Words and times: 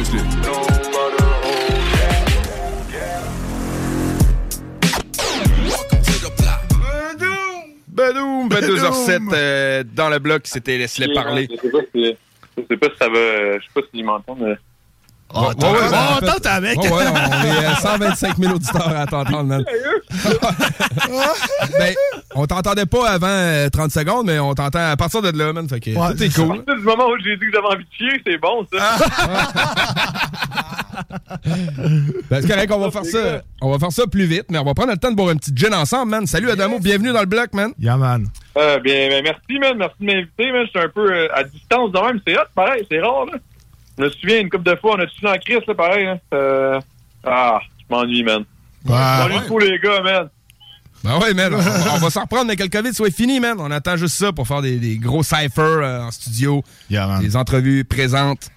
Laisse-les. 0.00 1.30
Badoum, 7.88 8.48
22h07 8.48 9.28
euh, 9.32 9.84
dans 9.94 10.08
le 10.08 10.18
bloc, 10.18 10.42
c'était 10.44 10.78
laisse-les 10.78 11.12
parler. 11.12 11.48
Je 11.50 11.56
sais 11.60 11.70
pas 11.70 11.78
si, 11.94 12.16
si 12.56 12.76
ça 12.98 13.08
va. 13.08 13.58
Je 13.58 13.62
sais 13.64 13.70
pas 13.74 13.80
s'ils 13.92 14.04
m'entendent. 14.04 14.38
mais- 14.40 14.56
Oh, 15.32 15.40
Ouais, 15.42 15.46
ouais, 15.48 15.70
ouais, 15.70 15.96
oh, 16.22 16.38
t'as 16.42 16.54
avec. 16.54 16.78
On 16.78 17.00
est 17.00 17.64
à 17.64 17.76
125 17.76 18.36
000 18.36 18.54
auditeurs 18.54 18.88
à 18.88 19.06
t'entendre, 19.06 19.44
man. 19.44 19.64
ben, 21.78 21.94
on 22.34 22.46
t'entendait 22.46 22.86
pas 22.86 23.10
avant 23.10 23.26
euh, 23.28 23.68
30 23.68 23.92
secondes, 23.92 24.26
mais 24.26 24.38
on 24.40 24.54
t'entend 24.54 24.90
à 24.90 24.96
partir 24.96 25.22
de 25.22 25.30
là, 25.36 25.52
man. 25.52 25.68
Fait 25.68 25.78
que 25.78 25.90
Ouais, 25.90 26.14
tout 26.14 26.22
est 26.24 26.30
c'est 26.30 26.42
cool. 26.42 26.52
À 26.52 26.56
partir 26.56 26.74
du 26.76 26.82
moment 26.82 27.06
où 27.08 27.16
j'ai 27.22 27.36
dit 27.36 27.46
que 27.46 27.52
j'avais 27.52 27.66
envie 27.68 27.84
de 27.84 27.90
chier, 27.96 28.22
c'est 28.26 28.38
bon, 28.38 28.66
ça. 28.72 28.96
Ben, 32.30 32.40
c'est 32.42 32.48
correct, 32.48 32.72
on 32.72 32.78
va 32.78 32.90
faire 32.90 33.04
ça. 33.04 33.42
On 33.60 33.70
va 33.70 33.78
faire 33.78 33.92
ça 33.92 34.06
plus 34.06 34.24
vite, 34.24 34.46
mais 34.50 34.58
on 34.58 34.64
va 34.64 34.74
prendre 34.74 34.90
le 34.92 34.98
temps 34.98 35.10
de 35.10 35.16
boire 35.16 35.30
un 35.30 35.36
petit 35.36 35.52
gin 35.54 35.72
ensemble, 35.74 36.10
man. 36.10 36.26
Salut 36.26 36.50
Adamo, 36.50 36.78
bienvenue 36.78 37.12
dans 37.12 37.20
le 37.20 37.26
bloc, 37.26 37.52
man. 37.54 37.72
Yeah, 37.78 37.96
man. 37.96 38.26
Euh, 38.58 38.78
bien, 38.80 39.08
ben, 39.08 39.22
merci, 39.24 39.58
man. 39.60 39.76
Merci 39.78 39.94
de 40.00 40.06
m'inviter, 40.06 40.52
man. 40.52 40.64
Je 40.66 40.70
suis 40.70 40.86
un 40.86 40.88
peu 40.88 41.10
euh, 41.12 41.28
à 41.34 41.44
distance 41.44 41.92
de 41.92 41.98
même. 41.98 42.20
C'est 42.26 42.36
hot, 42.36 42.42
pareil. 42.54 42.84
C'est 42.90 43.00
rare, 43.00 43.26
là. 43.26 43.32
Je 44.00 44.04
me 44.06 44.10
souviens, 44.10 44.40
une 44.40 44.48
couple 44.50 44.64
de 44.70 44.76
fois, 44.76 44.96
on 44.96 45.00
a 45.00 45.06
tué 45.06 45.28
en 45.28 45.34
crise, 45.38 45.60
là, 45.68 45.74
pareil. 45.74 46.06
hein. 46.06 46.18
Euh, 46.34 46.80
Ah, 47.22 47.58
je 47.78 47.94
m'ennuie, 47.94 48.22
man. 48.22 48.44
Je 48.86 48.90
Ouais. 48.90 48.98
m'ennuie 48.98 49.46
pour 49.46 49.60
les 49.60 49.78
gars, 49.78 50.00
man. 50.00 50.28
Ben 51.04 51.18
ouais, 51.18 51.34
man. 51.34 51.52
On, 51.54 51.58
va- 51.58 51.94
on 51.94 51.98
va 51.98 52.10
s'en 52.10 52.22
reprendre, 52.22 52.46
mais 52.46 52.56
que 52.56 52.62
le 52.62 52.70
COVID 52.70 52.94
soit 52.94 53.10
fini, 53.14 53.40
man. 53.40 53.56
On 53.58 53.70
attend 53.70 53.96
juste 53.98 54.14
ça 54.14 54.32
pour 54.32 54.46
faire 54.48 54.62
des, 54.62 54.76
des 54.78 54.96
gros 54.96 55.22
cyphers 55.22 55.52
euh, 55.58 56.00
en 56.04 56.10
studio, 56.10 56.62
Yeah, 56.88 57.18
des 57.20 57.36
entrevues 57.36 57.84
présentes. 57.84 58.48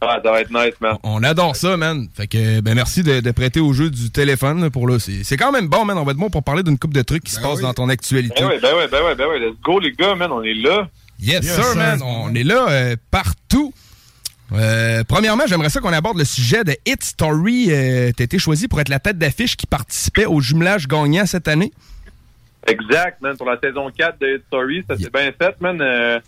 Ah, 0.00 0.18
ça 0.24 0.30
va 0.32 0.40
être 0.40 0.50
nice, 0.50 0.74
man. 0.80 0.96
On 1.02 1.22
adore 1.22 1.54
ça, 1.54 1.76
man. 1.76 2.08
Fait 2.14 2.26
que, 2.26 2.60
ben, 2.60 2.74
merci 2.74 3.02
de, 3.02 3.20
de 3.20 3.30
prêter 3.30 3.60
au 3.60 3.72
jeu 3.74 3.88
du 3.90 4.10
téléphone 4.10 4.68
pour 4.70 4.88
là. 4.88 4.98
C'est 4.98 5.22
c'est 5.22 5.36
quand 5.36 5.52
même 5.52 5.68
bon, 5.68 5.84
man. 5.84 5.96
On 5.98 6.04
va 6.04 6.12
être 6.12 6.18
bon 6.18 6.28
pour 6.30 6.42
parler 6.42 6.62
d'une 6.62 6.78
coupe 6.78 6.94
de 6.94 7.02
trucs 7.02 7.24
qui 7.24 7.32
se 7.32 7.40
passent 7.40 7.60
dans 7.60 7.74
ton 7.74 7.88
actualité. 7.90 8.34
Ben 8.42 8.48
ouais, 8.48 8.58
ben 8.60 8.74
ouais, 8.74 8.88
ben 8.88 9.04
ouais, 9.04 9.14
ben 9.14 9.26
ouais. 9.28 9.38
Let's 9.38 9.56
go, 9.62 9.78
les 9.78 9.92
gars, 9.92 10.14
man. 10.14 10.32
On 10.32 10.42
est 10.42 10.54
là. 10.54 10.88
Yes, 11.20 11.44
Yes, 11.44 11.54
sir, 11.54 11.64
sir. 11.64 11.76
man. 11.76 12.00
On 12.02 12.34
est 12.34 12.42
là 12.42 12.66
euh, 12.70 12.96
partout. 13.10 13.72
Euh, 14.54 15.02
premièrement, 15.08 15.44
j'aimerais 15.46 15.70
ça 15.70 15.80
qu'on 15.80 15.92
aborde 15.92 16.18
le 16.18 16.24
sujet 16.24 16.64
de 16.64 16.74
Hit 16.86 17.02
Story. 17.02 17.68
Euh, 17.70 18.10
T'as 18.16 18.24
été 18.24 18.38
choisi 18.38 18.68
pour 18.68 18.80
être 18.80 18.88
la 18.88 18.98
tête 18.98 19.18
d'affiche 19.18 19.56
qui 19.56 19.66
participait 19.66 20.26
au 20.26 20.40
jumelage 20.40 20.86
gagnant 20.88 21.24
cette 21.26 21.48
année. 21.48 21.72
Exact, 22.66 23.20
man. 23.20 23.36
Pour 23.36 23.46
la 23.48 23.58
saison 23.58 23.90
4 23.90 24.20
de 24.20 24.36
Hit 24.36 24.42
Story, 24.46 24.84
ça 24.88 24.96
s'est 24.96 25.10
bien 25.10 25.32
fait, 25.32 25.60
man. 25.60 25.80
Euh, 25.80 26.20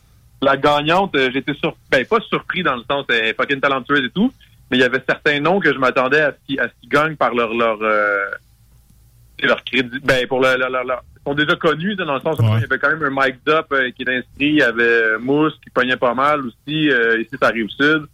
la 0.43 0.57
gagnante, 0.57 1.15
euh, 1.15 1.31
j'étais 1.33 1.55
sur... 1.55 1.77
ben, 1.91 2.05
pas 2.05 2.19
surpris 2.29 2.63
dans 2.63 2.77
le 2.77 2.83
sens, 2.91 3.05
elle 3.09 3.27
est 3.27 3.35
fucking 3.35 3.61
talentueuse 3.61 4.05
et 4.05 4.11
tout, 4.11 4.33
mais 4.71 4.79
il 4.79 4.81
y 4.81 4.85
avait 4.85 5.03
certains 5.09 5.41
noms 5.41 5.61
que 5.61 5.73
je 5.73 5.79
m'attendais 5.79 6.21
à 6.21 6.33
ce 6.33 6.37
qu'ils 6.47 6.61
à 6.61 6.65
ce 6.65 6.73
qu'ils 6.81 6.89
gagnent 6.91 7.17
par 7.17 7.35
leur 7.35 7.55
leur 7.55 7.79
euh, 7.83 8.25
leur 9.43 9.63
crédit. 9.65 9.99
Ben, 10.03 10.27
pour 10.27 10.41
leur, 10.41 10.59
leur, 10.59 10.71
leur- 10.71 10.85
leur- 10.85 11.05
Ils 11.19 11.31
sont 11.31 11.35
déjà 11.35 11.57
connus, 11.57 11.95
dans 11.97 12.15
le 12.15 12.21
sens 12.21 12.39
où 12.39 12.43
Ouais. 12.43 12.57
il 12.59 12.61
y 12.63 12.65
avait 12.65 12.79
quand 12.79 12.91
même 12.91 13.03
un 13.05 13.11
Mike 13.11 13.37
Up 13.49 13.67
euh, 13.73 13.91
qui 13.93 14.03
est 14.03 14.09
inscrit, 14.19 14.49
il 14.49 14.55
y 14.57 14.63
avait 14.63 15.19
Mousse 15.21 15.55
qui 15.63 15.71
pognait 15.71 15.97
pas 15.97 16.15
mal 16.15 16.41
aussi, 16.41 16.91
euh, 16.91 17.21
ici, 17.21 17.31
ça 17.41 17.49
arrive 17.49 17.69
sud. 17.71 18.07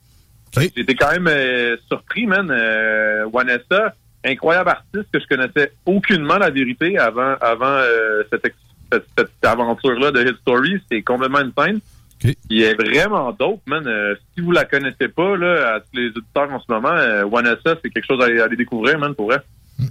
J'étais 0.77 0.94
quand 0.94 1.12
même 1.12 1.28
euh, 1.28 1.77
surpris, 1.88 2.27
man. 2.27 2.50
Euh, 2.50 3.27
Vanessa, 3.33 3.94
incroyable 4.25 4.71
artiste 4.71 5.06
que 5.12 5.21
je 5.21 5.27
connaissais 5.27 5.72
aucunement 5.87 6.38
la 6.38 6.50
vérité 6.50 6.99
avant 6.99 7.34
avant 7.41 7.66
euh, 7.66 8.22
cette, 8.31 8.53
cette, 8.93 9.06
cette 9.16 9.31
aventure-là 9.44 10.11
de 10.11 10.22
Hit 10.22 10.37
Story. 10.38 10.81
C'est 10.91 11.03
complètement 11.03 11.41
une 11.41 11.53
scène. 11.56 11.81
Ok. 12.22 12.34
Il 12.50 12.62
est 12.62 12.75
vraiment 12.75 13.33
dope, 13.33 13.62
man. 13.66 13.87
Euh, 13.87 14.15
si 14.34 14.43
vous 14.43 14.53
la 14.53 14.65
connaissez 14.65 15.09
pas, 15.09 15.37
là, 15.37 15.75
à 15.77 15.81
tous 15.81 15.94
les 15.94 16.09
auditeurs 16.09 16.50
en 16.50 16.61
ce 16.61 16.71
moment, 16.71 16.91
euh, 16.93 17.25
Vanessa, 17.25 17.77
c'est 17.82 17.91
quelque 17.91 18.06
chose 18.06 18.21
à, 18.22 18.27
à 18.27 18.44
aller 18.44 18.56
découvrir, 18.56 18.99
man, 18.99 19.15
pour 19.15 19.27
vrai. 19.27 19.38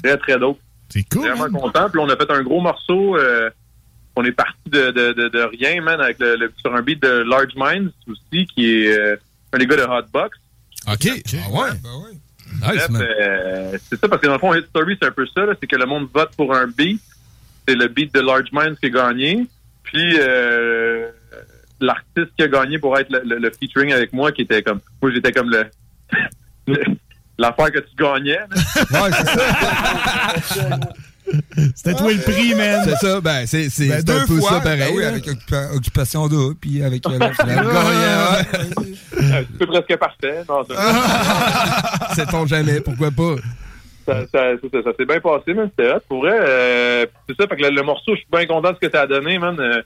Très, 0.04 0.18
très 0.18 0.38
dope. 0.38 0.60
C'est 0.90 1.04
cool. 1.12 1.22
Vraiment 1.28 1.50
man. 1.50 1.62
content. 1.62 1.90
Puis 1.90 2.00
on 2.00 2.10
a 2.10 2.16
fait 2.16 2.30
un 2.30 2.44
gros 2.44 2.62
morceau. 2.62 3.18
euh, 3.18 3.50
on 4.16 4.24
est 4.26 4.32
parti 4.34 4.60
de, 4.68 4.92
de, 4.92 5.14
de, 5.14 5.30
de 5.30 5.40
rien, 5.40 5.82
man, 5.82 6.02
avec 6.02 6.20
le, 6.20 6.36
le- 6.36 6.52
sur 6.60 6.76
un 6.76 6.82
beat 6.82 7.02
de 7.02 7.24
Large 7.28 7.56
Minds 7.56 7.92
aussi, 8.08 8.46
qui 8.48 8.84
est 8.86 8.96
euh, 8.98 9.16
un 9.54 9.58
des 9.58 9.66
gars 9.66 9.78
de 9.78 9.84
Hotbox. 9.84 10.38
OK. 10.88 11.08
Ah 11.08 11.50
ouais. 11.52 11.70
Nice, 12.52 12.60
Bref, 12.62 12.90
man. 12.90 13.02
euh, 13.04 13.78
c'est 13.90 14.00
ça, 14.00 14.08
parce 14.10 14.22
que 14.22 14.28
dans 14.28 14.34
le 14.34 14.40
fond, 14.40 14.54
Hit 14.56 14.66
Story, 14.70 14.98
c'est 15.00 15.08
un 15.08 15.12
peu 15.12 15.26
ça, 15.28 15.46
là, 15.46 15.54
c'est 15.60 15.68
que 15.68 15.76
le 15.76 15.86
monde 15.86 16.08
vote 16.14 16.32
pour 16.36 16.56
un 16.56 16.66
beat. 16.68 17.00
C'est 17.68 17.76
le 17.76 17.88
beat 17.88 18.14
de 18.14 18.22
Large 18.22 18.50
Minds 18.52 18.76
qui 18.80 18.88
a 18.88 18.90
gagné. 18.90 19.46
Puis 19.84 20.16
euh, 20.20 21.10
l'artiste 21.80 22.32
qui 22.38 22.44
a 22.44 22.48
gagné 22.48 22.80
pour 22.80 22.98
être 22.98 23.12
le, 23.12 23.22
le- 23.24 23.38
le 23.38 23.52
featuring 23.52 23.94
avec 23.94 24.14
moi, 24.14 24.32
qui 24.32 24.42
était 24.42 24.64
comme... 24.64 24.80
Moi, 25.02 25.12
j'étais 25.14 25.32
comme 25.32 25.50
le... 25.52 25.66
le- 26.68 26.84
L'affaire 27.38 27.72
que 27.72 27.80
tu 27.80 27.96
gagnais. 27.98 28.38
là. 28.40 29.02
Ouais, 29.04 29.12
c'est 29.14 30.54
ça. 30.60 30.80
C'était 31.76 31.94
toi 31.94 32.12
le 32.12 32.20
prix, 32.22 32.56
man. 32.56 32.82
C'est 32.86 33.06
ça. 33.08 33.22
Ben, 33.22 33.46
c'est 33.46 33.70
c'est- 33.70 33.88
Ben, 33.88 34.00
un 34.00 34.02
deux 34.04 34.26
peu 34.26 34.40
fois, 34.40 34.50
ça 34.52 34.60
pareil. 34.62 34.80
ben 34.80 34.92
oui, 34.96 35.04
avec 35.06 35.26
occupa- 35.28 35.76
Occupation 35.76 36.28
d'eau, 36.28 36.54
puis 36.60 36.84
avec 36.84 37.06
euh, 37.08 37.18
la 37.20 37.32
C'est 39.60 39.66
presque 39.66 39.96
parfait. 39.98 40.44
Non, 40.48 40.64
ça- 40.66 42.16
Sait-on 42.16 42.46
jamais, 42.48 42.80
pourquoi 42.82 43.12
pas? 43.12 43.36
ça, 44.06 44.22
ça, 44.32 44.40
ça, 44.60 44.84
ça 44.84 44.90
s'est 44.98 45.06
bien 45.06 45.20
passé, 45.20 45.54
man. 45.54 45.70
C'était 45.78 45.92
hot. 45.94 46.00
Pour 46.08 46.22
vrai, 46.22 46.36
euh, 46.42 47.06
c'est 47.28 47.36
ça. 47.40 47.48
Fait 47.48 47.56
que 47.58 47.62
le, 47.64 47.70
le 47.76 47.84
morceau, 47.84 48.14
je 48.16 48.20
suis 48.22 48.28
bien 48.32 48.46
content 48.48 48.72
de 48.72 48.78
ce 48.82 48.88
que 48.88 48.92
ça 48.92 49.04
a 49.04 49.08
donné, 49.08 49.38
man. 49.38 49.56
Euh, 49.60 49.82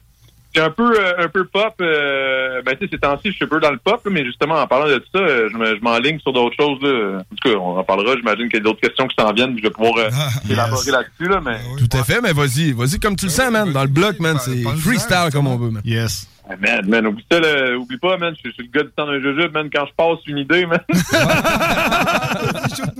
c'est 0.53 0.61
un 0.61 0.69
peu, 0.69 0.93
euh, 0.99 1.25
un 1.25 1.27
peu 1.29 1.45
pop. 1.45 1.73
Euh, 1.81 2.61
ben, 2.63 2.75
tu 2.75 2.85
sais, 2.85 2.91
ces 2.91 2.99
temps-ci, 2.99 3.29
je 3.29 3.31
suis 3.35 3.45
un 3.45 3.47
peu 3.47 3.59
dans 3.59 3.71
le 3.71 3.77
pop, 3.77 4.01
là, 4.05 4.11
mais 4.11 4.23
justement, 4.25 4.55
en 4.55 4.67
parlant 4.67 4.87
de 4.87 4.97
tout 4.99 5.07
ça, 5.13 5.19
euh, 5.19 5.49
je 5.51 5.57
me- 5.57 5.75
je 5.75 5.81
m'enligne 5.81 6.19
sur 6.19 6.33
d'autres 6.33 6.55
choses, 6.59 6.79
là. 6.81 7.19
En 7.19 7.35
tout 7.35 7.49
cas, 7.49 7.57
on 7.57 7.77
en 7.77 7.83
parlera. 7.83 8.15
J'imagine 8.15 8.47
qu'il 8.49 8.57
y 8.57 8.61
a 8.61 8.63
d'autres 8.63 8.81
questions 8.81 9.07
qui 9.07 9.15
s'en 9.19 9.31
viennent, 9.33 9.57
je 9.57 9.63
vais 9.63 9.69
pouvoir 9.71 9.93
euh, 9.97 10.09
élaborer 10.49 10.91
là-dessus, 10.91 11.29
là, 11.29 11.41
mais. 11.43 11.59
Tout 11.79 11.97
à 11.97 12.03
fait, 12.03 12.21
mais 12.21 12.33
vas-y, 12.33 12.71
vas-y 12.73 12.99
comme 12.99 13.15
tu 13.15 13.25
le 13.25 13.31
sens, 13.31 13.51
man. 13.51 13.71
Dans 13.71 13.83
le 13.83 13.89
bloc, 13.89 14.19
man, 14.19 14.37
c'est 14.39 14.61
freestyle 14.79 15.29
comme 15.31 15.47
on 15.47 15.57
veut, 15.57 15.69
man. 15.71 15.81
Yes. 15.85 16.27
Ah, 16.49 16.55
man, 16.59 16.85
man, 16.89 17.07
oublie 17.07 17.25
ça, 17.31 17.39
là, 17.39 17.77
oublie 17.77 17.97
pas, 17.97 18.17
man. 18.17 18.33
Je 18.43 18.49
suis 18.51 18.63
le 18.63 18.69
gars 18.69 18.83
du 18.83 18.91
temps 18.91 19.05
d'un 19.07 19.19
jujube, 19.21 19.53
man. 19.53 19.69
Quand 19.73 19.85
je 19.85 19.93
passe 19.95 20.19
une 20.27 20.39
idée, 20.39 20.65
man. 20.65 20.79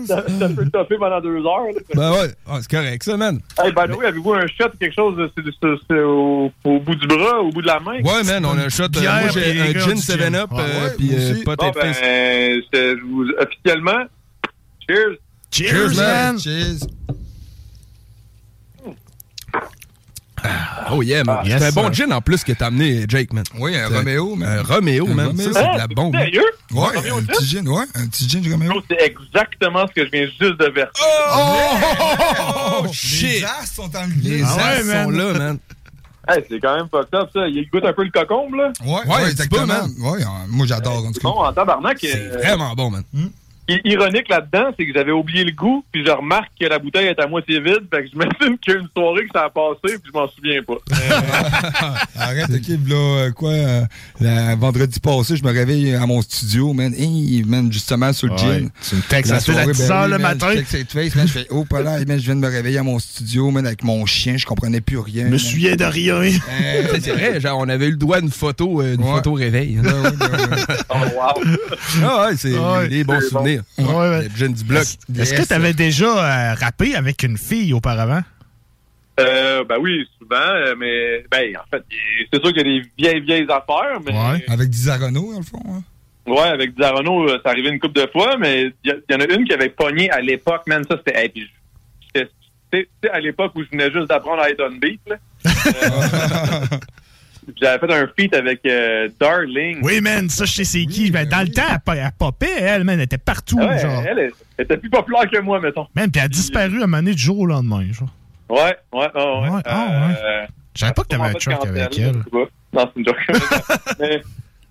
ça, 0.08 0.24
ça 0.40 0.50
peut 0.50 0.70
topper 0.72 0.96
pendant 0.98 1.20
deux 1.20 1.38
heures, 1.40 1.66
là. 1.76 1.82
Ben 1.94 2.12
ouais, 2.12 2.34
Ah, 2.48 2.58
c'est 2.62 2.72
correct, 2.72 3.04
ça, 3.04 3.18
man. 3.18 3.40
Hey, 3.62 3.72
by 3.72 3.92
the 3.92 3.98
way, 3.98 4.06
avez-vous 4.08 4.34
un 4.34 4.48
shot 4.48 4.68
ou 4.74 4.78
quelque 4.80 4.96
chose, 4.96 5.16
euh, 5.20 5.30
c'est, 5.90 6.00
au, 6.00 6.52
au 6.64 6.80
bout 6.80 6.96
du 6.96 7.06
bras, 7.08 7.40
au 7.42 7.50
bout 7.50 7.62
de 7.62 7.68
la 7.68 7.80
main? 7.80 8.02
Ouais, 8.02 8.24
man, 8.26 8.46
on 8.46 8.58
a 8.58 8.64
un 8.66 8.70
shot. 8.70 8.84
euh, 8.96 9.02
moi, 9.02 9.30
j'ai 9.34 9.60
un 9.62 9.74
gin 9.80 9.94
du 9.96 10.02
7-up, 10.02 10.22
gin. 10.22 10.36
euh, 10.36 10.84
Ouais, 10.86 10.94
puis 10.98 11.10
euh, 11.14 11.44
pot 11.44 11.58
Bon, 11.58 11.72
ben, 11.76 12.62
officiellement, 13.40 14.06
cheers. 14.90 15.18
Cheers, 15.52 15.96
man. 15.96 16.40
Cheers. 16.40 16.88
Oh 20.92 21.02
yeah, 21.02 21.24
man. 21.24 21.40
Yes, 21.46 21.60
c'est 21.62 21.68
un 21.68 21.72
bon 21.72 21.92
gin 21.94 22.12
en 22.12 22.22
plus 22.22 22.44
que 22.44 22.52
t'as 22.52 22.68
amené, 22.68 23.06
Jake, 23.08 23.32
man. 23.34 23.44
Oui, 23.58 23.76
un 23.78 23.88
Roméo, 23.88 24.36
man. 24.36 24.60
Un 24.60 24.62
Roméo, 24.64 25.08
Un 25.10 25.14
man. 25.14 25.38
Ça, 25.38 25.44
c'est 25.54 25.74
de 25.74 25.78
la 25.78 25.88
bombe. 25.88 26.16
Sérieux? 26.16 26.44
Ouais, 26.72 26.88
un 26.98 27.24
petit 27.24 27.46
gin, 27.48 27.68
ouais, 27.68 27.84
un 27.96 28.08
petit 28.08 28.28
gin 28.30 28.52
Roméo. 28.52 28.72
Bro, 28.72 28.82
C'est 28.90 29.02
exactement 29.06 29.86
ce 29.88 29.94
que 29.94 30.06
je 30.06 30.12
viens 30.12 30.26
juste 30.26 30.60
de 30.60 30.66
verser. 30.74 30.92
Oh, 31.36 32.82
Les 32.86 32.94
shit! 32.94 33.44
as 33.46 33.66
sont 33.68 33.84
en 33.96 34.06
Les. 34.22 34.44
Ah 34.44 34.56
ouais, 34.58 34.64
as 34.80 34.84
man. 34.84 35.04
sont 35.06 35.10
là, 35.12 35.34
man. 35.34 35.58
Hey, 36.28 36.44
c'est 36.50 36.60
quand 36.62 36.76
même 36.78 36.88
fucked 36.90 37.14
up, 37.16 37.30
ça. 37.34 37.48
Il 37.48 37.68
goûte 37.70 37.84
un 37.86 37.92
peu 37.94 38.04
le 38.04 38.12
cocombe, 38.12 38.56
là. 38.56 38.72
Ouais, 38.86 39.30
exactement. 39.30 39.66
man. 39.68 39.92
Ouais, 40.00 40.22
euh, 40.22 40.26
moi 40.50 40.66
j'adore 40.66 41.00
en 41.06 41.08
tout 41.08 41.14
C'est 41.16 41.20
cas. 41.22 41.28
bon, 41.30 41.44
en 41.44 41.52
tabarnak. 41.54 41.98
C'est 42.00 42.16
euh, 42.16 42.38
vraiment 42.38 42.74
bon, 42.76 42.92
man. 42.92 43.04
i- 43.14 43.30
ironique 43.86 44.28
là-dedans, 44.30 44.72
c'est 44.78 44.86
que 44.86 44.94
j'avais 44.94 45.12
oublié 45.12 45.44
le 45.44 45.52
goût, 45.52 45.84
puis 45.92 46.04
je 46.06 46.12
remarque 46.12 46.52
que 46.60 46.66
la 46.66 46.80
bouteille 46.80 47.08
est 47.08 47.20
à 47.20 47.28
moitié 47.28 47.60
vide, 47.60 47.84
fait 47.94 48.04
que 48.04 48.10
je 48.12 48.14
m'imagine 48.18 48.58
qu'il 48.60 48.74
y 48.74 48.76
a 48.76 48.80
une 48.80 48.88
soirée 48.96 49.24
que 49.26 49.30
ça 49.34 49.46
a 49.46 49.50
passé, 49.50 49.98
puis 50.00 50.12
je 50.14 50.18
m'en 50.18 50.28
souviens 50.28 50.62
pas. 50.64 50.78
Arrête, 52.16 52.50
ok, 52.50 52.68
là, 52.90 52.96
euh, 52.96 53.32
quoi, 53.32 53.52
euh, 53.52 53.82
la- 54.20 54.56
vendredi 54.56 55.00
passé, 55.00 55.36
je 55.36 55.44
me 55.44 55.52
réveille 55.52 55.94
à 55.96 56.06
mon 56.06 56.22
studio, 56.22 56.74
man, 56.74 56.94
hey, 56.94 57.44
man, 57.46 57.72
justement, 57.72 58.12
sur 58.14 58.28
le 58.28 58.34
Ouais. 58.34 58.40
gin. 58.40 58.70
Tu 58.90 58.96
me 58.96 59.02
textes 59.02 59.32
La 59.32 59.38
à 59.38 59.40
soirée, 59.40 59.72
10 59.74 59.88
ben 59.88 59.92
heures 59.96 60.04
oui, 60.06 60.12
le 60.12 60.18
man, 60.20 60.22
matin. 60.38 60.52
Je 60.56 60.60
texte 60.78 60.92
Face, 60.94 61.16
man, 61.16 61.28
je 61.28 61.32
fais, 61.32 61.48
oh, 61.50 61.66
pas 61.66 61.82
là, 61.82 61.98
man, 62.06 62.20
je 62.20 62.26
viens 62.26 62.36
de 62.36 62.42
me 62.42 62.48
réveiller 62.50 62.78
à 62.80 62.84
mon 62.84 63.00
studio, 63.00 63.50
man, 63.52 63.66
avec 63.66 63.84
mon 63.84 64.06
chien, 64.06 64.38
je 64.38 64.46
comprenais 64.46 64.82
plus 64.82 64.98
rien. 65.00 65.26
Je 65.28 65.32
me 65.32 65.38
souviens 65.38 65.76
de 65.76 65.86
rien. 65.86 66.16
Euh, 66.16 66.30
C'est 67.02 67.12
vrai, 67.12 67.40
genre, 67.40 67.60
on 67.60 67.70
avait 67.70 67.88
eu 67.88 67.92
le 67.92 67.98
droit 67.98 68.20
d'une 68.20 68.30
photo, 68.32 68.82
euh, 68.82 68.96
une 68.96 69.04
Ouais. 69.04 69.12
photo 69.16 69.34
réveil. 69.34 69.80
hein. 69.84 70.04
Oh, 70.90 70.94
wow. 71.16 71.44
Ah 72.04 72.26
ouais, 72.28 72.36
c'est 72.38 72.58
Ouais. 72.58 72.88
des 72.88 73.04
bons 73.04 73.20
bon. 73.32 73.44
Souvenirs. 73.76 73.96
Ouais, 73.98 74.10
ouais. 74.10 74.24
Le 74.24 74.30
gin 74.36 74.54
du 74.54 74.64
bloc. 74.64 74.84
Est-ce 75.18 75.34
que 75.34 75.48
tu 75.48 75.54
avais 75.54 75.74
déjà 75.74 76.06
euh, 76.06 76.54
rappé 76.56 76.96
avec 76.96 77.24
une 77.24 77.38
fille 77.38 77.74
auparavant? 77.74 78.22
Euh, 79.20 79.64
ben 79.64 79.76
oui, 79.80 80.08
souvent, 80.20 80.36
euh, 80.38 80.74
mais 80.78 81.24
ben 81.30 81.56
en 81.58 81.64
fait, 81.70 81.84
c'est 82.34 82.42
sûr 82.42 82.52
qu'il 82.52 82.58
y 82.58 82.62
a 82.62 82.64
des 82.64 82.82
vieilles, 82.98 83.22
vieilles 83.22 83.44
affaires, 83.50 84.00
mais 84.04 84.12
Ouais. 84.12 84.44
Avec 84.48 84.70
Dizarano, 84.70 85.34
dans 85.34 85.40
le 85.40 85.46
fond. 85.46 85.62
hein. 85.68 85.84
ouais, 86.26 86.40
avec 86.40 86.74
Dizarono, 86.76 87.28
ça 87.30 87.42
arrivait 87.52 87.70
une 87.70 87.80
couple 87.80 88.02
de 88.02 88.10
fois, 88.12 88.38
mais 88.40 88.74
il 88.84 88.96
y, 89.10 89.14
en 89.16 89.20
a 89.20 89.26
une 89.26 89.46
qui 89.46 89.54
avait 89.54 89.70
pogné 89.70 90.10
à 90.10 90.20
l'époque, 90.20 90.64
man, 90.68 90.84
ça 90.90 90.98
c'était. 90.98 91.20
hey, 91.22 91.30
puis 91.30 91.48
j'étais- 92.16 92.30
Tu 92.72 92.88
sais, 93.04 93.10
à 93.12 93.20
l'époque 93.20 93.52
où 93.54 93.64
je 93.64 93.70
venais 93.70 93.92
juste 93.92 94.08
d'apprendre 94.08 94.42
à 94.42 94.50
être 94.50 94.64
on 94.68 94.76
beat, 94.78 95.00
là. 95.08 95.18
J'avais 97.62 97.80
fait 97.88 97.94
un 97.94 98.08
feat 98.18 98.34
avec 98.36 98.62
euh, 98.66 99.10
Darling. 99.20 99.80
Oui, 99.84 100.02
man, 100.02 100.30
ça, 100.30 100.46
je 100.46 100.54
sais 100.54 100.64
c'est 100.64 100.86
qui. 100.86 101.12
Ben, 101.12 101.28
dans 101.28 101.42
le 101.42 101.50
temps, 101.50 101.62
elle, 101.88 101.98
elle 101.98 102.12
popait, 102.18 102.60
elle, 102.60 102.84
man, 102.84 102.96
elle 103.00 103.06
était 103.06 103.18
partout, 103.18 103.58
Ah 103.62 103.68
ouais, 103.68 103.80
genre. 103.80 104.04
elle, 104.06 104.20
elle, 104.20 104.32
elle 104.58 104.66
était 104.66 104.78
plus 104.78 104.90
populaire 104.90 105.30
que 105.30 105.40
moi, 105.40 105.60
mettons. 105.60 105.88
Man, 105.96 106.12
puis 106.12 106.20
elle 106.20 106.26
a 106.26 106.30
disparu 106.30 106.82
à 106.82 106.84
un 106.84 106.88
moment 106.88 106.98
donné 106.98 107.14
du 107.14 107.22
jour 107.22 107.40
au 107.40 107.46
lendemain, 107.46 107.84
genre. 107.92 108.10
Ouais, 108.50 108.76
ouais, 108.94 109.00
ouais. 109.14 109.24
ouais. 109.42 109.50
Ouais, 109.50 109.62
ah, 109.66 110.10
Euh, 110.12 110.46
Je 110.76 110.80
savais 110.80 110.94
pas 110.94 111.04
que 111.04 111.08
t'avais 111.08 111.24
un 111.24 111.32
de 111.32 111.80
avec 111.80 112.00
elle. 112.00 112.16
Non, 112.74 112.90
c'est 112.94 113.00
une 113.00 113.06
joke. 113.06 113.18
mais, 114.00 114.22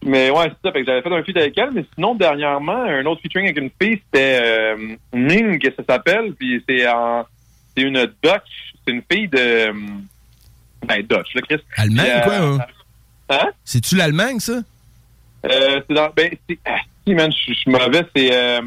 mais 0.04 0.30
ouais, 0.30 0.44
c'est 0.50 0.68
ça. 0.68 0.72
Fait 0.72 0.80
que 0.80 0.86
j'avais 0.86 1.02
fait 1.02 1.14
un 1.14 1.22
feat 1.22 1.36
avec 1.36 1.56
elle, 1.58 1.70
mais 1.72 1.84
sinon, 1.94 2.14
dernièrement, 2.14 2.82
un 2.84 3.04
autre 3.06 3.20
featuring 3.22 3.46
avec 3.46 3.58
une 3.58 3.70
fille, 3.80 4.00
c'était 4.06 4.40
euh, 4.42 4.96
Ning, 5.14 5.58
que 5.58 5.68
ça 5.74 5.82
s'appelle, 5.88 6.32
puis 6.38 6.62
c'est 6.68 6.86
en... 6.88 7.24
C'est 7.76 7.84
une 7.84 7.94
Dutch. 8.22 8.74
C'est 8.84 8.92
une 8.92 9.02
fille 9.10 9.28
de... 9.28 9.72
Ben, 10.86 11.02
Dutch, 11.02 11.34
là, 11.34 11.40
Chris. 11.42 11.60
Allemagne, 11.76 12.20
quoi? 12.24 12.32
euh, 12.34 12.58
hein? 12.58 12.66
Hein? 13.30 13.48
C'est-tu 13.64 13.96
l'Allemagne, 13.96 14.40
ça? 14.40 14.52
Euh, 15.44 15.80
c'est 15.88 15.94
dans... 15.94 16.10
Ben, 16.16 16.30
c'est... 16.48 16.58
Ah, 16.64 16.76
si, 17.06 17.14
man, 17.14 17.30
je 17.32 17.52
suis- 17.54 17.70
mauvais, 17.70 18.04
c'est... 18.14 18.30
Euh, 18.32 18.60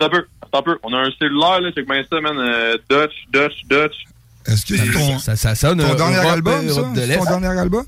c'est 0.00 0.06
un 0.06 0.10
peu, 0.10 0.26
c'est 0.42 0.58
un 0.58 0.62
peu. 0.62 0.78
On 0.84 0.92
a 0.92 0.98
un 0.98 1.10
cellulaire, 1.18 1.60
là, 1.60 1.72
check 1.72 1.86
bien 1.88 2.02
ça, 2.10 2.20
man. 2.20 2.38
euh, 2.38 2.76
Dutch, 2.88 3.14
Dutch, 3.32 3.64
Dutch. 3.68 3.94
Est-ce 4.46 4.64
que 4.64 4.76
c'est 4.76 4.92
ton, 4.92 5.18
Ça, 5.18 5.34
ça 5.36 5.54
sonne 5.54 5.78
ton 5.80 5.90
euh, 5.90 5.94
dernier 5.96 6.16
Europe, 6.18 6.30
album, 6.32 6.68
ça? 6.68 6.80
Europe 6.80 6.94
de 6.94 7.00
C'est 7.00 7.06
l'Est? 7.08 7.18
ton 7.18 7.24
dernier 7.40 7.58
album? 7.60 7.84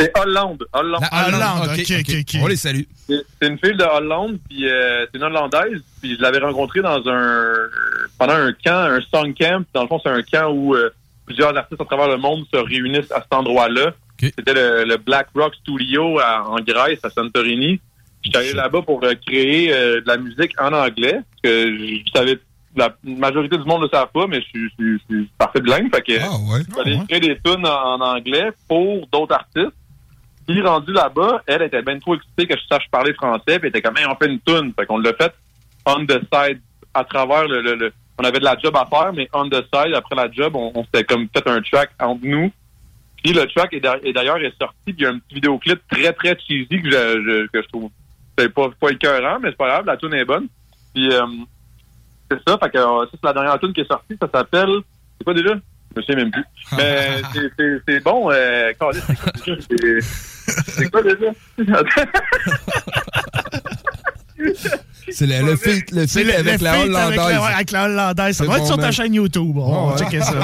C'est 0.00 0.10
Hollande, 0.18 0.64
Hollande. 0.72 1.04
La 1.12 1.28
Hollande, 1.28 1.68
ok, 1.72 1.78
ok, 1.78 1.96
ok, 2.00 2.14
ok. 2.20 2.40
On 2.42 2.46
les 2.48 2.56
salue. 2.56 2.82
C'est 3.06 3.20
c'est 3.40 3.46
une 3.48 3.58
fille 3.60 3.76
de 3.76 3.84
Hollande, 3.84 4.38
puis 4.48 4.68
euh, 4.68 5.06
c'est 5.12 5.18
une 5.18 5.24
Hollandaise, 5.24 5.80
puis 6.02 6.16
je 6.16 6.20
l'avais 6.20 6.40
rencontrée 6.40 6.82
dans 6.82 7.00
un 7.08 7.54
pendant 8.18 8.32
un 8.34 8.52
camp, 8.52 8.74
un 8.90 9.00
song 9.02 9.32
camp. 9.38 9.64
Dans 9.72 9.82
le 9.82 9.88
fond, 9.88 10.00
c'est 10.02 10.10
un 10.10 10.22
camp 10.22 10.50
où 10.50 10.74
euh, 10.74 10.90
plusieurs 11.26 11.56
artistes 11.56 11.80
à 11.80 11.84
travers 11.84 12.08
le 12.08 12.16
monde 12.16 12.44
se 12.52 12.58
réunissent 12.58 13.10
à 13.12 13.20
cet 13.22 13.32
endroit-là. 13.32 13.92
C'était 14.38 14.54
le, 14.54 14.84
le 14.84 14.96
Black 14.96 15.28
Rock 15.34 15.54
Studio 15.56 16.18
à- 16.20 16.48
en 16.48 16.56
Grèce, 16.56 17.00
à 17.04 17.10
Santorini. 17.10 17.80
J'étais 18.22 18.38
allé 18.38 18.52
là-bas 18.54 18.82
pour 18.82 19.02
euh, 19.04 19.12
créer 19.26 19.72
euh, 19.72 20.00
de 20.00 20.06
la 20.08 20.16
musique 20.16 20.52
en 20.60 20.72
anglais, 20.72 21.12
parce 21.42 21.42
que 21.42 21.76
je 21.76 22.10
savais 22.14 22.38
la 22.76 22.94
majorité 23.04 23.56
du 23.58 23.64
monde 23.64 23.82
ne 23.82 23.84
le 23.84 23.90
savent 23.90 24.10
pas, 24.12 24.26
mais 24.26 24.40
je 24.40 24.46
suis, 24.48 24.68
je 24.78 24.96
je 25.10 25.16
parfait 25.38 25.60
bilingue, 25.60 25.94
fait 25.94 26.02
que 26.02 26.18
Ah, 26.20 26.30
ouais. 26.52 26.60
J'allais 26.76 26.98
créer 27.08 27.20
des 27.20 27.38
tunes 27.44 27.66
en, 27.66 27.94
en 27.94 28.00
anglais 28.00 28.50
pour 28.68 29.06
d'autres 29.12 29.34
artistes. 29.34 29.76
Puis 30.46 30.60
rendu 30.60 30.92
là-bas, 30.92 31.42
elle 31.46 31.62
était 31.62 31.82
bien 31.82 31.98
trop 32.00 32.16
excitée 32.16 32.46
que 32.46 32.54
je 32.58 32.62
sache 32.68 32.88
parler 32.90 33.14
français, 33.14 33.58
puis 33.58 33.60
elle 33.62 33.66
était 33.68 33.80
comme 33.82 33.96
hey, 33.96 34.04
on 34.10 34.14
fait 34.16 34.26
une 34.30 34.40
tune. 34.40 34.72
Fait 34.78 34.86
qu'on 34.86 34.98
l'a 34.98 35.12
fait 35.14 35.32
on 35.86 36.04
the 36.06 36.20
side 36.32 36.60
à 36.94 37.04
travers 37.04 37.46
le, 37.46 37.60
le- 37.62 37.74
le- 37.76 37.92
on 38.18 38.24
avait 38.24 38.38
de 38.38 38.44
la 38.44 38.56
job 38.58 38.76
à 38.76 38.86
faire, 38.86 39.12
mais 39.12 39.28
on 39.32 39.48
the 39.48 39.62
side, 39.72 39.94
après 39.94 40.14
la 40.16 40.30
job, 40.30 40.54
on, 40.56 40.72
on 40.74 40.84
s'était 40.84 41.04
comme 41.04 41.26
fait 41.34 41.46
un 41.48 41.60
track 41.62 41.90
entre 42.00 42.20
nous. 42.24 42.50
Puis 43.22 43.32
le 43.32 43.46
track 43.46 43.72
est, 43.72 43.80
d'a- 43.80 43.98
est 44.04 44.12
d'ailleurs 44.12 44.36
est 44.38 44.52
sorti, 44.60 44.76
puis 44.86 44.94
il 44.98 45.02
y 45.02 45.06
a 45.06 45.10
un 45.10 45.18
petit 45.18 45.34
vidéoclip 45.36 45.80
très 45.90 46.12
très 46.12 46.36
cheesy 46.38 46.68
que 46.82 46.90
je, 46.90 46.90
je- 46.90 47.46
que 47.48 47.62
je 47.62 47.68
trouve 47.68 47.90
c'est 48.38 48.52
pas, 48.52 48.68
pas 48.80 48.90
écœurant, 48.90 49.38
mais 49.40 49.50
c'est 49.50 49.56
pas 49.56 49.68
grave, 49.68 49.86
la 49.86 49.96
tune 49.96 50.12
est 50.14 50.24
bonne. 50.24 50.48
Puis 50.94 51.10
euh, 51.12 51.22
c'est 52.30 52.38
ça, 52.46 52.58
fait 52.62 52.70
que 52.70 52.78
euh, 52.78 53.04
ça 53.06 53.10
c'est 53.12 53.24
la 53.24 53.32
dernière 53.32 53.58
tune 53.60 53.72
qui 53.72 53.80
est 53.80 53.88
sortie, 53.88 54.16
ça 54.20 54.28
s'appelle 54.32 54.80
c'est 55.18 55.24
quoi 55.24 55.34
déjà? 55.34 55.54
Je 55.96 56.00
souviens 56.02 56.16
même 56.24 56.30
plus. 56.32 56.44
Mais 56.76 57.22
c'est- 57.86 58.00
bon, 58.04 58.30
euh, 58.30 58.72
c'est 60.66 60.90
quoi 60.90 61.02
déjà? 61.02 61.30
C'est- 65.10 65.26
le, 65.26 65.46
le 65.46 65.56
feat, 65.56 65.90
le 65.92 66.06
feat 66.06 66.24
le, 66.24 66.34
avec 66.34 66.60
le 66.60 66.64
la 66.64 66.72
feat 66.72 66.82
Hollandaise. 66.88 66.96
Avec 66.96 67.16
la, 67.16 67.42
ouais, 67.42 67.52
avec 67.54 67.70
la 67.72 67.84
Hollandaise. 67.84 68.36
Ça 68.36 68.44
va 68.46 68.58
être 68.58 68.66
sur 68.66 68.76
ta 68.78 68.90
chaîne 68.90 69.14
YouTube. 69.14 69.56
On 69.58 69.86
va 69.90 69.96
checker 69.98 70.20
ça. 70.20 70.32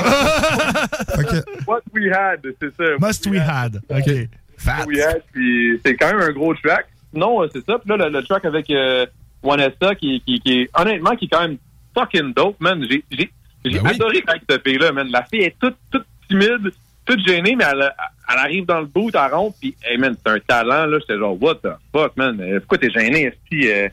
Que, 1.16 1.66
What 1.66 1.80
We 1.94 2.10
Had, 2.12 2.40
c'est 2.60 2.74
ça. 2.76 2.84
Must 2.98 3.26
we 3.26 3.38
had. 3.40 3.80
OK. 3.90 4.28
Fat. 4.58 4.78
What 4.80 4.86
We 4.86 5.00
Had, 5.00 5.22
puis 5.32 5.80
c'est 5.84 5.94
quand 5.96 6.08
même 6.12 6.20
un 6.20 6.32
gros 6.32 6.54
track. 6.54 6.86
Non, 7.12 7.40
c'est 7.52 7.64
ça. 7.64 7.78
Puis 7.78 7.88
là, 7.90 7.96
le, 7.96 8.10
le 8.18 8.22
track 8.24 8.44
avec 8.44 8.70
euh, 8.70 9.06
Vanessa, 9.42 9.94
qui, 9.94 10.22
qui, 10.26 10.40
qui 10.40 10.60
est, 10.62 10.70
honnêtement, 10.78 11.16
qui 11.16 11.24
est 11.26 11.28
quand 11.28 11.40
même 11.42 11.56
fucking 11.96 12.32
dope, 12.34 12.56
man. 12.60 12.84
J'ai 12.88 13.04
Ben 13.10 13.26
oui. 13.64 13.78
adoré 13.90 14.22
avec 14.26 14.42
cette 14.48 14.62
fille-là, 14.66 14.92
man. 14.92 15.08
La 15.10 15.24
fille 15.24 15.42
est 15.42 15.56
toute, 15.60 15.76
toute 15.90 16.06
timide, 16.28 16.70
toute 17.16 17.26
gênée, 17.26 17.56
mais 17.56 17.64
elle, 17.70 17.92
elle 18.32 18.38
arrive 18.38 18.66
dans 18.66 18.80
le 18.80 18.86
bout, 18.86 19.10
elle 19.14 19.32
rentre, 19.32 19.56
puis, 19.60 19.74
hey, 19.84 19.98
man, 19.98 20.14
c'est 20.24 20.32
un 20.32 20.38
talent, 20.40 20.86
là. 20.86 20.98
J'étais 21.00 21.18
genre, 21.18 21.36
what 21.42 21.56
the 21.56 21.68
fuck, 21.92 22.16
man? 22.16 22.38
Euh, 22.40 22.60
Pourquoi 22.60 22.78
t'es 22.78 22.90
gêné, 22.90 23.26
esti? 23.26 23.68
Euh, 23.70 23.88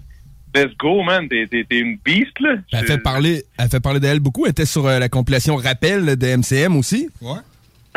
let's 0.56 0.76
go, 0.78 1.02
man. 1.04 1.28
T'es 1.28 1.48
une 1.72 1.98
beast, 2.04 2.40
là. 2.40 2.56
Elle 2.74 2.86
fait 2.86 2.98
parler, 3.00 3.44
elle 3.58 3.70
fait 3.70 3.80
parler 3.80 4.00
d'elle 4.00 4.20
beaucoup. 4.20 4.46
Elle 4.46 4.52
était 4.52 4.66
sur 4.66 4.86
euh, 4.88 5.00
la 5.00 5.10
compilation 5.10 5.56
Rappel 5.56 6.16
de 6.18 6.28
MCM 6.38 6.76
aussi. 6.78 7.10
ouais. 7.22 7.38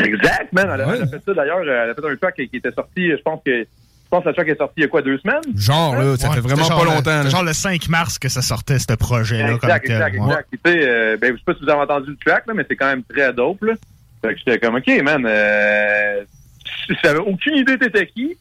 Exact, 0.03 0.51
man. 0.53 0.71
Elle, 0.73 0.81
a- 0.81 0.89
Ouais. 0.89 0.95
elle 0.97 1.03
a 1.03 1.07
fait 1.09 1.23
ça, 1.27 1.35
d'ailleurs. 1.35 1.61
Elle 1.63 1.91
a 1.91 1.95
fait 1.95 2.07
un 2.11 2.17
track 2.17 2.35
qui 2.37 2.57
était 2.57 2.73
sorti, 2.73 3.11
je 3.11 3.17
pense 3.23 3.41
que, 3.45 3.51
je 3.61 4.09
pense 4.09 4.25
que 4.25 4.29
le 4.31 4.35
track 4.35 4.49
est 4.49 4.57
sorti 4.57 4.75
il 4.79 4.81
y 4.81 4.85
a 4.85 4.89
quoi, 4.89 5.03
deux 5.03 5.19
semaines? 5.19 5.43
Genre, 5.55 5.95
là, 5.95 6.17
ça 6.17 6.29
Ouais, 6.31 6.37
fait 6.37 6.41
vraiment 6.41 6.67
pas 6.69 6.85
le- 6.85 6.91
longtemps. 6.91 7.29
genre 7.29 7.45
le 7.45 7.53
5 7.53 7.87
mars 7.91 8.19
que 8.19 8.31
ça 8.31 8.41
sortait, 8.41 8.79
ce 8.79 8.95
projet-là. 8.95 9.59
comme 9.59 9.69
Exact, 9.69 9.87
tel. 9.87 9.97
exact, 9.97 10.19
Ouais. 10.19 10.27
exact. 10.27 10.49
Sais, 10.65 10.89
euh, 10.89 11.17
ben, 11.21 11.33
je 11.33 11.37
sais 11.37 11.43
pas 11.45 11.53
si 11.55 11.61
vous 11.65 11.69
avez 11.69 11.81
entendu 11.83 12.11
le 12.13 12.17
track, 12.25 12.45
là, 12.47 12.55
mais 12.55 12.65
c'est 12.67 12.77
quand 12.77 12.87
même 12.87 13.03
très 13.05 13.31
dope, 13.35 13.63
là. 13.63 13.75
Fait 14.23 14.35
que 14.35 14.39
j'étais 14.39 14.59
comme, 14.59 14.77
OK, 14.77 14.87
man, 15.03 15.25
euh, 15.27 16.25
j'avais 17.03 17.19
aucune 17.21 17.57
idée 17.57 17.79
t'étais 17.79 18.07
qui 18.07 18.37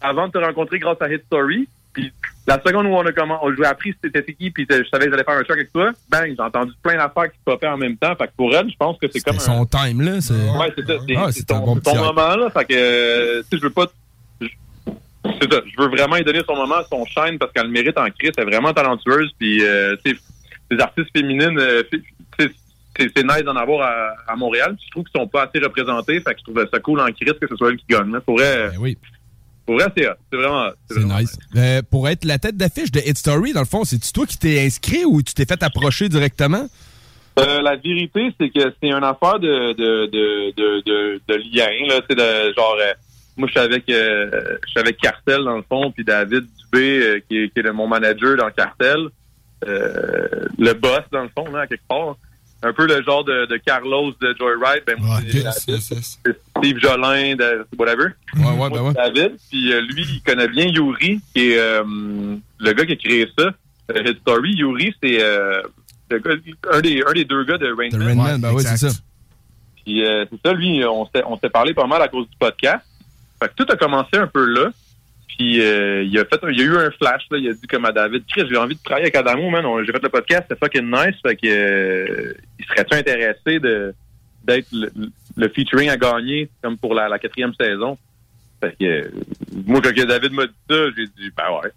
avant 0.00 0.28
de 0.28 0.32
te 0.32 0.38
rencontrer 0.38 0.78
grâce 0.78 1.00
à 1.00 1.08
Hit 1.12 1.24
Story. 1.26 1.68
Puis 1.92 2.12
la 2.46 2.60
seconde 2.64 2.86
où 2.86 2.90
on 2.90 3.06
a 3.06 3.12
comment, 3.12 3.38
on 3.42 3.54
j'ai 3.56 3.64
appris 3.64 3.94
c'était 4.04 4.22
qui, 4.22 4.50
puis 4.50 4.66
je 4.68 4.84
savais 4.90 5.06
que 5.06 5.10
j'allais 5.12 5.24
faire 5.24 5.38
un 5.38 5.42
track 5.44 5.56
avec 5.58 5.72
toi, 5.72 5.92
bang, 6.10 6.34
j'ai 6.36 6.42
entendu 6.42 6.72
plein 6.82 6.96
d'affaires 6.98 7.32
qui 7.32 7.38
popaient 7.44 7.66
en 7.68 7.78
même 7.78 7.96
temps. 7.96 8.14
Fait 8.16 8.26
que 8.26 8.32
pour 8.36 8.54
elle, 8.54 8.70
je 8.70 8.76
pense 8.76 8.98
que 8.98 9.06
c'est 9.10 9.20
comme 9.20 9.38
son 9.38 9.62
un... 9.62 9.66
time, 9.66 10.02
là. 10.02 10.20
c'est- 10.20 10.34
Ouais, 10.34 10.72
c'est 10.76 10.86
ça. 10.86 10.98
C'est 11.32 11.50
Ah, 11.50 11.54
ton, 11.58 11.76
bon 11.76 11.96
moment, 11.96 12.36
là. 12.36 12.50
Fait 12.50 12.66
que, 12.66 12.74
euh, 12.74 13.42
tu 13.42 13.48
sais, 13.48 13.56
je 13.56 13.62
veux 13.62 13.70
pas... 13.70 13.86
C'est 14.40 15.52
ça. 15.52 15.60
Je 15.66 15.82
veux 15.82 15.88
vraiment 15.88 16.16
lui 16.16 16.24
donner 16.24 16.42
son 16.46 16.54
moment, 16.54 16.76
son 16.88 17.04
shine, 17.06 17.38
parce 17.38 17.50
qu'elle 17.52 17.66
le 17.66 17.72
mérite 17.72 17.98
en 17.98 18.06
Christ. 18.10 18.34
Elle 18.36 18.44
est 18.44 18.50
vraiment 18.50 18.72
talentueuse. 18.72 19.32
Puis, 19.38 19.64
euh, 19.64 19.96
tu 20.04 20.12
sais, 20.12 20.18
les 20.70 20.78
artistes 20.80 21.10
féminines, 21.16 21.58
euh, 21.58 21.82
c'est 22.98 23.10
c'est 23.16 23.22
nice 23.24 23.42
d'en 23.44 23.56
avoir 23.56 23.82
à, 23.88 24.32
à 24.32 24.36
Montréal. 24.36 24.76
Je 24.84 24.90
trouve 24.90 25.04
qu'ils 25.04 25.20
sont 25.20 25.26
pas 25.28 25.44
assez 25.44 25.58
représentés. 25.64 26.20
Fait 26.20 26.34
que 26.34 26.38
je 26.40 26.44
trouve 26.52 26.66
ça 26.72 26.78
cool 26.80 27.00
en 27.00 27.06
Christ 27.06 27.38
que 27.40 27.46
ce 27.48 27.56
soit 27.56 27.70
elle 27.70 27.76
qui 27.76 27.86
gagne. 27.88 28.12
là. 28.12 28.20
Pour 28.20 28.36
vrai, 28.38 28.70
Ben 28.70 28.78
oui, 28.80 28.96
pour 29.64 29.74
vrai 29.76 29.86
c'est. 29.96 30.06
C'est 30.30 30.36
vraiment... 30.38 30.68
c'est 30.90 31.04
nice. 31.04 31.38
Euh, 31.56 31.82
pour 31.90 32.08
être 32.08 32.24
la 32.24 32.38
tête 32.38 32.56
d'affiche 32.56 32.90
de 32.92 33.00
Hit 33.00 33.18
Story, 33.18 33.52
dans 33.52 33.60
le 33.60 33.66
fond, 33.66 33.84
c'est-tu 33.84 34.12
toi 34.12 34.26
qui 34.26 34.38
t'es 34.38 34.64
inscrit 34.64 35.04
ou 35.04 35.22
tu 35.22 35.34
t'es 35.34 35.44
fait 35.46 35.62
approcher 35.62 36.08
directement? 36.08 36.68
Euh, 37.38 37.60
la 37.60 37.76
vérité, 37.76 38.32
c'est 38.40 38.48
que 38.48 38.72
c'est 38.80 38.88
une 38.88 39.04
affaire 39.04 39.38
de 39.38 39.72
de 39.74 40.06
de 40.06 40.52
de, 40.56 40.82
de, 40.86 41.20
de 41.28 41.34
lien, 41.34 41.68
là, 41.88 42.00
sais, 42.08 42.14
de 42.16 42.54
genre 42.54 42.76
euh, 42.80 42.92
moi 43.36 43.46
je 43.46 43.50
suis 43.52 43.60
avec 43.60 43.90
euh, 43.90 44.30
je 44.64 44.70
suis 44.70 44.80
avec 44.80 44.96
Cartel 44.96 45.44
dans 45.44 45.56
le 45.58 45.62
fond, 45.68 45.90
puis 45.90 46.02
David 46.02 46.46
Dubé 46.72 46.98
euh, 47.02 47.20
qui, 47.28 47.36
est, 47.36 47.48
qui 47.52 47.58
est 47.58 47.62
le- 47.62 47.74
mon 47.74 47.86
manager 47.88 48.38
dans 48.38 48.50
Cartel, 48.50 49.08
le 49.66 50.72
boss 50.74 51.02
dans 51.12 51.24
le 51.24 51.28
fond 51.36 51.50
là 51.52 51.60
à 51.62 51.66
quelque 51.66 51.86
part, 51.86 52.16
un 52.66 52.72
peu 52.72 52.86
le 52.86 53.02
genre 53.02 53.22
de, 53.24 53.46
de 53.46 53.56
Carlos 53.58 54.12
de 54.20 54.34
Joyride, 54.38 54.82
ben 54.86 54.96
moi 54.98 55.16
Ouais, 55.18 55.22
Yes, 55.32 55.64
yes, 55.68 56.18
Steve 56.58 56.78
Jolin, 56.80 57.36
de, 57.36 57.66
whatever. 57.78 58.08
Ouais, 58.36 58.44
ouais, 58.58 58.70
ben 58.70 58.80
ouais. 58.82 58.92
David. 58.94 59.32
Puis 59.50 59.72
euh, 59.72 59.80
lui, 59.82 60.02
il 60.04 60.22
connaît 60.22 60.48
bien 60.48 60.66
Yuri, 60.66 61.20
qui 61.34 61.50
est 61.52 61.58
euh, 61.58 61.84
le 62.58 62.72
gars 62.72 62.84
qui 62.86 62.92
a 62.92 62.96
créé 62.96 63.28
ça. 63.38 63.50
Euh, 63.92 64.02
Hit 64.04 64.18
Story. 64.20 64.52
Yuri, 64.54 64.94
c'est 65.02 65.22
euh, 65.22 65.62
le 66.10 66.18
gars- 66.18 66.32
un, 66.72 66.80
des, 66.80 67.02
un 67.06 67.12
des 67.12 67.24
deux 67.24 67.44
gars 67.44 67.58
de 67.58 67.66
Rain 67.72 67.88
The 67.90 67.94
Man. 67.94 68.08
Rain 68.08 68.14
Man, 68.14 68.40
ben 68.40 68.52
oui, 68.52 68.62
c'est 68.66 68.76
ça. 68.76 68.88
Puis 69.84 70.04
euh, 70.04 70.24
c'est 70.30 70.48
ça, 70.48 70.52
lui, 70.54 70.82
on 70.84 71.04
s'était 71.06 71.50
parlé 71.50 71.72
pas 71.74 71.86
mal 71.86 72.02
à 72.02 72.08
cause 72.08 72.28
du 72.28 72.36
podcast. 72.36 72.84
Fait 73.40 73.48
que 73.48 73.54
tout 73.62 73.70
a 73.72 73.76
commencé 73.76 74.16
un 74.16 74.26
peu 74.26 74.44
là. 74.44 74.70
Puis 75.28 75.60
euh, 75.60 76.02
il 76.04 76.18
a 76.18 76.24
fait 76.24 76.38
il 76.50 76.58
y 76.58 76.62
a 76.62 76.64
eu 76.64 76.76
un 76.76 76.90
flash 76.92 77.24
là, 77.30 77.38
il 77.38 77.48
a 77.48 77.52
dit 77.52 77.66
comme 77.66 77.84
à 77.84 77.92
David, 77.92 78.24
Chris, 78.28 78.44
j'ai 78.48 78.56
envie 78.56 78.74
de 78.76 78.82
travailler 78.82 79.06
avec 79.06 79.16
Adamo, 79.16 79.50
man. 79.50 79.64
J'ai 79.84 79.92
fait 79.92 80.02
le 80.02 80.08
podcast, 80.08 80.44
c'est 80.48 80.58
fucking 80.58 80.90
nice. 80.90 81.16
Fait 81.26 81.36
que 81.36 81.46
euh, 81.46 82.32
il 82.58 82.64
serait-tu 82.66 82.94
intéressé 82.96 83.58
de 83.60 83.94
d'être 84.44 84.68
le, 84.72 84.90
le 85.36 85.48
featuring 85.48 85.88
à 85.90 85.96
gagner 85.96 86.48
comme 86.62 86.78
pour 86.78 86.94
la, 86.94 87.08
la 87.08 87.18
quatrième 87.18 87.52
saison? 87.54 87.98
Fait 88.62 88.74
que 88.80 88.84
euh, 88.84 89.10
moi 89.66 89.80
quand 89.82 89.92
David 90.06 90.32
m'a 90.32 90.46
dit 90.46 90.52
ça, 90.70 90.76
j'ai 90.96 91.06
dit 91.06 91.30
ben 91.36 91.44
ouais. 91.62 91.70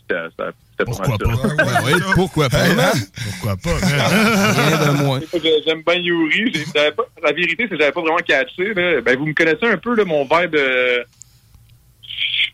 C'était 0.00 0.20
ça- 0.38 0.50
c'était 0.70 0.84
pas 0.90 0.96
Pourquoi 1.06 1.16
ça. 1.36 1.68
pas? 1.88 1.98
Pourquoi 2.14 2.48
pas, 2.48 2.64
hein? 2.64 2.92
Pourquoi 3.30 3.56
pas? 3.56 3.86
Rien 3.86 4.86
de 4.86 5.02
moins. 5.02 5.18
Moi, 5.18 5.40
j'ai- 5.42 5.62
J'aime 5.66 5.82
bien 5.86 5.96
Yuri. 5.96 6.52
Pas- 6.72 7.02
La 7.22 7.32
vérité, 7.32 7.64
c'est 7.64 7.68
que 7.70 7.78
j'avais 7.78 7.92
pas 7.92 8.00
vraiment 8.00 8.16
catché. 8.18 8.72
Là. 8.74 9.00
Ben, 9.02 9.18
vous 9.18 9.26
me 9.26 9.34
connaissez 9.34 9.66
un 9.66 9.76
peu, 9.76 9.94
là, 9.94 10.04
mon 10.04 10.22
vibe. 10.22 10.54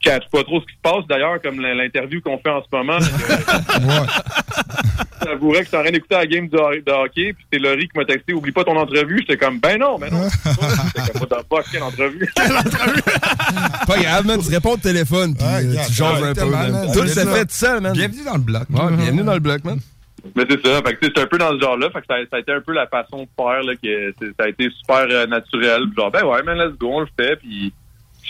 Catch 0.05 0.29
pas 0.31 0.43
trop 0.45 0.61
ce 0.61 0.67
qui 0.67 0.75
se 0.75 0.81
passe, 0.83 1.07
d'ailleurs, 1.09 1.41
comme 1.43 1.61
l'interview 1.61 2.21
qu'on 2.21 2.39
fait 2.39 2.51
en 2.51 2.63
ce 2.63 2.77
moment. 2.77 2.99
Ouais. 3.85 4.07
J'avouerais 5.25 5.59
que 5.61 5.65
je 5.65 5.69
suis 5.69 5.77
en 5.77 5.83
train 5.83 5.91
d'écouter 5.91 6.15
la 6.15 6.27
game 6.27 6.49
de, 6.49 6.57
de 6.57 6.93
hockey, 6.93 7.33
puis 7.33 7.47
c'est 7.53 7.59
Laurie 7.59 7.89
qui 7.89 7.99
m'a 7.99 8.05
texté 8.05 8.33
«Oublie 8.35 8.53
pas 8.53 8.65
ton 8.65 8.77
entrevue». 8.77 9.19
J'étais 9.21 9.37
comme 9.37 9.59
«Ben 9.61 9.79
non, 9.79 9.99
mais 9.99 10.11
non.» 10.11 10.29
J'étais 10.97 11.13
comme 11.13 11.23
«What 11.23 11.27
the 11.27 11.47
fuck, 11.49 11.65
quelle 11.73 11.83
entrevue? 11.83 12.29
Pas 13.87 13.99
grave, 13.99 14.27
man. 14.27 14.41
Tu 14.41 14.51
réponds 14.51 14.73
au 14.73 14.77
téléphone, 14.77 15.35
puis 15.35 15.45
Ouais, 15.45 15.65
euh, 15.65 15.85
tu 15.87 15.93
jases 15.95 16.23
un 16.23 16.35
peu. 16.35 16.93
Tout 16.93 17.07
fait 17.07 17.45
tout 17.45 17.51
seul, 17.51 17.81
man. 17.81 17.93
Bienvenue 17.93 18.25
dans 18.25 18.35
le 18.35 18.41
bloc. 18.41 18.63
Ouais, 18.71 18.97
bienvenue 18.97 19.23
dans 19.23 19.35
le 19.35 19.41
bloc, 19.41 19.65
man.» 19.65 19.79
Mais 20.37 20.45
c'est 20.49 20.67
ça. 20.67 20.81
Fait 20.83 20.95
que, 20.95 21.07
c'est 21.15 21.19
un 21.19 21.27
peu 21.27 21.39
dans 21.39 21.53
ce 21.53 21.61
genre-là. 21.61 21.91
Fait 21.91 22.01
que 22.01 22.07
ça, 22.09 22.15
ça 22.31 22.37
a 22.37 22.41
été 22.41 22.53
un 22.53 22.61
peu 22.61 22.73
la 22.73 22.87
façon 22.87 23.23
de 23.23 23.29
faire, 23.37 23.63
là, 23.63 23.75
que 23.77 24.15
ça 24.39 24.45
a 24.45 24.49
été 24.49 24.69
super 24.71 25.07
euh, 25.11 25.27
naturel. 25.27 25.83
Genre, 25.97 26.11
ben 26.11 26.25
ouais, 26.25 26.43
man, 26.43 26.59
let's 26.59 26.79
go, 26.79 26.91
on 26.93 27.01
le 27.01 27.09
fait. 27.19 27.37
Puis 27.37 27.73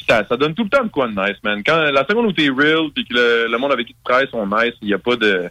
ça, 0.08 0.24
ça 0.28 0.36
donne 0.36 0.54
tout 0.54 0.64
le 0.64 0.70
temps 0.70 0.84
de 0.84 0.88
quoi 0.90 1.06
de 1.08 1.12
nice, 1.14 1.36
man. 1.44 1.62
Quand 1.64 1.76
la 1.76 2.04
seconde 2.06 2.26
où 2.26 2.32
t'es 2.32 2.48
real, 2.48 2.90
puis 2.94 3.04
que 3.06 3.14
le, 3.14 3.46
le 3.50 3.58
monde 3.58 3.72
avec 3.72 3.86
qui 3.86 3.94
tu 3.94 4.00
travailles 4.04 4.28
sont 4.30 4.46
nice, 4.46 4.74
il 4.82 4.88
y 4.88 4.94
a 4.94 4.98
pas 4.98 5.16
de... 5.16 5.48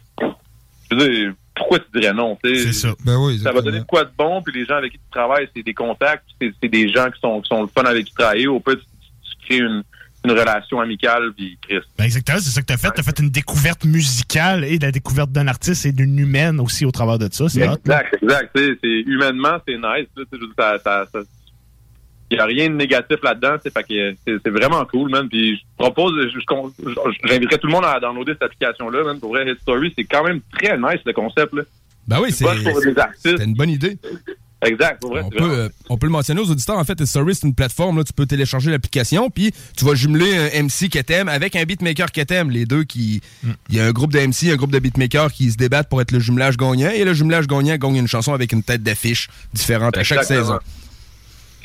Je 0.92 0.96
veux 0.96 1.08
dire, 1.10 1.34
pourquoi 1.56 1.80
tu 1.80 2.00
dirais 2.00 2.14
non, 2.14 2.38
tu 2.44 2.56
sais? 2.56 2.64
C'est 2.66 2.74
ça. 2.74 2.94
Ben 3.06 3.18
oui, 3.18 3.40
Ça 3.40 3.52
va 3.52 3.62
donner 3.62 3.80
de 3.80 3.86
quoi 3.86 4.04
de 4.04 4.12
bon, 4.18 4.42
puis 4.42 4.54
les 4.54 4.66
gens 4.66 4.76
avec 4.76 4.92
qui 4.92 4.98
tu 4.98 5.12
travailles, 5.12 5.48
c'est 5.56 5.64
des 5.64 5.74
contacts, 5.74 6.26
puis 6.40 6.50
c'est 6.50 6.56
c'est 6.62 6.70
des 6.70 6.90
gens 6.90 7.10
qui 7.10 7.20
sont, 7.20 7.42
qui 7.42 7.48
sont 7.48 7.62
le 7.62 7.68
fun 7.68 7.84
avec 7.84 8.06
qui 8.06 8.14
travailler. 8.14 8.48
Au 8.48 8.60
peu, 8.60 8.76
tu, 8.76 8.84
tu 8.84 9.46
crées 9.48 9.58
une, 9.60 9.84
une 10.26 10.32
relation 10.32 10.80
amicale, 10.82 11.32
puis 11.36 11.58
Chris. 11.62 11.80
Ben 11.98 12.06
exactement, 12.06 12.40
c'est 12.40 12.50
ça 12.50 12.62
que 12.62 12.66
t'as 12.68 12.78
fait. 12.78 12.92
T'as 12.92 13.04
fait 13.04 13.20
une 13.20 13.30
découverte 13.30 13.86
musicale 13.86 14.64
et 14.66 14.78
de 14.80 14.86
la 14.86 14.92
découverte 14.92 15.32
d'un 15.32 15.48
artiste 15.48 15.86
et 15.86 15.92
d'une 15.92 16.18
humaine 16.20 16.60
aussi 16.60 16.86
au 16.86 16.92
travers 16.92 17.18
de 17.20 17.28
ça. 17.32 17.50
C'est 17.50 17.68
hot. 17.68 17.76
Exact, 17.86 18.18
exact. 18.22 18.52
Tu 18.56 18.80
c'est 18.84 19.00
humainement, 19.12 19.58
c'est 19.68 19.76
nice. 19.76 20.08
là, 20.16 20.24
tu 20.32 20.40
ça- 20.58 21.08
il 22.34 22.38
n'y 22.38 22.42
a 22.42 22.46
rien 22.46 22.70
de 22.70 22.76
négatif 22.76 23.18
là-dedans. 23.24 23.56
tu 23.58 23.64
sais, 23.64 23.72
Fait 23.72 23.84
que 23.84 24.40
c'est 24.44 24.50
vraiment 24.50 24.84
cool, 24.86 25.10
man. 25.12 25.28
Puis 25.30 25.56
je 25.56 25.62
propose, 25.78 26.14
j'inviterais 27.26 27.58
tout 27.58 27.68
le 27.68 27.74
monde 27.74 27.86
à 27.86 28.00
downloader 28.00 28.34
cette 28.34 28.44
application-là, 28.44 29.04
man. 29.04 29.20
Pour 29.20 29.30
vrai, 29.32 29.50
Hit 29.50 29.60
Story, 29.62 29.94
c'est 29.98 30.04
quand 30.06 30.24
même 30.24 30.42
très 30.60 30.78
nice 30.78 31.00
le 31.06 31.14
concept. 31.14 31.54
Là. 31.54 31.64
Ben 32.08 32.20
oui, 32.22 32.32
c'est 32.32 33.44
une 33.44 33.54
bonne 33.54 33.70
idée. 33.70 33.98
Exact, 34.66 35.02
pour 35.02 35.12
vrai. 35.12 35.22
On 35.26 35.30
peut, 35.30 35.44
euh, 35.44 35.70
on 35.90 35.98
peut 35.98 36.06
le 36.06 36.12
mentionner 36.14 36.40
aux 36.40 36.50
auditeurs. 36.50 36.78
En 36.78 36.86
fait, 36.86 37.04
Story, 37.06 37.36
c'est 37.36 37.46
une 37.46 37.54
plateforme. 37.54 37.98
Là, 37.98 38.04
tu 38.06 38.14
peux 38.14 38.26
télécharger 38.26 38.72
l'application, 38.72 39.30
puis 39.30 39.52
tu 39.76 39.84
vas 39.84 39.94
jumeler 39.94 40.38
un 40.38 40.64
MC 40.64 40.90
que 40.90 41.00
t'aimes 41.00 41.28
avec 41.28 41.58
un 41.58 41.64
beatmaker 41.66 42.12
que 42.14 42.22
t'aimes. 42.22 42.50
Les 42.50 42.66
deux 42.66 42.84
qui. 42.86 43.22
Il 43.70 43.76
y 43.76 43.82
a 43.82 43.86
un 43.86 43.92
groupe 43.92 44.14
de 44.14 44.20
MC, 44.20 44.52
un 44.54 44.56
groupe 44.56 44.72
de 44.72 44.80
beatmakers 44.80 45.34
qui 45.34 45.52
se 45.52 45.58
débattent 45.58 45.90
pour 45.90 46.02
être 46.02 46.12
le 46.12 46.20
jumelage 46.20 46.56
gagnant. 46.56 46.90
Et 46.92 47.04
le 47.04 47.14
jumelage 47.14 47.48
gagnant 47.48 47.76
gagne 47.76 47.98
une 47.98 48.08
chanson 48.08 48.34
avec 48.34 48.54
une 48.54 48.64
tête 48.64 48.84
d'affiche 48.84 49.28
différente 49.54 49.98
à 49.98 50.04
chaque 50.04 50.20
Exactement. 50.20 50.46
saison. 50.46 50.60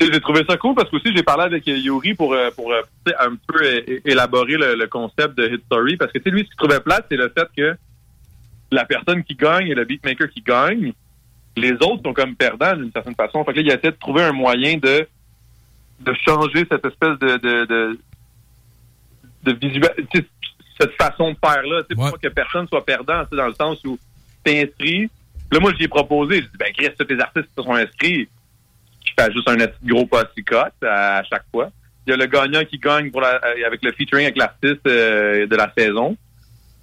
J'ai 0.01 0.21
trouvé 0.21 0.43
ça 0.49 0.55
cool 0.57 0.75
parce 0.75 0.89
que 0.89 0.95
aussi 0.95 1.13
j'ai 1.15 1.23
parlé 1.23 1.43
avec 1.43 1.67
euh, 1.67 1.75
Yuri 1.77 2.13
pour, 2.13 2.33
euh, 2.33 2.49
pour 2.51 2.71
euh, 2.71 2.81
un 3.19 3.35
peu 3.47 3.83
élaborer 4.05 4.55
le, 4.55 4.75
le 4.75 4.87
concept 4.87 5.37
de 5.37 5.47
Hit 5.47 5.63
Story. 5.65 5.97
Parce 5.97 6.11
que 6.13 6.19
tu 6.19 6.31
lui, 6.31 6.41
ce 6.43 6.47
qu'il 6.47 6.55
trouvait 6.55 6.79
plate, 6.79 7.05
c'est 7.09 7.17
le 7.17 7.29
fait 7.37 7.47
que 7.55 7.75
la 8.71 8.85
personne 8.85 9.23
qui 9.23 9.35
gagne 9.35 9.67
et 9.67 9.75
le 9.75 9.83
beatmaker 9.83 10.29
qui 10.29 10.41
gagne, 10.41 10.93
les 11.57 11.73
autres 11.73 12.01
sont 12.05 12.13
comme 12.13 12.35
perdants 12.35 12.75
d'une 12.77 12.91
certaine 12.91 13.15
façon. 13.15 13.43
Fait 13.43 13.51
que 13.51 13.57
là, 13.57 13.63
il 13.63 13.71
a 13.71 13.75
essayé 13.75 13.91
de 13.91 13.97
trouver 13.97 14.23
un 14.23 14.31
moyen 14.31 14.77
de 14.77 15.07
de 15.99 16.13
changer 16.25 16.65
cette 16.71 16.85
espèce 16.85 17.19
de 17.19 17.35
de, 17.37 17.65
de, 17.65 19.51
de 19.51 20.25
cette 20.79 20.93
façon 20.93 21.31
de 21.31 21.37
faire-là, 21.43 21.81
tu 21.83 21.87
sais, 21.89 21.95
pour 21.95 22.05
Ouais. 22.05 22.11
que 22.21 22.29
personne 22.29 22.67
soit 22.69 22.85
perdant, 22.85 23.23
dans 23.31 23.47
le 23.47 23.53
sens 23.53 23.83
où 23.83 23.99
t'es 24.45 24.63
inscrit. 24.63 25.09
Là, 25.51 25.59
moi, 25.59 25.73
j'y 25.77 25.83
ai 25.85 25.87
proposé. 25.89 26.35
J'ai 26.35 26.41
dit, 26.43 26.57
ben, 26.57 26.71
Chris, 26.77 26.87
tous 26.97 27.07
les 27.13 27.19
artistes 27.19 27.49
sont 27.57 27.73
inscrits, 27.73 28.29
juste 29.33 29.47
un 29.49 29.55
petit 29.57 29.85
gros 29.85 30.05
posticote 30.05 30.73
à 30.83 31.21
chaque 31.29 31.45
fois. 31.51 31.69
Il 32.07 32.11
y 32.11 32.13
a 32.13 32.17
le 32.17 32.25
gagnant 32.25 32.63
qui 32.65 32.77
gagne 32.79 33.11
pour 33.11 33.21
la, 33.21 33.35
euh, 33.35 33.67
avec 33.67 33.83
le 33.83 33.91
featuring 33.91 34.25
avec 34.25 34.37
l'artiste 34.37 34.85
euh, 34.87 35.45
de 35.45 35.55
la 35.55 35.71
saison. 35.77 36.17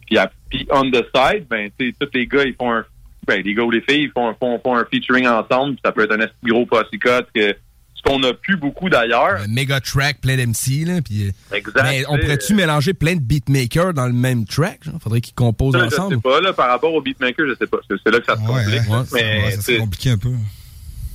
Puis, 0.07 0.19
à- 0.19 0.31
puis 0.51 0.67
on 0.71 0.89
the 0.91 1.05
side, 1.15 1.47
ben, 1.51 1.69
tous 1.79 2.09
les 2.15 2.27
gars, 2.27 2.45
ils 2.45 2.55
font 2.55 2.73
un, 2.73 2.85
ben, 3.27 3.43
les 3.43 3.55
gars 3.55 3.65
ou 3.65 3.71
les 3.73 3.81
filles, 3.81 4.05
ils 4.05 4.11
font, 4.13 4.33
font, 4.39 4.61
font 4.63 4.77
un 4.77 4.85
featuring 4.85 5.27
ensemble. 5.27 5.75
Puis 5.75 5.81
ça 5.85 5.91
peut 5.91 6.05
être 6.05 6.13
un 6.13 6.27
gros 6.49 6.65
posticote 6.67 7.27
que, 7.35 7.57
ce 7.95 8.03
qu'on 8.05 8.23
a 8.23 8.35
plus 8.35 8.57
beaucoup 8.57 8.89
d'ailleurs. 8.89 9.41
Un 9.41 9.49
méga 9.49 9.81
track 9.81 10.21
plein 10.21 10.37
d'MC, 10.37 10.85
là. 10.87 11.01
Puis, 11.03 11.27
euh, 11.29 11.57
Exact. 11.57 11.83
mais 11.83 12.05
on 12.09 12.19
pourrait-tu 12.19 12.55
mélanger 12.55 12.95
plein 12.95 13.17
de 13.17 13.21
beatmakers 13.21 13.95
dans 13.95 14.07
le 14.07 14.13
même 14.13 14.45
track? 14.45 14.85
Genre? 14.85 14.95
Faudrait 15.03 15.21
qu'ils 15.23 15.35
composent 15.35 15.73
ça, 15.75 15.85
je 15.87 15.89
sais 15.91 15.99
ensemble. 15.99 16.21
pas, 16.21 16.41
là, 16.41 16.53
par 16.53 16.69
rapport 16.69 16.95
au 16.95 17.01
beatmaker, 17.01 17.47
je 17.49 17.55
sais 17.57 17.67
pas. 17.67 17.79
C'est 17.89 18.13
là 18.13 18.21
que 18.21 18.27
ça 18.27 18.37
se 18.37 18.47
complique. 18.47 18.81
hein? 18.89 19.05
Ouais, 19.11 19.21
mais, 19.41 19.45
Ouais, 19.47 19.51
ça 19.51 19.77
compliqué 19.79 20.11
un 20.11 20.19
peu. 20.19 20.29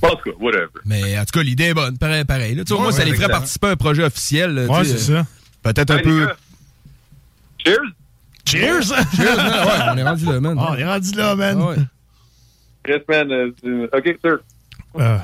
En 0.02 0.16
tout 0.16 0.30
cas, 0.30 0.36
whatever. 0.40 0.68
Mais 0.84 1.18
en 1.18 1.24
tout 1.24 1.32
cas, 1.38 1.42
l'idée 1.42 1.64
est 1.64 1.74
bonne. 1.74 1.96
Pareil, 1.98 2.24
pareil. 2.24 2.54
là. 2.54 2.64
Tu 2.64 2.72
Ouais, 2.72 2.80
moins, 2.80 2.92
ça 2.92 3.04
les 3.04 3.14
ferait 3.14 3.28
participer 3.28 3.68
à 3.68 3.70
un 3.70 3.76
projet 3.76 4.02
officiel. 4.04 4.54
là, 4.54 4.66
Ouais, 4.66 4.82
tu 4.82 4.90
c'est 4.90 4.98
ça. 4.98 5.26
Peut-être 5.62 5.90
un 5.90 5.98
peu. 5.98 6.28
Cheers! 7.64 7.78
Cheers! 8.44 8.82
Cheers, 9.16 9.36
man. 9.36 9.66
Ouais, 9.66 9.72
on 9.92 9.96
est 9.98 10.02
rendu 10.02 10.24
là, 10.26 10.40
man. 10.40 10.56
Ah, 10.60 10.68
on 10.70 10.74
est 10.76 10.84
rendu 10.84 11.12
là, 11.12 11.36
man. 11.36 11.58
Ah 11.62 11.66
ouais. 11.68 11.76
Chris, 12.82 13.02
man. 13.08 13.30
euh, 13.32 13.50
c'est- 13.62 13.96
OK, 13.96 14.18
sir. 14.24 14.38
Euh, 14.98 15.18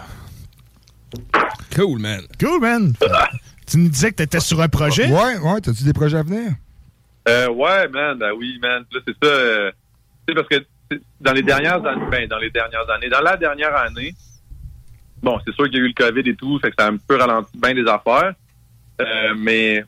Cool, 1.74 1.98
man. 2.00 2.20
cool, 2.40 2.60
man. 2.60 2.92
tu 3.66 3.78
nous 3.78 3.88
disais 3.88 4.10
que 4.10 4.16
t'étais 4.16 4.40
sur 4.40 4.60
un 4.60 4.68
projet? 4.68 5.06
Ouais, 5.10 5.38
ouais, 5.38 5.60
t'as-tu 5.60 5.82
des 5.84 5.92
projets 5.92 6.18
à 6.18 6.22
venir? 6.22 6.52
Euh, 7.28 7.48
ouais, 7.50 7.88
man, 7.88 8.16
ben 8.18 8.30
oui, 8.38 8.58
man. 8.62 8.84
Là, 8.92 9.00
c'est 9.06 9.14
ça. 9.22 9.28
euh, 9.30 9.70
tu 10.26 10.34
sais, 10.34 10.34
parce 10.34 10.48
que 10.48 10.96
dans 11.20 11.32
les 11.32 11.42
dernières 11.42 11.84
années, 11.84 12.06
ben, 12.10 12.26
dans 12.28 12.38
les 12.38 12.50
dernières 12.50 12.88
années, 12.90 13.08
dans 13.10 13.20
la 13.20 13.36
dernière 13.36 13.76
année, 13.76 14.14
bon, 15.22 15.38
c'est 15.44 15.54
sûr 15.54 15.64
qu'il 15.66 15.74
y 15.74 15.80
a 15.80 15.84
eu 15.84 15.88
le 15.88 15.94
COVID 15.94 16.28
et 16.28 16.34
tout, 16.34 16.58
fait 16.60 16.70
que 16.70 16.76
ça 16.78 16.86
a 16.86 16.90
un 16.90 16.96
peu 16.96 17.16
ralenti 17.16 17.50
bien 17.60 17.74
des 17.74 17.86
affaires. 17.86 18.32
Euh, 19.00 19.34
mais 19.36 19.84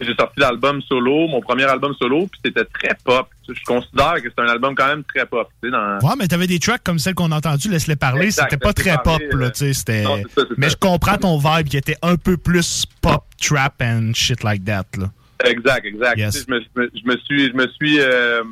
j'ai 0.00 0.14
sorti 0.14 0.40
l'album 0.40 0.80
solo, 0.82 1.26
mon 1.28 1.40
premier 1.40 1.64
album 1.64 1.94
solo, 1.94 2.26
puis 2.26 2.40
c'était 2.44 2.64
très 2.64 2.96
pop. 3.04 3.28
Je 3.48 3.52
considère 3.64 4.14
que 4.22 4.28
c'est 4.28 4.42
un 4.42 4.48
album 4.48 4.74
quand 4.74 4.86
même 4.86 5.04
très 5.04 5.26
pop. 5.26 5.48
Dans... 5.62 5.98
Ouais, 6.00 6.14
mais 6.18 6.26
t'avais 6.26 6.46
des 6.46 6.58
tracks 6.58 6.82
comme 6.84 6.98
celle 6.98 7.14
qu'on 7.14 7.32
a 7.32 7.36
entendue, 7.36 7.68
Laisse-les 7.68 7.96
parler. 7.96 8.30
C'était 8.30 8.56
pas 8.56 8.72
très 8.72 8.96
pop, 9.02 9.20
là, 9.32 9.46
euh, 9.46 9.50
tu 9.50 9.72
sais. 9.74 10.04
Mais 10.56 10.68
ça. 10.68 10.72
je 10.72 10.76
comprends 10.76 11.16
ton 11.16 11.38
vibe 11.38 11.68
qui 11.68 11.76
était 11.76 11.96
un 12.02 12.16
peu 12.16 12.36
plus 12.36 12.86
pop, 13.00 13.24
trap 13.40 13.80
and 13.82 14.12
shit 14.14 14.42
like 14.42 14.64
that, 14.64 14.86
là. 14.98 15.10
Exact, 15.44 15.84
exact. 15.84 16.16
Yes. 16.18 16.44
Je, 16.46 16.52
me, 16.54 16.60
je 16.60 16.80
me- 16.80 16.90
je 16.94 17.06
me 17.06 17.16
suis, 17.18 17.48
je 17.48 17.52
me 17.54 17.68
suis 17.68 18.00
euh, 18.00 18.42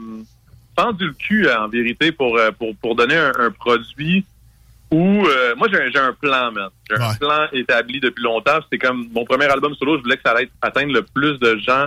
tendu 0.77 1.07
le 1.07 1.13
cul 1.13 1.49
en 1.51 1.69
vérité 1.69 2.13
pour 2.13 2.37
euh, 2.37 2.51
pour, 2.51 2.75
pour 2.77 2.97
donner 2.97 3.17
un, 3.17 3.33
un 3.39 3.51
produit 3.51 4.25
où 4.93 5.27
euh, 5.27 5.55
moi 5.57 5.67
j'ai 5.73 5.99
un- 5.99 6.13
plan, 6.13 6.53
man. 6.53 6.69
J'ai 6.89 7.03
un 7.03 7.15
plan 7.15 7.47
établi 7.53 7.99
depuis 7.99 8.23
longtemps. 8.23 8.59
C'est 8.71 8.79
comme 8.79 9.09
mon 9.13 9.25
premier 9.25 9.47
album 9.47 9.75
solo, 9.75 9.97
je 9.99 10.03
voulais 10.03 10.17
que 10.17 10.23
ça 10.25 10.33
allait 10.33 10.51
atteindre 10.61 10.93
le 10.93 11.03
plus 11.03 11.39
de 11.41 11.57
gens 11.59 11.87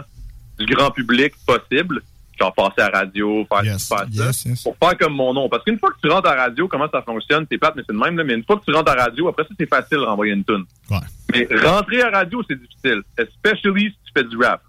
du 0.59 0.65
grand 0.65 0.91
public 0.91 1.33
possible. 1.45 2.01
Genre 2.37 2.53
passer 2.53 2.81
à 2.81 2.89
la 2.89 2.99
radio, 2.99 3.45
faire, 3.49 3.63
Yes, 3.63 3.87
faire 3.87 3.99
ça. 3.99 4.05
yes, 4.11 4.43
yes. 4.45 4.63
Pour 4.63 4.75
faire 4.77 4.97
comme 4.97 5.13
mon 5.13 5.33
nom. 5.33 5.47
Parce 5.47 5.63
qu'une 5.63 5.79
fois 5.79 5.91
que 5.91 5.95
tu 6.03 6.09
rentres 6.11 6.27
à 6.29 6.35
la 6.35 6.41
radio, 6.43 6.67
comment 6.67 6.89
ça 6.91 7.01
fonctionne, 7.01 7.45
c'est 7.49 7.57
plate, 7.57 7.75
mais 7.77 7.83
c'est 7.87 7.93
le 7.93 7.99
même, 7.99 8.17
là, 8.17 8.25
mais 8.25 8.33
une 8.33 8.43
fois 8.43 8.57
que 8.57 8.65
tu 8.65 8.75
rentres 8.75 8.91
à 8.91 8.95
la 8.95 9.03
radio, 9.05 9.29
après 9.29 9.43
ça, 9.43 9.49
c'est 9.57 9.69
facile 9.69 9.99
de 9.99 10.03
renvoyer 10.03 10.33
une 10.33 10.43
tune. 10.43 10.65
Ouais. 10.91 10.97
Mais 11.33 11.47
rentrer 11.65 12.01
à 12.01 12.09
la 12.09 12.17
radio, 12.19 12.43
c'est 12.49 12.59
difficile. 12.59 13.03
Especially 13.17 13.85
si 13.85 13.97
tu 14.05 14.11
fais 14.17 14.23
du 14.25 14.35
rap. 14.37 14.61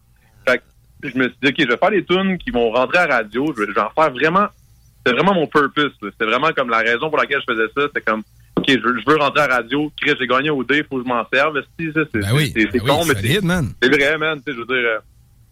Fait 0.47 0.59
que 1.03 1.09
je 1.09 1.19
me 1.19 1.25
suis 1.25 1.37
dit, 1.43 1.49
OK, 1.49 1.55
je 1.59 1.67
vais 1.67 1.77
faire 1.77 1.91
des 1.91 2.05
tunes 2.05 2.39
qui 2.39 2.51
vont 2.53 2.71
rentrer 2.71 2.99
à 2.99 3.07
la 3.09 3.17
radio. 3.17 3.53
Je 3.57 3.63
vais, 3.63 3.67
je 3.69 3.73
vais 3.75 3.81
en 3.81 3.91
faire 3.91 4.13
vraiment... 4.13 4.47
C'était 5.07 5.17
vraiment 5.17 5.35
mon 5.35 5.47
purpose. 5.47 5.93
C'était 6.03 6.25
vraiment 6.25 6.51
comme 6.53 6.69
la 6.71 6.79
raison 6.79 7.09
pour 7.09 7.19
laquelle 7.19 7.41
je 7.47 7.53
faisais 7.55 7.69
ça. 7.77 7.83
C'était 7.87 8.01
comme, 8.01 8.23
OK, 8.57 8.65
je 8.69 8.79
veux, 8.79 8.99
je 8.99 9.05
veux 9.11 9.17
rentrer 9.19 9.43
à 9.43 9.49
la 9.49 9.57
radio. 9.57 9.93
Chris, 10.01 10.15
j'ai 10.19 10.27
gagné 10.27 10.51
au 10.51 10.65
dé, 10.65 10.83
faut 10.89 10.97
que 10.99 11.05
je 11.05 11.09
m'en 11.09 11.25
serve. 11.33 11.61
Ça, 11.61 11.67
c'est 11.79 12.21
Ben 12.21 12.31
oui. 12.35 12.53
ben 12.55 12.81
con, 12.81 13.03
oui, 13.03 13.09
mais 13.09 13.15
c'est 13.15 13.21
solide, 13.29 13.45
man. 13.45 13.73
c'est 13.81 13.89
vrai, 13.89 14.19
man. 14.19 14.41
Je 14.47 14.53
veux 14.53 14.65
dire, 14.67 14.77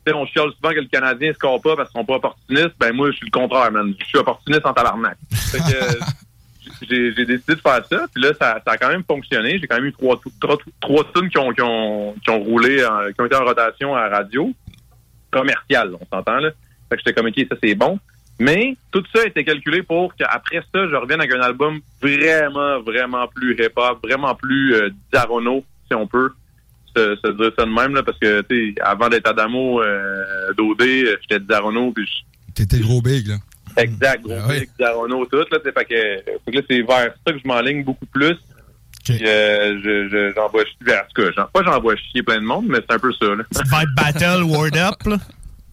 euh, 0.06 0.12
on 0.14 0.26
chiale 0.26 0.50
souvent 0.56 0.75
que 0.75 0.80
le 0.80 0.87
Canadien 0.88 1.28
ne 1.28 1.34
score 1.34 1.61
pas 1.62 1.76
parce 1.76 1.90
qu'ils 1.90 2.00
sont 2.00 2.04
pas 2.04 2.14
opportunistes. 2.16 2.75
Ben, 2.80 2.92
moi, 2.92 3.11
je 3.12 3.16
suis 3.18 3.26
le 3.26 3.30
contraire, 3.38 3.70
man. 3.70 3.94
Je 4.00 4.04
suis 4.06 4.18
opportuniste 4.18 4.66
en 4.66 4.73
tabarnak. 4.73 5.16
Fait 5.32 5.58
que, 5.58 5.62
euh, 5.76 6.00
j'ai 6.88 7.12
j'ai 7.14 7.25
décidé 7.25 7.54
de 7.54 7.61
faire 7.61 7.84
ça. 7.88 8.06
Puis 8.12 8.23
là, 8.25 8.30
ça, 8.40 8.61
ça 8.66 8.73
a 8.73 8.76
quand 8.76 8.88
même 8.88 9.04
fonctionné. 9.06 9.58
J'ai 9.61 9.66
quand 9.68 9.76
même 9.76 9.87
eu 9.87 9.92
trois, 9.92 10.20
trois, 10.40 10.56
trois 10.80 11.04
tunes 11.14 11.28
qui 11.30 11.38
ont, 11.38 11.52
qui 11.52 11.62
ont, 11.62 12.14
qui 12.25 12.30
ont 12.30 12.40
roulé, 12.42 12.84
en- 12.84 13.12
qui 13.12 13.20
ont 13.20 13.26
été 13.26 13.37
en 13.37 13.44
rotation 13.44 13.94
à 13.94 14.08
la 14.08 14.16
radio. 14.18 14.52
Commercial, 15.30 15.92
on 16.00 16.06
s'entend, 16.16 16.38
là. 16.38 16.50
Fait 16.88 16.96
que 16.96 17.02
j'étais 17.04 17.12
comme, 17.14 17.26
OK, 17.26 17.34
ça, 17.50 17.56
c'est 17.62 17.75
bon. 17.75 17.99
Mais 18.40 18.76
tout 18.90 19.02
ça 19.14 19.22
a 19.22 19.26
été 19.26 19.44
calculé 19.44 19.82
pour 19.82 20.14
qu'après 20.16 20.58
ça, 20.74 20.88
je 20.88 20.94
revienne 20.96 21.20
avec 21.20 21.32
un 21.32 21.40
album 21.40 21.78
vraiment, 22.02 22.80
vraiment 22.80 23.26
plus 23.28 23.52
hip-hop, 23.58 23.98
vraiment 24.02 24.34
plus 24.34 24.74
euh, 24.74 24.90
Darono, 25.12 25.64
si 25.88 25.94
on 25.94 26.06
peut 26.06 26.30
se, 26.96 27.16
se 27.24 27.30
dire 27.32 27.52
ça 27.58 27.64
de 27.64 27.70
même, 27.70 27.94
là, 27.94 28.02
parce 28.02 28.18
que, 28.18 28.40
tu 28.42 28.74
sais, 28.74 28.80
avant 28.82 29.08
d'être 29.08 29.28
Adamo 29.28 29.80
euh, 29.82 30.52
Dodé, 30.56 31.14
j'étais 31.22 31.38
Darono, 31.40 31.92
puis 31.92 32.06
je- 32.06 32.52
T'étais 32.54 32.78
gros 32.80 33.00
big, 33.02 33.26
là. 33.28 33.36
Exact, 33.76 34.22
gros 34.22 34.34
Ah 34.40 34.46
ouais. 34.48 34.60
big, 34.60 34.68
Darono, 34.78 35.26
tout. 35.26 35.38
Là, 35.38 35.44
tu 35.50 35.56
sais, 35.64 35.72
fait 35.72 35.84
que, 35.84 35.94
fait 36.44 36.50
que 36.52 36.56
là, 36.56 36.62
c'est 36.70 36.82
vers 36.82 37.14
ça 37.26 37.32
que 37.32 37.38
je 37.38 37.48
m'enligne 37.48 37.82
beaucoup 37.84 38.06
plus. 38.06 38.36
Puis, 39.04 39.18
euh, 39.26 39.78
je, 39.84 40.08
je, 40.08 40.32
j'envoie 40.34 40.64
chier. 40.64 40.76
ben, 40.86 40.98
En 40.98 41.14
tout 41.14 41.22
cas, 41.22 41.30
j'en- 41.36 41.46
pas 41.52 41.62
j'envoie 41.64 41.94
chier 41.96 42.22
plein 42.22 42.36
de 42.40 42.46
monde, 42.46 42.66
mais 42.68 42.78
c'est 42.78 42.94
un 42.94 42.98
peu 42.98 43.12
ça. 43.12 43.26
Là. 43.26 43.44
Vibe 43.52 43.94
Battle, 43.96 44.42
Word 44.44 44.76
Up, 44.76 44.94
là. 45.06 45.16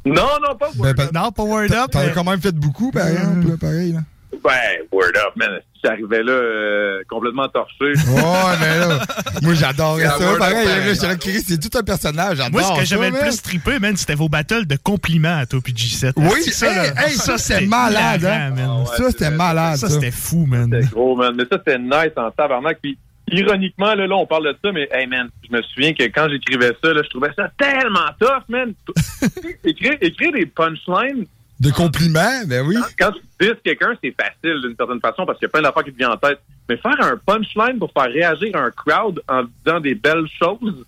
Non, 0.05 0.39
non, 0.41 0.55
pas 0.57 0.69
Word 0.77 0.93
Ben, 0.95 1.05
Up. 1.05 1.11
Non, 1.13 1.31
pas 1.31 1.43
Word 1.43 1.71
Up. 1.71 1.91
T'en 1.91 1.99
as 1.99 2.05
mais- 2.07 2.11
quand 2.13 2.23
même 2.23 2.41
fait 2.41 2.55
beaucoup, 2.55 2.91
par 2.91 3.07
exemple, 3.07 3.49
là, 3.49 3.55
pareil, 3.59 3.91
là. 3.93 3.99
Ben, 4.43 4.85
Word 4.91 5.11
Up, 5.15 5.35
man. 5.35 5.59
J'arrivais 5.83 6.21
là 6.21 6.31
euh, 6.31 7.01
complètement 7.09 7.47
torché. 7.49 7.75
Ouais, 7.81 8.57
mais 8.59 8.79
là, 8.79 8.99
moi, 9.41 9.53
j'adorais 9.55 10.07
ça. 10.07 10.19
word 10.19 10.37
Pareil, 10.37 10.95
c'est 10.95 11.59
tout 11.59 11.75
un 11.75 11.81
personnage. 11.83 12.37
J'adore 12.37 12.51
Moi, 12.51 12.63
ce 12.63 12.79
que 12.79 12.85
j'avais 12.85 13.09
le 13.09 13.17
plus 13.17 13.41
trippé, 13.41 13.79
man, 13.79 13.97
c'était 13.97 14.13
vos 14.13 14.29
battles 14.29 14.67
de 14.67 14.75
compliments 14.75 15.37
à 15.39 15.45
toi 15.47 15.59
puis 15.63 15.73
G7. 15.73 16.13
Oui, 16.17 16.41
C'est 16.45 16.51
ça, 16.51 16.85
hey, 16.85 16.91
hey, 16.97 17.13
ça, 17.15 17.37
c'était 17.39 17.65
malade, 17.65 18.23
hein. 18.25 18.83
Ça, 18.95 19.09
c'était 19.09 19.31
malade, 19.31 19.77
Ça, 19.77 19.87
ça. 19.87 19.93
c'était 19.95 20.11
fou, 20.11 20.45
man. 20.45 20.69
C'était 20.71 20.87
gros, 20.93 21.15
man. 21.15 21.33
Mais 21.35 21.43
ça, 21.51 21.57
c'était 21.57 21.79
nice 21.79 22.13
en 22.15 22.29
tabarnak. 22.31 22.77
Puis, 22.81 22.97
ironiquement, 23.31 23.95
là, 23.95 24.07
là, 24.07 24.15
on 24.15 24.25
parle 24.25 24.47
de 24.47 24.57
ça, 24.63 24.71
mais, 24.71 24.87
hey, 24.91 25.07
man, 25.07 25.29
je 25.47 25.55
me 25.55 25.61
souviens 25.63 25.93
que 25.93 26.03
quand 26.03 26.29
j'écrivais 26.29 26.75
ça, 26.83 26.93
là, 26.93 27.01
je 27.03 27.09
trouvais 27.09 27.31
ça 27.35 27.49
tellement 27.57 28.07
tough, 28.19 28.43
man. 28.49 28.73
écrire, 29.63 29.97
écrire 30.01 30.31
des 30.31 30.45
punchlines, 30.45 31.25
De 31.59 31.71
compliments, 31.71 32.45
ben 32.47 32.65
oui. 32.65 32.75
quand 32.97 33.11
tu 33.11 33.21
dises 33.39 33.55
quelqu'un, 33.63 33.93
c'est 34.03 34.15
facile 34.19 34.61
d'une 34.61 34.75
certaine 34.75 34.99
façon 34.99 35.25
parce 35.25 35.39
qu'il 35.39 35.45
y 35.45 35.49
a 35.49 35.49
plein 35.49 35.61
d'affaires 35.61 35.83
qui 35.83 35.91
te 35.91 35.97
viennent 35.97 36.11
en 36.11 36.17
tête. 36.17 36.39
Mais 36.69 36.77
faire 36.77 36.99
un 36.99 37.17
punchline 37.17 37.79
pour 37.79 37.91
faire 37.91 38.11
réagir 38.11 38.55
un 38.55 38.71
crowd 38.71 39.21
en 39.27 39.43
disant 39.43 39.79
des 39.79 39.95
belles 39.95 40.27
choses, 40.39 40.85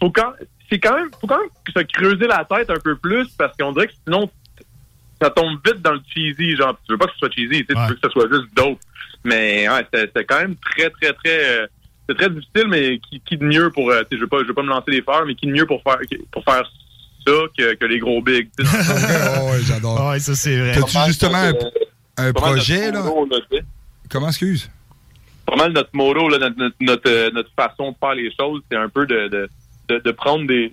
faut 0.00 0.10
quand, 0.10 0.32
c'est 0.70 0.78
quand 0.78 0.96
même, 0.96 1.10
faut 1.20 1.26
quand 1.26 1.38
même 1.38 1.48
se 1.74 1.82
creuser 1.82 2.26
la 2.26 2.44
tête 2.44 2.70
un 2.70 2.80
peu 2.82 2.96
plus 2.96 3.28
parce 3.38 3.56
qu'on 3.56 3.72
dirait 3.72 3.88
que 3.88 3.94
sinon, 4.06 4.30
ça 5.20 5.30
tombe 5.30 5.58
vite 5.64 5.82
dans 5.82 5.92
le 5.92 6.00
cheesy. 6.14 6.56
Genre, 6.56 6.78
tu 6.86 6.92
veux 6.92 6.98
pas 6.98 7.06
que 7.06 7.12
ce 7.12 7.18
soit 7.18 7.30
cheesy, 7.30 7.64
tu 7.64 7.66
sais, 7.68 7.76
Ouais. 7.78 7.84
tu 7.86 7.90
veux 7.90 7.94
que 7.94 8.00
ce 8.04 8.10
soit 8.10 8.28
juste 8.32 8.54
dope. 8.54 8.78
Mais 9.24 9.68
ouais, 9.68 9.84
c'était 9.84 10.06
c'était 10.06 10.24
quand 10.24 10.40
même 10.40 10.54
très, 10.56 10.90
très, 10.90 11.12
très. 11.12 11.44
euh, 11.60 11.66
c'est 12.08 12.16
très 12.16 12.30
difficile, 12.30 12.68
mais 12.68 12.98
qui, 13.00 13.20
qui 13.20 13.36
de 13.36 13.44
mieux 13.44 13.70
pour. 13.70 13.90
euh, 13.90 14.00
tu 14.02 14.08
sais, 14.10 14.16
je 14.16 14.20
veux 14.22 14.28
pas, 14.28 14.38
je 14.42 14.48
veux 14.48 14.54
pas 14.54 14.62
me 14.62 14.68
lancer 14.68 14.90
des 14.90 15.02
fleurs, 15.02 15.26
mais 15.26 15.34
qui 15.34 15.46
de 15.46 15.52
mieux 15.52 15.66
pour 15.66 15.82
faire 15.82 15.98
pour 16.30 16.42
faire 16.44 16.62
ça 17.26 17.32
que, 17.58 17.74
que 17.74 17.84
les 17.84 17.98
gros 17.98 18.22
bigs. 18.22 18.48
tu 18.58 18.64
sais. 18.64 18.76
Oh, 19.42 19.50
ouais, 19.52 19.58
j'adore. 19.62 20.08
Ouais, 20.08 20.20
ça, 20.20 20.34
c'est 20.34 20.58
vrai. 20.58 20.72
T'as-tu 20.72 20.98
justement 21.08 21.50
un, 22.16 22.32
projet, 22.32 22.90
là? 22.92 23.02
motto. 23.02 23.36
Comment, 24.10 24.28
excuse? 24.28 24.70
pas 25.46 25.56
mal 25.56 25.72
notre 25.72 25.90
motto, 25.94 26.28
là, 26.28 26.38
notre, 26.38 26.56
notre, 26.58 26.76
notre, 26.80 27.10
euh, 27.10 27.30
notre 27.32 27.50
façon 27.56 27.90
de 27.92 27.96
faire 27.98 28.14
les 28.14 28.30
choses, 28.38 28.60
c'est 28.70 28.76
un 28.76 28.88
peu 28.90 29.06
de, 29.06 29.28
de, 29.28 29.48
de, 29.88 29.98
de 29.98 30.10
prendre 30.12 30.46
des. 30.46 30.72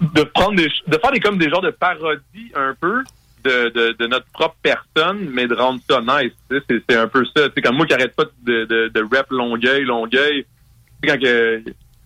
De 0.00 0.22
prendre 0.22 0.56
des. 0.56 0.68
De 0.86 0.98
faire 0.98 1.10
des 1.12 1.20
comme 1.20 1.38
des 1.38 1.48
genres 1.50 1.62
de 1.62 1.70
parodies 1.70 2.52
un 2.54 2.74
peu 2.80 3.02
de, 3.44 3.68
de, 3.70 3.96
de 3.98 4.06
notre 4.06 4.26
propre 4.26 4.56
personne, 4.62 5.28
mais 5.32 5.46
de 5.46 5.54
rendre 5.54 5.80
ça 5.90 6.00
nice. 6.00 6.32
C'est, 6.50 6.82
c'est 6.88 6.96
un 6.96 7.08
peu 7.08 7.24
ça. 7.36 7.48
C'est 7.54 7.60
comme 7.62 7.76
moi 7.76 7.86
qui 7.86 7.92
arrête 7.94 8.14
pas 8.14 8.24
de, 8.44 8.64
de, 8.64 8.88
de 8.94 9.00
rap 9.16 9.26
Longueuil, 9.30 9.84
Longueuil. 9.84 10.46
Quand 11.02 11.18
que 11.20 11.62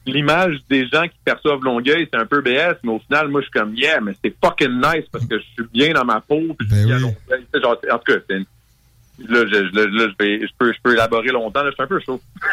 l'image 0.07 0.57
des 0.71 0.89
gens 0.89 1.03
qui 1.05 1.19
perçoivent 1.25 1.63
Longueuil, 1.63 2.09
c'est 2.13 2.19
un 2.19 2.27
peu 2.27 2.41
BS, 2.41 2.77
mais 2.83 2.93
au 2.93 2.99
final, 3.01 3.29
moi, 3.29 3.41
je 3.43 3.47
suis 3.47 3.53
comme, 3.53 3.75
yeah, 3.77 4.01
mais 4.01 4.15
c'est 4.25 4.35
fucking 4.43 4.81
nice 4.81 5.05
parce 5.13 5.27
que 5.27 5.39
je 5.39 5.45
suis 5.55 5.65
bien 5.73 5.93
dans 5.93 6.05
ma 6.05 6.21
peau, 6.21 6.41
puis 6.59 6.67
je 6.69 6.75
Ben 6.75 6.99
suis 6.99 7.07
oui. 7.07 7.61
Genre, 7.63 7.77
en 7.93 7.99
tout 7.99 8.13
cas, 8.13 8.19
c'est 8.29 8.37
une- 8.37 8.47
Là, 9.29 9.41
je, 9.53 9.57
là, 9.75 9.85
là, 9.87 10.09
je, 10.17 10.25
vais, 10.25 10.41
je, 10.47 10.53
peux, 10.57 10.73
je 10.73 10.79
peux 10.81 10.93
élaborer 10.93 11.29
longtemps. 11.31 11.65
Là, 11.65 11.71
je 11.71 11.75
suis 11.75 11.83
un 11.83 11.87
peu 11.89 11.99
chaud. 11.99 12.21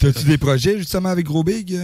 T'as-tu 0.00 0.24
des 0.26 0.36
projets, 0.38 0.78
justement, 0.78 1.08
avec 1.10 1.24
Gros 1.26 1.42
Big? 1.44 1.78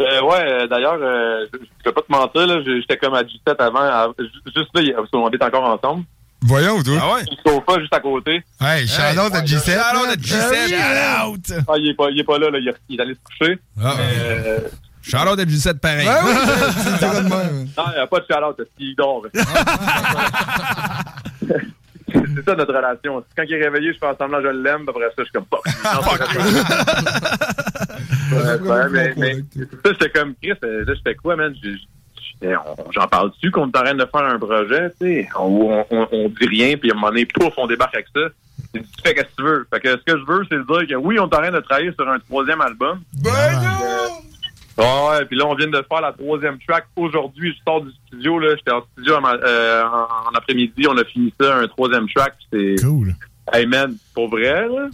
Euh? 0.00 0.22
Ouais, 0.22 0.40
euh, 0.42 0.66
d'ailleurs, 0.66 0.98
euh, 1.00 1.44
je 1.52 1.58
je 1.58 1.64
vais 1.84 1.92
pas 1.92 2.02
te 2.02 2.10
mentir, 2.12 2.46
là, 2.46 2.60
j'étais 2.64 2.96
comme 2.96 3.14
à 3.14 3.22
17 3.24 3.60
avant. 3.60 3.80
à- 3.80 4.08
ju- 4.18 4.26
juste 4.54 4.70
là, 4.74 4.80
il- 4.82 4.92
parce 4.94 5.10
qu'on 5.10 5.26
habite 5.26 5.42
encore 5.42 5.64
ensemble. 5.64 6.04
Voyons, 6.42 6.82
toi. 6.82 6.98
Ah 7.00 7.14
ouais? 7.14 7.22
Le 7.30 7.36
sofa 7.50 7.80
juste 7.80 7.94
à 7.94 8.00
côté. 8.00 8.42
Hey, 8.60 8.86
shout-out 8.86 9.34
à 9.34 9.40
G7. 9.42 9.72
Shout-out 9.72 10.06
là. 10.06 10.12
à 10.12 10.16
G7. 10.16 10.50
Ben 10.50 10.64
oui. 10.64 10.68
Shout 10.68 11.54
out! 11.54 11.64
Ah, 11.68 11.72
il 11.78 11.88
est 11.90 11.94
pas, 11.94 12.10
il 12.10 12.20
est 12.20 12.24
pas 12.24 12.38
là, 12.38 12.50
là. 12.50 12.58
Il, 12.58 12.68
est- 12.68 12.76
il 12.88 12.98
est 12.98 13.02
allé 13.02 13.14
se 13.14 13.20
coucher. 13.24 13.58
Ah, 13.82 13.94
Euh, 13.98 14.60
Shout-out 15.02 15.38
à 15.40 15.44
G7 15.44 15.78
pareil. 15.78 16.06
Ben 16.06 16.18
oui, 16.24 16.32
tu 16.34 16.40
le 16.90 16.98
diras 16.98 17.20
de 17.20 17.28
même. 17.28 17.68
non, 17.76 17.84
il 17.86 17.92
n'y 17.94 17.98
a 17.98 18.06
pas 18.06 18.20
de 18.20 18.24
shout-out, 18.30 18.56
parce 18.56 18.68
qu'il 18.76 18.94
dort. 18.96 19.22
C'est 22.36 22.44
ça 22.44 22.54
notre 22.54 22.74
relation. 22.74 23.24
Quand 23.36 23.42
il 23.48 23.54
est 23.54 23.64
réveillé, 23.64 23.92
je 23.92 23.98
fais 23.98 24.06
semblant 24.18 24.40
je 24.40 24.48
l'aime, 24.48 24.80
puis 24.86 24.90
après 24.90 25.04
ça, 25.08 25.14
je 25.18 25.22
suis 25.24 25.32
comme 25.32 25.46
pas- 25.46 25.60
Ouais, 28.32 28.88
mais, 28.90 29.14
ça, 29.84 29.92
j'étais 29.92 30.10
comme 30.10 30.34
Chris, 30.42 30.52
euh, 30.64 30.84
là, 30.84 30.94
j'étais 30.94 31.14
quoi, 31.14 31.36
man? 31.36 31.54
J'en 32.92 33.06
parle-tu 33.08 33.50
qu'on 33.50 33.66
est 33.70 33.76
en 33.78 33.82
train 33.82 33.94
de 33.94 34.04
faire 34.04 34.22
un 34.24 34.38
projet, 34.38 34.90
tu 35.00 35.06
sais? 35.06 35.28
On, 35.38 35.84
on, 35.90 36.08
on 36.12 36.28
dit 36.28 36.46
rien, 36.46 36.76
puis 36.76 36.90
à 36.90 36.92
un 36.92 36.96
moment 36.96 37.08
donné, 37.08 37.24
pouf, 37.26 37.52
on 37.56 37.66
débarque 37.66 37.94
avec 37.94 38.06
ça. 38.14 38.20
Tu 38.74 38.82
fais 39.02 39.10
ce 39.16 39.22
que 39.22 39.26
tu 39.36 39.42
veux. 39.42 39.66
Fait 39.72 39.80
que 39.80 39.88
ce 39.90 39.96
que 40.12 40.18
je 40.18 40.24
veux, 40.26 40.42
c'est 40.50 40.56
de 40.56 40.62
dire 40.66 40.86
que 40.88 40.94
oui, 40.96 41.18
on 41.18 41.22
est 41.22 41.34
en 41.34 41.38
train 41.40 41.50
de 41.50 41.60
travailler 41.60 41.92
sur 41.92 42.06
un 42.08 42.18
troisième 42.18 42.60
album. 42.60 43.00
Ben 43.22 43.30
non! 43.62 44.20
Ouais, 44.78 44.84
ouais, 44.84 45.24
puis 45.24 45.36
là, 45.38 45.46
on 45.46 45.54
vient 45.54 45.68
de 45.68 45.82
faire 45.90 46.00
la 46.02 46.12
troisième 46.12 46.58
track. 46.66 46.86
Aujourd'hui, 46.96 47.54
je 47.56 47.62
sors 47.66 47.80
du 47.80 47.90
studio, 48.06 48.38
là. 48.38 48.54
J'étais 48.56 48.72
en 48.72 48.82
studio 48.92 49.14
en, 49.16 49.24
euh, 49.24 49.82
en- 49.84 50.28
en 50.28 50.34
après-midi. 50.34 50.86
On 50.88 50.96
a 50.98 51.04
fini 51.04 51.32
ça, 51.40 51.56
un 51.56 51.66
troisième 51.68 52.06
track. 52.10 52.34
C'est, 52.52 52.76
Cool. 52.82 53.14
hey 53.54 53.64
man, 53.66 53.96
pour 54.14 54.28
vrai, 54.28 54.68
là. 54.68 54.88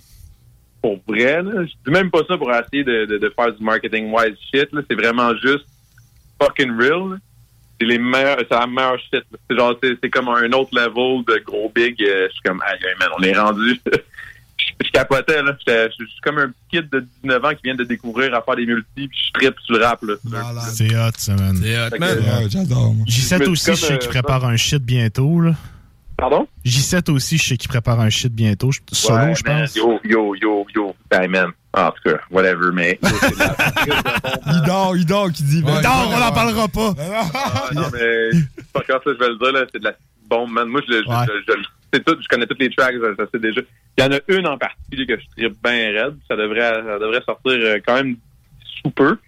Pour 0.81 1.01
vrai, 1.09 1.43
là. 1.43 1.65
Je 1.65 1.73
dis 1.85 1.91
même 1.91 2.11
pas 2.11 2.21
ça 2.29 2.37
pour 2.39 2.51
essayer 2.53 2.85
de, 2.85 3.07
de, 3.07 3.19
de 3.19 3.33
faire 3.37 3.53
du 3.53 3.63
marketing-wise 3.65 4.37
shit, 4.55 4.73
là. 4.73 4.83
C'est 4.89 4.97
vraiment 4.97 5.35
juste 5.37 5.67
fucking 6.41 6.77
real. 6.79 7.19
C'est 7.81 7.87
les 7.87 7.99
meilleurs, 7.99 8.39
c'est 8.39 8.51
la 8.51 8.67
meilleure 8.69 8.99
shit. 9.01 9.25
C'est 9.51 9.57
genre, 9.57 9.75
c'est, 9.83 9.97
c'est 10.01 10.11
comme 10.11 10.29
un 10.29 10.53
autre 10.53 10.71
level 10.73 11.25
de 11.27 11.43
gros 11.45 11.73
big. 11.75 12.01
euh, 12.05 12.29
Je 12.29 12.33
suis 12.35 12.43
comme, 12.45 12.63
hey, 12.69 12.79
man, 13.01 13.09
on 13.19 13.23
est 13.25 13.37
rendu. 13.37 13.81
Je, 14.85 14.91
capotais, 14.91 15.43
là. 15.43 15.53
J'étais- 15.59 15.89
Je 15.99 16.05
suis 16.05 16.21
comme 16.23 16.39
un 16.39 16.51
kid 16.71 16.89
de 16.91 17.07
19 17.23 17.45
ans 17.45 17.51
qui 17.51 17.61
vient 17.65 17.75
de 17.75 17.85
découvrir 17.85 18.35
à 18.35 18.43
faire 18.43 18.57
des 18.57 18.67
multis, 18.67 18.87
puis 19.09 19.19
je 19.27 19.33
trippe 19.33 19.55
sur 19.65 19.77
le 19.77 19.85
rap, 19.85 20.03
là. 20.03 20.15
Malade. 20.25 20.65
C'est 20.73 20.95
hot, 20.97 21.11
ça, 21.17 21.35
man. 21.35 21.57
C'est 21.63 21.77
hot, 21.79 21.99
man. 21.99 22.19
Ouais, 22.19 22.47
j'adore, 22.51 22.95
moi. 22.95 23.05
Je 23.09 23.21
J7 23.21 23.39
me 23.41 23.49
aussi, 23.51 23.71
je 23.71 23.75
sais 23.77 23.99
qu'il 23.99 24.09
euh, 24.09 24.13
prépare 24.13 24.45
un 24.45 24.57
shit 24.57 24.83
bientôt, 24.83 25.41
là. 25.41 25.53
Pardon? 26.17 26.47
J7 26.65 27.11
aussi, 27.11 27.39
je 27.39 27.43
sais 27.49 27.57
qu'il 27.57 27.69
prépare 27.69 27.99
un 28.01 28.11
shit 28.11 28.33
bientôt. 28.33 28.71
Solo, 28.93 29.19
Ouais, 29.19 29.35
je 29.35 29.43
pense. 29.43 29.75
Yo, 29.75 29.99
yo, 30.05 30.35
yo, 30.37 30.67
yo. 30.75 30.95
Man. 31.29 31.49
En 31.75 31.91
tout 31.91 32.11
cas, 32.11 32.19
whatever, 32.31 32.71
mais. 32.73 32.99
yo, 33.03 33.09
c'est 33.21 33.31
de 33.35 33.39
la- 33.39 34.53
Il 34.55 34.63
dort, 34.67 34.97
il 34.97 35.07
dort, 35.07 35.33
qui 35.33 35.43
dit. 35.43 35.63
ben, 35.63 35.81
Non, 35.81 36.11
on 36.15 36.19
n'en 36.21 36.31
parlera 36.33 36.69
pas. 36.69 36.95
Ah, 37.35 37.71
non, 37.75 37.83
mais. 37.93 38.31
C'est 38.57 38.73
pas 38.73 38.83
grave, 38.89 39.01
ça, 39.05 39.11
je 39.15 39.19
vais 39.19 39.29
le 39.31 39.39
dire, 39.39 39.53
là. 39.53 39.65
C'est 39.73 39.79
de 39.79 39.85
la 39.85 39.95
bombe, 40.29 40.51
man. 40.53 40.69
Moi, 40.69 40.81
je, 40.87 40.93
je, 40.93 40.99
je, 41.03 41.53
je, 41.53 41.63
c'est 41.93 42.05
tout, 42.05 42.17
je 42.21 42.29
connais 42.29 42.47
toutes 42.47 42.61
les 42.61 42.71
tracks, 42.71 42.95
je, 42.95 43.15
je 43.19 43.25
sais 43.33 43.39
déjà. 43.39 43.61
Il 43.99 44.05
y 44.05 44.07
en 44.07 44.13
a 44.13 44.21
une 44.29 44.47
en 44.47 44.57
particulier 44.57 45.07
que 45.07 45.21
je 45.21 45.27
tripe 45.37 45.57
bien 45.63 45.93
raide. 45.93 46.17
Ça 46.29 46.37
devrait, 46.37 46.61
ça 46.61 46.99
devrait 46.99 47.23
sortir 47.27 47.53
euh, 47.53 47.79
quand 47.87 47.95
même 47.95 48.17
sous 48.83 48.91
peu. 48.91 49.19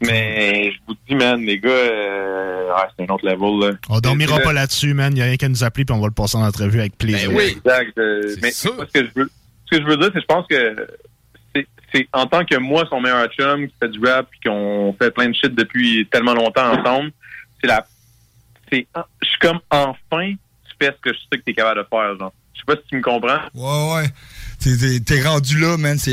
Mais 0.00 0.72
je 0.72 0.78
vous 0.86 0.96
dis, 1.08 1.14
man, 1.14 1.40
les 1.40 1.58
gars, 1.58 1.70
euh, 1.70 2.68
ouais, 2.68 2.82
c'est 2.96 3.08
un 3.08 3.14
autre 3.14 3.24
level, 3.24 3.70
là. 3.70 3.76
On 3.88 4.00
dormira 4.00 4.38
pas 4.40 4.52
là-dessus, 4.52 4.92
man. 4.94 5.14
Il 5.14 5.18
y 5.18 5.22
a 5.22 5.26
rien 5.26 5.36
qu'à 5.36 5.48
nous 5.48 5.64
appeler 5.64 5.84
puis 5.84 5.94
on 5.94 6.00
va 6.00 6.08
le 6.08 6.12
passer 6.12 6.36
en 6.36 6.42
entrevue 6.42 6.80
avec 6.80 6.98
plaisir. 6.98 7.30
Ben 7.30 7.36
oui. 7.36 7.56
Exact. 7.56 7.98
euh, 7.98 8.34
mais 8.42 8.50
moi, 8.76 8.86
ce 8.86 9.00
que 9.00 9.06
je 9.06 9.10
veux, 9.14 9.30
ce 9.66 9.76
que 9.76 9.82
je 9.82 9.86
veux 9.86 9.96
dire, 9.96 10.10
c'est 10.12 10.20
je 10.20 10.26
pense 10.26 10.46
que 10.46 10.88
c'est, 11.92 12.08
en 12.12 12.26
tant 12.26 12.44
que 12.44 12.56
moi, 12.56 12.84
son 12.90 13.00
meilleur 13.00 13.28
chum, 13.28 13.68
qui 13.68 13.74
fait 13.80 13.88
du 13.88 14.04
rap, 14.04 14.26
puis 14.30 14.40
qu'on 14.44 14.94
fait 14.98 15.12
plein 15.12 15.28
de 15.28 15.34
shit 15.34 15.54
depuis 15.54 16.06
tellement 16.10 16.34
longtemps 16.34 16.72
ensemble, 16.72 17.12
c'est 17.60 17.68
la, 17.68 17.86
c'est, 18.70 18.86
je 19.22 19.28
suis 19.28 19.38
comme 19.38 19.60
enfin, 19.70 20.34
fais 20.84 20.92
ce 20.96 21.00
que 21.10 21.12
je 21.14 21.18
sais 21.30 21.38
que 21.38 21.44
t'es 21.44 21.54
capable 21.54 21.80
de 21.80 21.86
faire, 21.88 22.18
genre. 22.18 22.32
Je 22.54 22.60
sais 22.60 22.64
pas 22.66 22.76
si 22.76 22.88
tu 22.88 22.96
me 22.96 23.02
comprends. 23.02 23.40
Ouais, 23.54 23.94
ouais. 24.02 24.08
T'es- 24.60 24.76
T'es 24.76 25.00
t'es 25.00 25.22
rendu 25.28 25.58
là, 25.58 25.76
man. 25.76 25.98
C'est, 25.98 26.12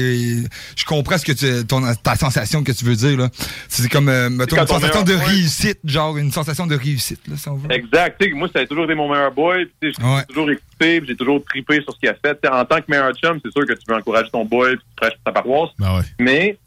je 0.76 0.86
comprends 0.86 1.18
ce 1.18 1.24
que 1.26 1.32
tu, 1.34 1.66
ton, 1.68 1.82
ta 2.04 2.16
sensation 2.16 2.64
que 2.64 2.72
tu 2.72 2.84
veux 2.84 2.96
dire, 2.96 3.16
là. 3.18 3.30
C'est 3.70 3.88
comme, 3.90 4.10
euh, 4.10 4.30
mettons, 4.30 4.58
une 4.60 4.68
sensation 4.68 5.04
de 5.04 5.14
réussite, 5.14 5.80
genre, 5.86 6.18
une 6.18 6.32
sensation 6.32 6.66
de 6.68 6.76
réussite, 6.76 7.22
là, 7.28 7.38
si 7.38 7.48
on 7.48 7.56
veut. 7.56 7.72
Exact. 7.72 8.18
Tu 8.20 8.28
sais, 8.30 8.34
moi, 8.34 8.50
ça 8.54 8.62
a 8.62 8.66
toujours 8.66 8.86
été 8.86 8.96
mon 8.96 9.08
meilleur 9.10 9.32
boy. 9.32 9.70
J'ai 9.82 9.90
Ouais. 10.04 10.26
toujours 10.28 10.50
écouté, 10.50 11.02
j'ai 11.08 11.16
toujours 11.16 11.44
trippé 11.46 11.82
sur 11.84 11.94
ce 11.94 12.00
qu'il 12.00 12.10
a 12.10 12.16
fait. 12.16 12.40
En 12.50 12.66
tant 12.66 12.78
que 12.80 12.86
meilleur 12.90 13.14
chum, 13.14 13.40
c'est 13.46 13.52
sûr 13.52 13.66
que 13.68 13.74
tu 13.74 13.84
veux 13.88 13.96
encourager 13.96 14.30
ton 14.32 14.44
boy, 14.44 14.76
tu 14.76 14.82
prêches 14.98 15.14
pour 15.14 15.24
ta 15.26 15.32
paroisse. 15.32 15.70
Ben 15.78 15.98
ouais. 15.98 16.04
Mais 16.20 16.58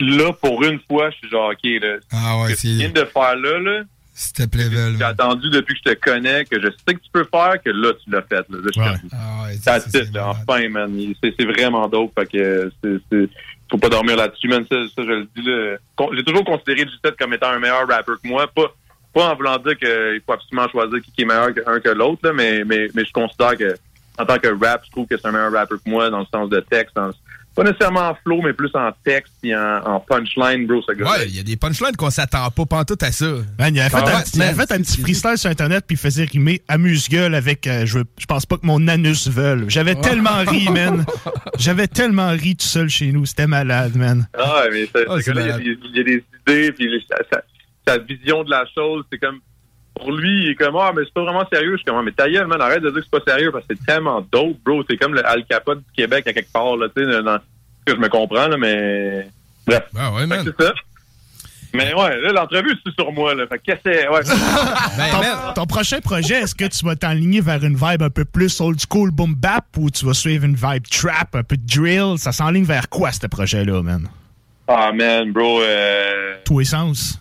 là, 0.00 0.32
pour 0.32 0.62
une 0.64 0.80
fois, 0.88 1.10
je 1.10 1.16
suis 1.18 1.30
genre, 1.30 1.50
OK, 1.52 1.64
là, 1.80 1.96
Ah 2.12 2.40
ouais, 2.40 2.48
ce 2.50 2.54
que 2.54 2.60
tu 2.62 2.66
viens 2.74 2.90
c'est, 2.94 3.00
de 3.00 3.04
faire 3.06 3.36
là, 3.36 3.58
là, 3.58 3.82
Step 4.20 4.52
level. 4.56 4.96
J'ai 4.98 5.04
attendu 5.04 5.48
depuis 5.50 5.74
que 5.80 5.90
je 5.90 5.94
te 5.94 6.00
connais, 6.10 6.44
que 6.44 6.60
je 6.60 6.66
sais 6.66 6.94
que 6.94 7.00
tu 7.00 7.10
peux 7.12 7.24
faire, 7.32 7.54
que 7.64 7.70
là, 7.70 7.92
tu 8.02 8.10
l'as 8.10 8.22
fait. 8.22 8.34
Là, 8.34 8.44
Là, 8.50 8.58
je 8.66 8.72
suis 8.72 8.80
Ouais. 8.80 8.96
comme, 9.00 9.10
Ah 9.12 9.44
ouais, 9.46 9.54
ça, 9.54 9.78
là, 10.12 10.28
enfin, 10.30 10.68
man. 10.68 11.14
C'est 11.22 11.44
vraiment 11.44 11.86
dope. 11.88 12.12
Fait 12.18 12.26
que 12.26 12.70
c'est- 12.82 13.28
faut 13.70 13.78
pas 13.78 13.88
dormir 13.88 14.16
là-dessus, 14.16 14.48
man. 14.48 14.64
Ça, 14.68 14.76
ça, 14.96 15.02
je 15.04 15.10
le 15.12 15.28
dis, 15.36 16.16
J'ai 16.16 16.24
toujours 16.24 16.44
considéré 16.44 16.84
G7 16.84 17.14
comme 17.16 17.32
étant 17.34 17.50
un 17.50 17.60
meilleur 17.60 17.86
rapper 17.86 18.12
que 18.20 18.26
moi. 18.28 18.48
Pas, 18.48 18.74
pas 19.14 19.30
en 19.30 19.36
voulant 19.36 19.56
dire 19.58 19.76
qu'il 19.78 20.20
faut 20.26 20.32
absolument 20.32 20.68
choisir 20.68 21.00
qui 21.00 21.22
est 21.22 21.24
meilleur 21.24 21.54
qu'un 21.54 21.78
que 21.78 21.88
l'autre, 21.90 22.20
là, 22.24 22.32
mais, 22.32 22.64
mais, 22.64 22.88
mais 22.94 23.04
je 23.04 23.12
considère 23.12 23.56
que, 23.56 23.76
en 24.18 24.26
tant 24.26 24.38
que 24.38 24.48
rap, 24.64 24.82
je 24.86 24.90
trouve 24.90 25.06
que 25.06 25.16
c'est 25.16 25.26
un 25.26 25.32
meilleur 25.32 25.52
rapper 25.52 25.76
que 25.76 25.88
moi 25.90 26.10
dans 26.10 26.20
le 26.20 26.26
sens 26.32 26.48
de 26.50 26.60
texte. 26.60 26.94
dans- 26.96 27.10
pas 27.54 27.64
nécessairement 27.64 28.10
en 28.10 28.14
flow, 28.14 28.40
mais 28.40 28.52
plus 28.52 28.70
en 28.74 28.90
texte 29.04 29.32
et 29.42 29.56
en, 29.56 29.78
en 29.84 29.98
punchline, 29.98 30.64
bro, 30.68 30.80
ce 30.80 30.92
gars 30.92 31.10
Ouais, 31.10 31.26
il 31.26 31.34
y 31.36 31.40
a 31.40 31.42
des 31.42 31.56
punchlines 31.56 31.96
qu'on 31.96 32.08
s'attend 32.10 32.48
pas 32.52 32.66
pantoute 32.66 33.02
à 33.02 33.10
ça. 33.10 33.26
Man, 33.58 33.74
il 33.74 33.80
avait 33.80 33.90
fait, 33.90 33.96
Ah 33.96 34.02
un, 34.10 34.18
ouais, 34.18 34.22
il 34.32 34.42
avait 34.42 34.54
fait 34.64 34.72
un 34.72 34.78
petit 34.78 35.00
freestyle 35.00 35.36
sur 35.36 35.50
Internet 35.50 35.82
puis 35.84 35.96
il 35.96 35.98
faisait 35.98 36.24
rimer 36.24 36.62
amuse-gueule 36.68 37.34
avec 37.34 37.66
euh, 37.66 37.84
je, 37.84 37.98
je 38.16 38.26
pense 38.26 38.46
pas 38.46 38.58
que 38.58 38.66
mon 38.66 38.86
anus 38.86 39.26
veuille. 39.26 39.64
J'avais 39.66 39.96
tellement 39.96 40.38
ri, 40.46 40.68
man. 40.70 41.04
J'avais 41.58 41.88
tellement 41.88 42.28
ri 42.30 42.54
tout 42.54 42.64
seul 42.66 42.88
chez 42.88 43.10
nous. 43.10 43.26
C'était 43.26 43.48
malade, 43.48 43.96
man. 43.96 44.28
Ah, 44.38 44.62
mais 44.70 44.86
ça- 44.86 45.00
Ah, 45.08 45.16
ce 45.16 45.22
c'est 45.22 45.32
gars-là, 45.32 45.46
il, 45.46 45.48
y 45.48 45.50
a 45.52 45.58
des- 45.74 45.78
il 45.82 45.96
y 45.96 46.00
a 46.00 46.04
des 46.04 46.24
idées, 46.46 46.72
puis 46.72 47.06
sa 47.88 47.98
vision 47.98 48.44
de 48.44 48.50
la 48.50 48.64
chose, 48.72 49.04
c'est 49.10 49.18
comme. 49.18 49.40
Pour 49.98 50.12
lui, 50.12 50.44
il 50.44 50.50
est 50.50 50.54
comme, 50.54 50.76
ah, 50.76 50.92
mais 50.94 51.02
c'est 51.04 51.12
pas 51.12 51.24
vraiment 51.24 51.44
sérieux. 51.52 51.72
Je 51.72 51.76
suis 51.78 51.84
comme, 51.84 51.96
Ah, 51.98 52.02
mais 52.02 52.12
ta 52.12 52.30
gueule, 52.30 52.46
man, 52.46 52.60
arrête 52.60 52.82
de 52.82 52.90
dire 52.90 53.00
que 53.00 53.06
c'est 53.10 53.24
pas 53.24 53.32
sérieux 53.32 53.52
parce 53.52 53.66
que 53.66 53.74
c'est 53.74 53.86
tellement 53.86 54.20
dope, 54.32 54.56
bro. 54.64 54.82
C'est 54.88 54.96
comme 54.96 55.14
le 55.14 55.26
Al 55.26 55.44
Capote 55.44 55.78
du 55.78 55.92
Québec 55.94 56.26
à 56.26 56.32
quelque 56.32 56.52
part, 56.52 56.76
là, 56.76 56.88
tu 56.94 57.04
sais, 57.04 57.22
dans. 57.22 57.38
que 57.84 57.94
je 57.94 58.00
me 58.00 58.08
comprends, 58.08 58.48
là, 58.48 58.56
mais. 58.56 59.28
Bref. 59.66 59.84
Ah 59.96 60.12
ouais, 60.12 60.26
man. 60.26 60.42
c'est 60.44 60.64
ça. 60.64 60.72
Mais 61.74 61.92
ouais, 61.94 62.20
là, 62.22 62.32
l'entrevue, 62.32 62.74
c'est 62.84 62.94
sur 62.94 63.12
moi, 63.12 63.34
là. 63.34 63.46
Fait 63.46 63.58
que 63.58 63.64
qu'est-ce 63.64 63.82
que 63.82 63.92
c'est? 63.92 64.08
Ouais. 64.08 64.20
Ben, 64.96 65.52
ton 65.54 65.66
prochain 65.66 66.00
projet, 66.00 66.40
est-ce 66.40 66.54
que 66.54 66.64
tu 66.64 66.84
vas 66.84 66.96
t'enligner 66.96 67.40
vers 67.40 67.62
une 67.62 67.76
vibe 67.76 68.02
un 68.02 68.10
peu 68.10 68.24
plus 68.24 68.60
old 68.60 68.80
school 68.80 69.10
boom 69.10 69.34
bap 69.34 69.66
ou 69.76 69.90
tu 69.90 70.06
vas 70.06 70.14
suivre 70.14 70.44
une 70.44 70.56
vibe 70.56 70.86
trap, 70.90 71.34
un 71.34 71.42
peu 71.42 71.56
de 71.56 71.66
drill? 71.66 72.18
Ça 72.18 72.32
s'enligne 72.32 72.64
vers 72.64 72.88
quoi, 72.88 73.12
ce 73.12 73.26
projet-là, 73.26 73.82
man? 73.82 74.08
Ah, 74.66 74.92
man, 74.92 75.30
bro. 75.32 75.60
Euh... 75.60 76.36
Tous 76.44 76.58
les 76.58 76.64
sens. 76.64 77.20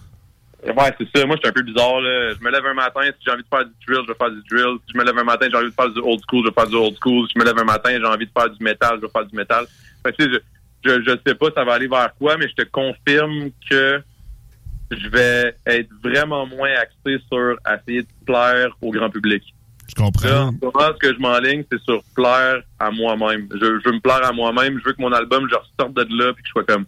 Ouais, 0.67 0.93
c'est 0.97 1.07
ça. 1.15 1.25
Moi, 1.25 1.35
je 1.37 1.41
suis 1.41 1.49
un 1.49 1.53
peu 1.53 1.61
bizarre. 1.61 2.01
Là. 2.01 2.33
Je 2.33 2.43
me 2.43 2.51
lève 2.51 2.65
un 2.65 2.73
matin, 2.73 3.01
si 3.03 3.23
j'ai 3.25 3.31
envie 3.31 3.43
de 3.43 3.47
faire 3.47 3.65
du 3.65 3.73
drill, 3.85 4.03
je 4.03 4.11
vais 4.11 4.17
faire 4.17 4.31
du 4.31 4.41
drill. 4.49 4.77
Si 4.85 4.93
je 4.93 4.97
me 4.97 5.03
lève 5.05 5.17
un 5.17 5.23
matin, 5.23 5.47
j'ai 5.49 5.57
envie 5.57 5.69
de 5.69 5.73
faire 5.73 5.89
du 5.89 5.99
old 5.99 6.21
school, 6.27 6.43
je 6.43 6.49
vais 6.49 6.53
faire 6.53 6.67
du 6.67 6.75
old 6.75 6.95
school. 7.01 7.27
Si 7.27 7.33
je 7.35 7.39
me 7.39 7.45
lève 7.45 7.57
un 7.57 7.63
matin, 7.63 7.89
j'ai 7.91 8.05
envie 8.05 8.25
de 8.25 8.31
faire 8.37 8.49
du 8.49 8.63
métal, 8.63 8.97
je 8.97 9.05
vais 9.05 9.11
faire 9.11 9.25
du 9.25 9.35
métal. 9.35 9.65
Fait 10.03 10.11
que, 10.11 10.23
tu 10.23 10.33
sais, 10.33 10.41
je, 10.83 10.89
je, 10.89 11.01
je 11.03 11.11
sais 11.25 11.35
pas 11.35 11.47
ça 11.55 11.63
va 11.63 11.73
aller 11.73 11.87
vers 11.87 12.13
quoi, 12.17 12.37
mais 12.37 12.47
je 12.49 12.63
te 12.63 12.69
confirme 12.69 13.49
que 13.69 14.01
je 14.91 15.09
vais 15.09 15.55
être 15.65 15.89
vraiment 16.03 16.45
moins 16.45 16.71
axé 16.81 17.21
sur 17.31 17.55
essayer 17.67 18.03
de 18.03 18.07
plaire 18.25 18.75
au 18.81 18.91
grand 18.91 19.09
public. 19.09 19.43
Je 19.87 19.95
comprends. 19.95 20.27
Là, 20.27 20.43
en 20.43 20.51
ce 20.51 20.65
moment, 20.65 20.93
ce 20.93 20.97
que 20.97 21.13
je 21.13 21.19
m'enligne, 21.19 21.63
c'est 21.71 21.81
sur 21.81 22.03
plaire 22.15 22.61
à 22.79 22.91
moi-même. 22.91 23.47
Je, 23.53 23.79
je 23.79 23.89
veux 23.89 23.95
me 23.95 23.99
plaire 23.99 24.25
à 24.25 24.33
moi-même. 24.33 24.79
Je 24.79 24.85
veux 24.85 24.93
que 24.93 25.01
mon 25.01 25.13
album, 25.13 25.47
je 25.49 25.55
ressorte 25.55 25.93
de 25.95 26.23
là 26.23 26.33
puis 26.33 26.43
que 26.43 26.47
je 26.47 26.51
sois 26.51 26.63
comme... 26.65 26.85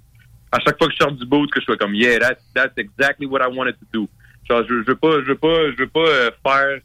À 0.52 0.60
chaque 0.60 0.78
fois 0.78 0.88
que 0.88 0.94
je 0.94 0.98
sors 0.98 1.12
du 1.12 1.26
boot, 1.26 1.50
que 1.52 1.60
je 1.60 1.66
sois 1.66 1.78
comme 1.78 1.94
«Yeah, 1.96 2.20
that's, 2.20 2.42
that's 2.56 2.74
exactly 2.78 3.26
what 3.28 3.40
I 3.42 3.48
wanted 3.56 3.76
to 3.80 3.86
do». 3.94 4.08
Genre, 4.50 4.64
je, 4.68 4.82
je 4.82 4.88
veux 4.88 4.96
pas, 4.96 5.12
je 5.22 5.28
veux 5.28 5.36
pas, 5.38 5.72
je 5.72 5.78
veux 5.78 5.88
pas 5.88 6.00
euh, 6.08 6.32
faire 6.44 6.80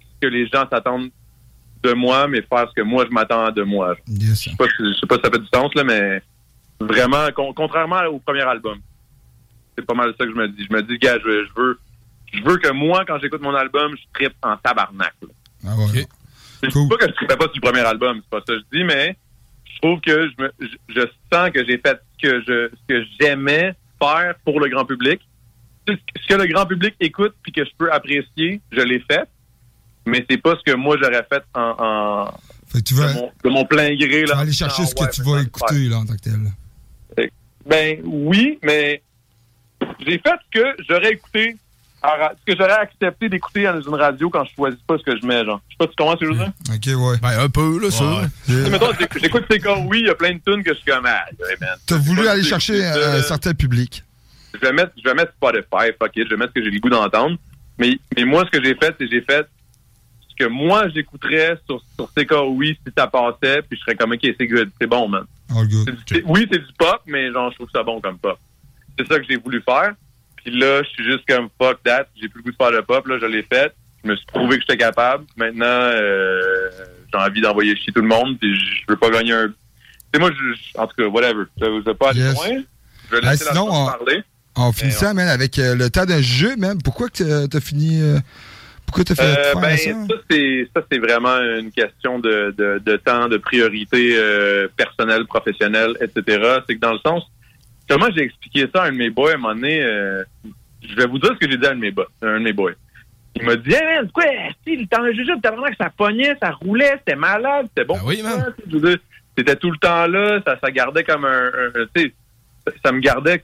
ce 0.00 0.20
que 0.20 0.26
les 0.26 0.46
gens 0.48 0.68
s'attendent 0.70 1.10
de 1.82 1.92
moi, 1.94 2.28
mais 2.28 2.42
faire 2.42 2.68
ce 2.68 2.74
que 2.74 2.82
moi, 2.82 3.04
je 3.08 3.12
m'attends 3.14 3.50
de 3.50 3.62
moi. 3.62 3.94
Yes. 4.06 4.42
Je 4.44 4.50
sais 4.50 4.56
pas, 4.56 4.66
si- 4.66 4.72
je 4.92 4.98
sais 5.00 5.06
pas 5.06 5.14
si 5.16 5.22
ça 5.22 5.30
fait 5.30 5.38
du 5.38 5.46
sens, 5.52 5.74
là, 5.74 5.84
mais 5.84 6.22
vraiment, 6.80 7.26
con- 7.34 7.54
contrairement 7.54 8.02
au 8.04 8.18
premier 8.18 8.42
album, 8.42 8.78
c'est 9.76 9.84
pas 9.86 9.94
mal 9.94 10.12
ça 10.18 10.26
que 10.26 10.30
je 10.30 10.36
me 10.36 10.48
dis. 10.48 10.66
Je 10.70 10.74
me 10.76 10.82
dis, 10.82 10.98
gars, 10.98 11.18
je, 11.22 11.24
veux- 11.28 11.46
je 11.46 11.52
veux, 11.62 11.78
je 12.34 12.42
veux 12.42 12.56
que 12.58 12.70
moi, 12.72 13.04
quand 13.06 13.18
j'écoute 13.18 13.40
mon 13.40 13.54
album, 13.54 13.96
je 13.96 14.02
trippe 14.12 14.36
en 14.42 14.56
tabarnak. 14.58 15.14
là. 15.22 15.28
Ah 15.66 15.76
ouais. 15.76 15.84
Ok. 16.02 16.06
Je 16.62 16.68
Cool. 16.70 16.88
pas 16.88 16.96
que 16.96 17.06
je 17.08 17.12
trippais 17.14 17.36
pas 17.36 17.44
sur 17.46 17.54
le 17.56 17.60
premier 17.60 17.80
album, 17.86 18.20
c'est 18.22 18.30
pas 18.30 18.38
ça 18.46 18.54
que 18.54 18.58
je 18.58 18.78
dis, 18.78 18.84
mais 18.84 19.16
je 19.64 19.78
trouve 19.80 20.00
que 20.00 20.28
je, 20.28 20.42
me, 20.42 20.50
je, 20.60 20.76
je 20.94 21.00
sens 21.32 21.50
que 21.50 21.64
j'ai 21.66 21.78
fait 21.78 22.00
que 22.28 22.40
je 22.46 22.70
ce 22.70 22.82
que 22.88 23.04
j'aimais 23.20 23.74
faire 24.00 24.34
pour 24.44 24.60
le 24.60 24.68
grand 24.68 24.84
public. 24.84 25.20
Ce 25.86 26.26
que 26.28 26.34
le 26.34 26.46
grand 26.46 26.66
public 26.66 26.94
écoute 27.00 27.34
puis 27.42 27.52
que 27.52 27.64
je 27.64 27.70
peux 27.76 27.92
apprécier, 27.92 28.60
je 28.72 28.80
l'ai 28.80 29.00
fait. 29.00 29.28
Mais 30.06 30.24
c'est 30.28 30.38
pas 30.40 30.54
ce 30.56 30.62
que 30.70 30.76
moi 30.76 30.96
j'aurais 31.00 31.24
fait 31.30 31.42
en, 31.54 31.74
en 31.78 32.26
Fait 32.68 32.78
que 32.78 32.84
tu 32.84 32.94
de, 32.94 33.00
mon, 33.14 33.30
de 33.44 33.50
mon 33.50 33.64
plein 33.64 33.94
gré. 33.94 34.22
tu 34.22 34.24
Là, 34.26 34.34
vas 34.34 34.40
aller 34.40 34.52
chercher 34.52 34.82
Ah, 34.82 34.86
ce 34.86 34.94
que 34.94 35.00
ouais, 35.02 35.10
tu 35.10 35.22
vas 35.22 35.42
écouter, 35.42 35.88
là, 35.88 35.98
en 35.98 36.06
tant 36.06 36.14
que 36.14 36.20
tel. 36.20 37.30
Ben 37.66 38.00
oui, 38.04 38.58
mais 38.62 39.02
j'ai 40.00 40.18
fait 40.18 40.34
ce 40.52 40.60
que 40.60 40.76
j'aurais 40.88 41.12
écouté, 41.12 41.56
à 42.04 42.16
ra- 42.16 42.32
ce 42.38 42.52
que 42.52 42.58
j'aurais 42.58 42.78
accepté 42.78 43.28
d'écouter 43.28 43.64
dans 43.64 43.80
une 43.80 43.94
radio 43.94 44.28
quand 44.28 44.44
je 44.44 44.54
choisis 44.54 44.80
pas 44.86 44.98
ce 44.98 45.02
que 45.04 45.18
je 45.18 45.26
mets, 45.26 45.44
genre? 45.44 45.60
Je 45.68 45.72
sais 45.74 45.78
pas 45.78 45.84
si 45.86 45.90
tu 45.90 45.96
comprends 45.96 46.14
ce 46.14 46.20
que 46.20 46.26
je 46.26 46.30
veux 46.32 46.36
dire? 46.38 46.52
OK, 46.70 47.10
ouais. 47.12 47.18
ben, 47.22 47.40
un 47.44 47.48
peu, 47.48 47.80
là, 47.80 47.90
ça. 47.90 48.04
Ouais. 48.04 48.26
Euh, 48.50 48.70
mettons, 48.70 48.90
j'écoute 49.20 49.44
ces 49.50 49.60
oui, 49.86 50.00
il 50.00 50.06
y 50.06 50.10
a 50.10 50.14
plein 50.14 50.34
de 50.34 50.40
tunes 50.46 50.62
que 50.62 50.74
je 50.74 50.78
suis 50.80 50.90
comme, 50.90 51.06
ah, 51.06 51.24
ouais, 51.40 51.56
man. 51.60 51.70
T'as 51.86 51.96
voulu 51.96 52.28
aller 52.28 52.42
chercher 52.42 52.80
ça. 52.80 52.94
euh, 52.96 53.18
un 53.18 53.22
certain 53.22 53.54
public. 53.54 54.04
Je 54.54 54.58
vais 54.60 54.72
mettre, 54.72 54.92
je 55.02 55.08
vais 55.08 55.14
mettre 55.14 55.32
Spotify, 55.32 55.92
fuck 55.98 56.14
it, 56.16 56.24
je 56.24 56.30
vais 56.30 56.36
mettre 56.36 56.52
ce 56.54 56.60
que 56.60 56.64
j'ai 56.64 56.70
le 56.70 56.78
goût 56.80 56.90
d'entendre. 56.90 57.36
Mais, 57.78 57.98
mais 58.16 58.24
moi, 58.24 58.44
ce 58.46 58.56
que 58.56 58.62
j'ai 58.62 58.74
fait, 58.74 58.94
c'est 58.98 59.06
que 59.06 59.10
j'ai 59.10 59.22
fait 59.22 59.46
ce 60.28 60.44
que 60.44 60.48
moi, 60.48 60.88
j'écouterais 60.88 61.58
sur, 61.66 61.82
sur 61.96 62.08
ces 62.16 62.26
cas, 62.26 62.42
oui, 62.42 62.78
si 62.86 62.92
ça 62.96 63.06
passait, 63.06 63.62
puis 63.62 63.78
je 63.78 63.80
serais 63.84 63.96
comme, 63.96 64.12
OK, 64.12 64.20
c'est 64.22 64.46
good, 64.46 64.70
c'est 64.80 64.86
bon, 64.86 65.08
man. 65.08 65.24
All 65.50 65.66
good. 65.68 65.96
Oui, 66.26 66.46
c'est 66.52 66.58
du 66.58 66.72
pop, 66.78 67.00
mais 67.06 67.32
genre, 67.32 67.50
je 67.50 67.56
trouve 67.56 67.70
ça 67.72 67.82
bon 67.82 68.00
comme 68.00 68.18
pop. 68.18 68.38
C'est 68.98 69.06
ça 69.08 69.18
que 69.18 69.24
j'ai 69.28 69.36
voulu 69.36 69.60
faire. 69.62 69.94
Puis 70.44 70.58
là, 70.58 70.82
je 70.82 70.88
suis 70.90 71.04
juste 71.04 71.24
comme 71.28 71.48
fuck 71.60 71.82
that. 71.84 72.06
J'ai 72.20 72.28
plus 72.28 72.38
le 72.40 72.44
goût 72.44 72.50
de 72.50 72.56
faire 72.56 72.70
le 72.70 72.82
pop. 72.82 73.06
Là, 73.06 73.18
je 73.20 73.26
l'ai 73.26 73.42
fait. 73.42 73.72
Je 74.04 74.10
me 74.10 74.16
suis 74.16 74.26
prouvé 74.26 74.56
que 74.56 74.62
j'étais 74.62 74.76
capable. 74.76 75.24
Maintenant, 75.36 75.64
euh, 75.66 76.70
j'ai 77.12 77.18
envie 77.18 77.40
d'envoyer 77.40 77.74
chier 77.76 77.92
tout 77.92 78.02
le 78.02 78.08
monde. 78.08 78.38
Puis 78.38 78.54
je 78.54 78.82
veux 78.88 78.96
pas 78.96 79.10
gagner 79.10 79.32
un. 79.32 79.52
C'est 80.12 80.20
moi, 80.20 80.30
je, 80.32 80.78
en 80.78 80.86
tout 80.86 80.94
cas, 80.96 81.06
whatever. 81.08 81.44
Je, 81.60 81.64
veux 81.84 81.94
pas 81.94 82.10
aller 82.10 82.20
Yes. 82.20 82.34
loin? 82.34 82.62
Je 83.10 83.16
vais 83.16 83.20
Ah, 83.24 83.30
laisser 83.32 83.44
sinon, 83.46 83.66
la 83.66 83.72
on- 83.72 83.86
parler. 83.86 84.22
En 84.56 84.72
finissant, 84.72 85.14
man, 85.14 85.26
avec 85.26 85.58
euh, 85.58 85.74
le 85.74 85.90
temps 85.90 86.04
d'un 86.04 86.22
jeu, 86.22 86.54
même, 86.56 86.80
pourquoi 86.80 87.08
que 87.08 87.46
t'as- 87.46 87.60
fini... 87.60 88.00
euh, 88.00 88.18
pourquoi 88.86 89.02
t'as 89.02 89.16
fait 89.16 89.22
Euh, 89.24 89.54
ben, 89.60 89.76
ça? 89.76 89.90
ça, 89.90 90.14
c'est 90.30 90.68
ça, 90.76 90.82
c'est 90.92 90.98
vraiment 90.98 91.36
une 91.58 91.72
question 91.72 92.20
de, 92.20 92.54
de, 92.56 92.80
de 92.84 92.96
temps, 92.98 93.28
de 93.28 93.36
priorité 93.38 94.14
euh, 94.16 94.68
personnelle, 94.76 95.24
professionnelle, 95.26 95.96
etc. 96.00 96.60
C'est 96.68 96.76
que 96.76 96.80
dans 96.80 96.92
le 96.92 97.00
sens, 97.04 97.24
comment 97.88 98.06
j'ai 98.14 98.22
expliqué 98.24 98.66
ça 98.74 98.82
à 98.84 98.86
un 98.88 98.92
de 98.92 98.96
mes 98.96 99.10
boys 99.10 99.32
à 99.32 99.34
un 99.34 99.38
moment 99.38 99.54
donné, 99.54 99.82
euh, 99.82 100.24
je 100.82 100.94
vais 100.96 101.06
vous 101.06 101.18
dire 101.18 101.30
ce 101.34 101.38
que 101.44 101.50
j'ai 101.50 101.56
dit 101.58 101.66
à 101.66 101.70
un 101.70 101.74
de 101.76 101.80
mes, 101.80 101.90
boys, 101.90 102.06
un 102.22 102.38
de 102.38 102.44
mes 102.44 102.52
boys. 102.52 102.72
Il 103.36 103.44
m'a 103.44 103.56
dit, 103.56 103.72
hey 103.74 103.82
man, 103.82 104.10
quoi, 104.12 104.24
si, 104.66 104.76
le 104.76 104.86
temps 104.86 105.02
de 105.02 105.12
jujube, 105.12 105.40
t'as 105.42 105.50
vraiment 105.50 105.66
que 105.66 105.76
ça 105.76 105.90
pognait, 105.90 106.36
ça 106.40 106.50
roulait, 106.52 106.94
c'était 106.98 107.16
malade, 107.16 107.66
c'était 107.68 107.84
bon. 107.84 107.94
Ben 107.96 108.02
oui, 108.06 108.22
man. 108.22 108.54
C'était 109.36 109.56
tout 109.56 109.70
le 109.72 109.78
temps 109.78 110.06
là, 110.06 110.40
ça, 110.46 110.56
ça 110.62 110.70
gardait 110.70 111.02
comme 111.02 111.24
un, 111.24 111.48
un- 111.48 111.86
tu 111.94 112.02
sais, 112.02 112.14
ça- 112.66 112.72
ça 112.84 112.92
me 112.92 113.00
gardait 113.00 113.42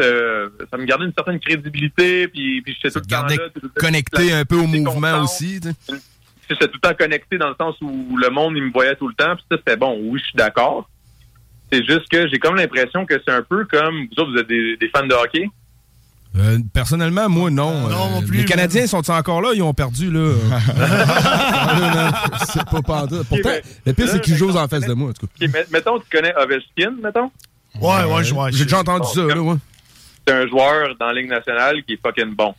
euh, 0.00 0.48
ça 0.70 0.76
me 0.78 0.84
gardait 0.84 1.06
une 1.06 1.12
certaine 1.12 1.40
crédibilité, 1.40 2.28
puis, 2.28 2.62
puis 2.62 2.72
j'étais 2.80 2.90
tout 2.92 3.00
le 3.00 3.04
te 3.06 3.10
temps 3.10 3.26
là. 3.26 3.70
Connecté 3.80 4.32
un 4.32 4.44
peu 4.44 4.54
au 4.54 4.68
mouvement 4.68 5.22
aussi. 5.22 5.58
J'étais 6.48 6.68
tout 6.68 6.78
le 6.82 6.88
temps 6.88 6.94
connecté 6.94 7.36
dans 7.36 7.48
le 7.48 7.56
sens 7.60 7.74
où 7.80 8.16
le 8.16 8.30
monde, 8.30 8.54
il 8.56 8.62
me 8.62 8.70
voyait 8.70 8.94
tout 8.94 9.08
le 9.08 9.14
temps, 9.14 9.34
puis 9.34 9.44
ça, 9.50 9.56
c'était 9.58 9.76
bon. 9.76 9.98
Oui, 10.00 10.20
je 10.20 10.26
suis 10.26 10.36
d'accord. 10.36 10.88
C'est 11.70 11.84
juste 11.86 12.08
que 12.08 12.28
j'ai 12.28 12.38
comme 12.38 12.56
l'impression 12.56 13.04
que 13.04 13.14
c'est 13.26 13.34
un 13.34 13.42
peu 13.42 13.64
comme, 13.66 14.06
vous 14.06 14.22
autres, 14.22 14.32
vous 14.32 14.38
êtes 14.38 14.48
des, 14.48 14.76
des 14.76 14.88
fans 14.88 15.06
de 15.06 15.14
hockey. 15.14 15.48
Euh, 16.36 16.58
personnellement, 16.72 17.28
moi, 17.28 17.50
non. 17.50 17.88
Non, 17.88 17.88
Euh, 17.88 18.20
non 18.20 18.26
plus, 18.26 18.38
Les 18.38 18.44
Canadiens 18.44 18.86
sont 18.86 19.08
encore 19.10 19.40
là? 19.40 19.50
Ils 19.54 19.62
ont 19.62 19.74
perdu, 19.74 20.10
là. 20.10 20.30
C'est 22.46 22.64
pas 22.64 22.82
pantoute. 22.82 23.26
Pourtant, 23.28 23.48
mais- 23.50 23.62
le 23.86 23.92
pire, 23.92 24.08
c'est 24.08 24.20
qu'ils 24.20 24.36
jouent 24.36 24.56
en 24.56 24.68
face 24.68 24.86
de 24.86 24.94
moi, 24.94 25.10
en 25.10 25.12
tout 25.12 25.26
cas. 25.26 25.46
Mettons, 25.70 25.98
tu 25.98 26.06
connais 26.10 26.34
Ovechkin, 26.36 26.94
mettons? 27.02 27.30
Ouais, 27.80 28.04
ouais, 28.04 28.24
je 28.24 28.34
vois. 28.34 28.50
J'ai 28.50 28.64
déjà 28.64 28.80
entendu 28.80 29.06
ça, 29.12 29.22
là, 29.22 29.40
ouais. 29.40 29.56
C'est 30.26 30.34
un 30.34 30.46
joueur 30.46 30.94
dans 31.00 31.06
la 31.06 31.14
Ligue 31.14 31.30
nationale 31.30 31.82
qui 31.84 31.94
est 31.94 32.00
fucking 32.04 32.34
bon. 32.34 32.54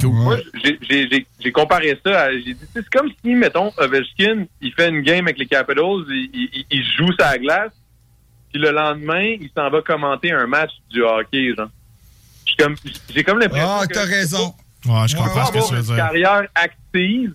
Cool. 0.00 0.10
Moi, 0.12 0.36
j'ai- 0.62 1.52
comparé 1.52 1.98
ça 2.04 2.24
à. 2.24 2.32
J'ai 2.32 2.52
dit, 2.54 2.56
c'est 2.74 2.86
comme 2.90 3.08
si, 3.24 3.34
mettons, 3.34 3.72
Ovechkin, 3.78 4.44
il 4.60 4.72
fait 4.74 4.90
une 4.90 5.00
game 5.00 5.24
avec 5.24 5.38
les 5.38 5.46
Capitals, 5.46 6.04
il, 6.08 6.50
il- 6.52 6.66
il 6.70 6.84
joue 6.98 7.10
sa 7.18 7.38
glace, 7.38 7.72
puis 8.54 8.62
le 8.62 8.70
lendemain, 8.70 9.34
il 9.40 9.50
s'en 9.56 9.68
va 9.68 9.82
commenter 9.82 10.30
un 10.30 10.46
match 10.46 10.70
du 10.88 11.02
hockey, 11.02 11.52
genre. 11.56 11.68
J'ai 12.46 12.54
comme, 12.56 12.76
comme 13.26 13.40
l'impression. 13.40 13.68
Ah, 13.80 13.84
que- 13.86 13.94
t'as 13.94 14.04
raison. 14.04 14.54
Ouais, 14.86 15.08
je 15.08 15.16
comprends 15.16 15.46
ce 15.46 15.52
que 15.52 15.66
tu 15.66 15.74
veux 15.74 15.80
une 15.80 15.86
dire. 15.86 15.96
carrière 15.96 16.42
active, 16.54 17.34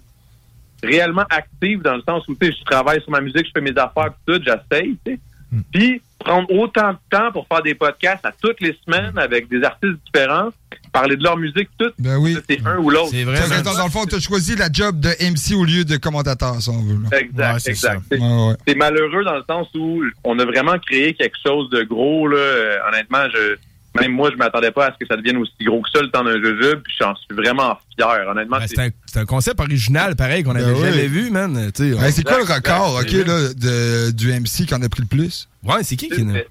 réellement 0.82 1.26
active, 1.30 1.82
dans 1.82 1.96
le 1.98 2.04
sens 2.08 2.26
où, 2.30 2.36
tu 2.36 2.48
sais, 2.48 2.56
je 2.58 2.64
travaille 2.64 3.02
sur 3.02 3.12
ma 3.12 3.20
musique, 3.20 3.46
je 3.48 3.52
fais 3.54 3.60
mes 3.60 3.72
affaires, 3.78 4.14
tout, 4.26 4.40
j'essaye, 4.42 4.98
tu 5.06 5.12
sais. 5.14 5.20
Hmm. 5.52 5.62
Puis, 5.74 6.02
prendre 6.20 6.52
autant 6.52 6.92
de 6.92 6.98
temps 7.10 7.32
pour 7.32 7.48
faire 7.48 7.64
des 7.64 7.74
podcasts 7.74 8.26
à 8.26 8.32
toutes 8.42 8.60
les 8.62 8.78
semaines 8.86 9.18
avec 9.18 9.48
des 9.50 9.64
artistes 9.64 9.96
différents, 10.06 10.50
parler 10.92 11.16
de 11.16 11.24
leur 11.24 11.38
musique, 11.38 11.70
tout, 11.80 11.90
Ben 11.98 12.18
oui. 12.18 12.38
c'est 12.50 12.60
un 12.66 12.78
ou 12.78 12.90
l'autre. 12.90 13.10
C'est 13.12 13.24
vrai. 13.24 13.40
Dans 13.64 13.84
le 13.86 13.90
fond, 13.90 14.06
t'as 14.06 14.20
choisi 14.20 14.56
la 14.56 14.70
job 14.72 15.00
de 15.00 15.10
MC 15.22 15.56
au 15.56 15.64
lieu 15.66 15.86
de 15.86 15.98
commentateur, 15.98 16.62
si 16.62 16.70
on 16.70 16.82
veut. 16.84 17.00
là. 17.10 17.18
Exact, 17.20 17.54
Ouais, 17.54 17.72
exact. 17.72 17.94
ça. 18.00 18.02
C'est- 18.12 18.20
Ouais, 18.20 18.48
ouais. 18.50 18.56
C'est 18.68 18.76
malheureux 18.76 19.24
dans 19.24 19.36
le 19.38 19.44
sens 19.50 19.68
où 19.76 20.04
on 20.24 20.38
a 20.40 20.46
vraiment 20.46 20.78
créé 20.78 21.14
quelque 21.14 21.38
chose 21.44 21.70
de 21.70 21.84
gros, 21.84 22.28
là. 22.28 22.38
Euh, 22.38 22.78
honnêtement, 22.90 23.26
je 23.34 23.56
même 24.02 24.12
moi, 24.14 24.30
je 24.32 24.38
m'attendais 24.38 24.72
pas 24.72 24.88
à 24.88 24.94
ce 24.94 24.98
que 25.00 25.06
ça 25.08 25.16
devienne 25.18 25.38
aussi 25.38 25.52
gros 25.64 25.82
que 25.82 25.90
ça, 25.94 26.02
le 26.02 26.10
temps 26.10 26.24
d'un 26.24 26.38
jujube, 26.42 26.82
puis 26.84 26.94
j'en 27.00 27.16
suis 27.16 27.36
vraiment 27.36 27.78
fier, 27.98 28.28
honnêtement. 28.30 28.58
Ben, 28.60 28.68
c'est- 28.68 28.76
c'est 28.76 28.82
un, 28.82 28.90
c'est 29.06 29.20
un 29.20 29.26
concept 29.26 29.60
original, 29.60 30.16
pareil, 30.16 30.44
qu'on 30.44 30.56
avait 30.56 30.66
Ben 30.66 30.74
oui. 30.74 30.84
jamais 30.90 31.08
vu, 31.08 31.30
man. 31.30 31.58
Hey, 31.58 32.12
c'est 32.12 32.24
quoi 32.24 32.38
le 32.38 32.44
record, 32.52 33.02
exact. 33.02 33.20
OK, 33.22 33.28
là, 33.28 33.54
de, 33.54 34.12
du 34.12 34.32
MC 34.32 34.66
qui 34.66 34.74
en 34.74 34.82
a 34.82 34.90
pris 34.90 35.02
le 35.02 35.08
plus? 35.08 35.48
Ouais, 35.64 35.84
c'est 35.84 35.96
qui 35.96 36.10
qui... 36.10 36.16
c'est- 36.26 36.48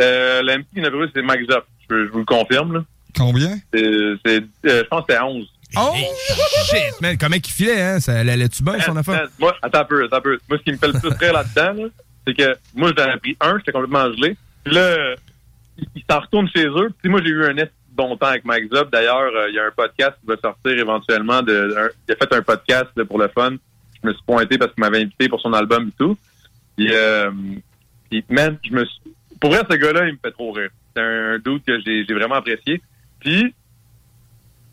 Euh, 0.00 0.42
L'MC 0.42 0.64
qui 0.74 0.80
n'a 0.80 0.90
pas 0.90 0.96
c'est 1.14 1.22
Mike 1.22 1.50
Zop. 1.50 1.64
Je, 1.88 2.06
je 2.06 2.10
vous 2.10 2.18
le 2.18 2.24
confirme, 2.24 2.72
là. 2.74 2.84
Combien? 3.16 3.58
C'est, 3.72 3.84
c'est, 4.26 4.36
euh, 4.66 4.82
je 4.82 4.88
pense 4.88 5.06
que 5.06 5.12
c'est 5.12 5.20
11. 5.20 5.46
Oh, 5.76 5.92
shit, 6.66 7.00
man. 7.00 7.16
Comment 7.18 7.36
qu'il 7.38 7.52
filait, 7.52 7.80
hein? 7.80 8.00
Ça 8.00 8.18
allait-tu 8.18 8.62
bien, 8.62 8.80
son 8.80 8.96
affaire? 8.96 9.28
Moi, 9.38 9.54
attends 9.62 9.80
un 9.80 9.84
peu, 9.84 10.04
attends 10.04 10.16
un 10.16 10.20
peu. 10.20 10.38
Moi, 10.48 10.58
ce 10.58 10.62
qui 10.64 10.72
me 10.72 10.76
fait 10.78 10.88
le 10.88 10.98
plus 10.98 11.08
rire 11.10 11.32
là-dedans, 11.32 11.82
là, 11.82 11.88
c'est 12.26 12.34
que 12.34 12.56
moi, 12.74 12.92
j'en 12.96 13.04
ai 13.12 13.18
pris 13.18 13.36
un, 13.40 13.58
j'étais 13.58 13.72
complètement 13.72 14.12
gelé. 14.14 14.36
Puis 14.64 14.74
là, 14.74 15.14
ils 15.94 16.04
s'en 16.08 16.20
retournent 16.20 16.48
chez 16.48 16.66
eux. 16.66 16.90
Puis 17.02 17.10
moi, 17.10 17.20
j'ai 17.22 17.30
eu 17.30 17.44
un 17.44 17.54
bon 17.92 18.16
temps 18.16 18.26
avec 18.26 18.44
Mike 18.44 18.74
Zub. 18.74 18.90
D'ailleurs, 18.90 19.32
euh, 19.34 19.48
il 19.48 19.54
y 19.54 19.58
a 19.58 19.66
un 19.66 19.70
podcast 19.70 20.12
qui 20.20 20.26
va 20.26 20.36
sortir 20.36 20.72
éventuellement. 20.72 21.42
De, 21.42 21.74
un- 21.76 21.88
il 22.08 22.12
a 22.12 22.16
fait 22.16 22.32
un 22.34 22.42
podcast 22.42 23.02
pour 23.04 23.18
le 23.18 23.28
fun. 23.28 23.52
Je 24.02 24.08
me 24.08 24.12
suis 24.12 24.22
pointé 24.24 24.58
parce 24.58 24.72
qu'il 24.74 24.82
m'avait 24.82 25.02
invité 25.02 25.28
pour 25.28 25.40
son 25.40 25.52
album 25.52 25.88
et 25.88 25.92
tout. 25.98 26.16
Puis, 26.76 26.88
euh, 26.92 27.30
puis 28.10 28.24
man, 28.28 28.58
je 28.64 28.72
me 28.72 28.84
suis... 28.84 29.00
Pour 29.40 29.50
vrai, 29.50 29.62
ce 29.70 29.76
gars-là, 29.76 30.06
il 30.06 30.12
me 30.14 30.18
fait 30.24 30.32
trop 30.32 30.52
rire. 30.52 30.70
C'est 30.94 31.02
un 31.02 31.38
doute 31.38 31.64
que 31.66 31.78
j'ai 31.80 32.04
vraiment 32.14 32.36
apprécié. 32.36 32.80
Puis, 33.20 33.54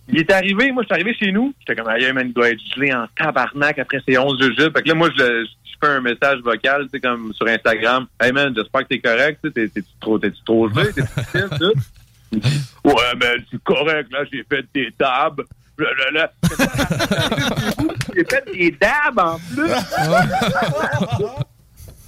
il 0.09 0.19
est 0.19 0.31
arrivé, 0.31 0.71
moi, 0.71 0.83
je 0.83 0.87
suis 0.87 0.93
arrivé 1.01 1.13
chez 1.19 1.31
nous. 1.31 1.53
J'étais 1.59 1.75
comme, 1.81 1.89
aïe, 1.91 2.11
man, 2.13 2.27
il 2.27 2.33
doit 2.33 2.49
être 2.49 2.59
gelé 2.75 2.93
en 2.93 3.07
tabarnak 3.17 3.79
après 3.79 3.99
ces 4.07 4.17
11 4.17 4.37
jujubes. 4.41 4.73
Fait 4.75 4.83
que 4.83 4.87
là, 4.89 4.93
moi, 4.95 5.09
je, 5.17 5.23
le- 5.23 5.45
je 5.45 5.71
fais 5.87 5.87
un 5.93 6.01
message 6.01 6.39
vocal, 6.43 6.83
tu 6.83 6.89
sais, 6.91 6.99
comme 6.99 7.33
sur 7.33 7.47
Instagram. 7.47 8.07
Hey, 8.21 8.31
man, 8.31 8.53
j'espère 8.55 8.81
que 8.81 8.87
t'es 8.87 8.99
correct, 8.99 9.39
tu 9.43 9.49
sais, 9.49 9.53
t'es- 9.53 9.67
t'es-tu 9.69 9.87
trop, 9.99 10.19
t'es-tu 10.19 10.43
trop 10.43 10.69
gelé, 10.69 10.91
t'es 10.93 11.01
difficile, 11.15 11.47
tout? 11.59 11.73
Il 12.33 12.37
me 12.37 12.43
dit, 12.43 12.61
Ouais, 12.83 13.15
man, 13.19 13.43
c'est 13.51 13.63
correct, 13.63 14.11
là, 14.11 14.19
j'ai 14.31 14.43
fait 14.49 14.65
des 14.73 14.91
tables. 14.97 15.43
J'ai 18.15 18.25
fait 18.25 18.45
des 18.53 18.71
dabs 18.71 19.17
en 19.17 19.37
plus. 19.39 19.71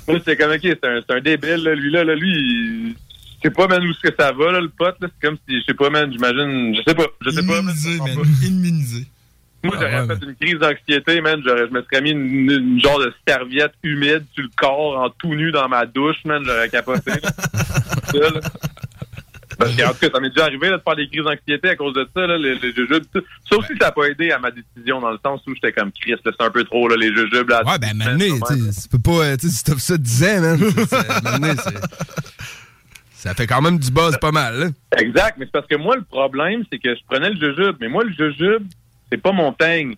J'étais 0.08 0.36
comme, 0.36 0.52
OK, 0.52 0.60
c'est 0.62 0.86
un, 0.86 1.00
c'est 1.08 1.16
un 1.16 1.22
débile, 1.22 1.64
là, 1.64 1.74
lui, 1.74 1.92
là, 1.92 2.04
là, 2.04 2.14
lui, 2.16 2.30
il- 2.32 2.96
je 2.96 3.03
sais 3.44 3.52
pas, 3.52 3.68
man, 3.68 3.84
où 3.86 3.92
est-ce 3.92 4.10
que 4.10 4.16
ça 4.18 4.32
va, 4.32 4.52
là, 4.52 4.60
le 4.62 4.70
pote, 4.70 4.96
là. 5.02 5.08
C'est 5.20 5.28
comme 5.28 5.38
si, 5.48 5.60
je 5.60 5.64
sais 5.66 5.74
pas, 5.74 5.90
man, 5.90 6.12
j'imagine, 6.12 6.76
je 6.76 6.82
sais 6.88 6.96
pas, 6.96 7.06
je 7.22 7.30
sais 7.30 7.44
pas. 7.46 7.60
Immunisé, 7.60 7.98
comprends 7.98 8.16
man. 8.16 8.26
pas. 8.26 8.46
Immunisé. 8.48 9.08
Moi, 9.66 9.76
j'aurais 9.80 9.94
Ah 9.96 10.06
ouais, 10.06 10.16
fait 10.18 10.26
une 10.26 10.36
crise 10.36 10.60
d'anxiété, 10.60 11.22
man. 11.22 11.42
J'aurais, 11.46 11.68
je 11.68 11.72
me 11.74 11.82
serais 11.84 12.02
mis 12.02 12.12
une, 12.12 12.52
une 12.52 12.82
genre 12.82 13.00
de 13.00 13.14
serviette 13.26 13.72
humide 13.82 14.26
sur 14.34 14.44
le 14.44 14.50
corps, 14.58 14.98
en 15.00 15.10
tout 15.10 15.34
nu 15.36 15.52
dans 15.52 15.70
ma 15.70 15.86
douche, 15.86 16.18
man. 16.26 16.44
J'aurais 16.46 16.68
capoté, 16.70 17.12
là. 17.12 17.30
Ça, 18.12 18.20
là. 18.20 18.40
Parce 19.58 19.76
que, 19.76 19.84
en 19.84 19.90
tout 19.94 20.00
cas, 20.00 20.10
ça 20.14 20.20
m'est 20.20 20.30
déjà 20.32 20.46
arrivé, 20.46 20.70
là, 20.70 20.78
de 20.80 20.82
faire 20.84 20.96
des 20.96 21.08
crises 21.08 21.24
d'anxiété 21.24 21.70
à 21.70 21.76
cause 21.76 21.94
de 21.94 22.06
ça, 22.14 22.26
là, 22.28 22.38
les, 22.38 22.56
les 22.56 22.74
jujubes. 22.74 23.04
tout. 23.14 23.22
Ça 23.50 23.56
aussi, 23.56 23.70
ça 23.80 23.86
n'a 23.86 23.92
pas 23.92 24.06
aidé 24.08 24.32
à 24.32 24.40
ma 24.40 24.50
décision, 24.52 25.00
dans 25.00 25.12
le 25.12 25.20
sens 25.24 25.42
où 25.48 25.54
j'étais 25.54 25.72
comme 25.72 25.92
Chris, 25.94 26.16
c'est 26.26 26.42
un 26.42 26.50
peu 26.50 26.64
trop, 26.66 26.88
là, 26.90 26.96
les 26.98 27.10
jujubes, 27.16 27.48
là. 27.50 27.62
Ouais, 27.64 27.78
ben, 27.80 27.96
man, 27.96 28.18
maintenant, 28.18 28.56
tu 28.72 28.90
peux 28.90 29.00
pas, 29.00 29.38
tu 29.38 29.48
sais, 29.50 29.56
si 29.76 29.80
ça 29.80 29.98
10 29.98 30.24
ans, 30.24 30.42
man. 30.42 30.58
c'est- 30.60 30.86
c'est- 30.88 31.24
maintenant, 31.24 31.54
c'est- 31.64 31.80
Ça 33.24 33.34
fait 33.34 33.48
quand 33.48 33.62
même 33.62 33.80
du 33.80 33.90
buzz 33.90 34.18
pas 34.20 34.32
mal, 34.32 34.60
là. 34.60 34.66
Exact, 35.00 35.36
mais 35.38 35.46
c'est 35.46 35.52
parce 35.54 35.68
que 35.68 35.76
moi, 35.78 35.96
le 35.96 36.04
problème, 36.04 36.64
c'est 36.72 36.78
que 36.78 36.94
je 36.94 37.00
prenais 37.10 37.30
le 37.30 37.36
jujube, 37.40 37.78
mais 37.80 37.88
moi, 37.88 38.04
le 38.04 38.12
jujube, 38.12 38.68
c'est 39.10 39.18
pas 39.18 39.32
mon 39.32 39.54
thing. 39.54 39.96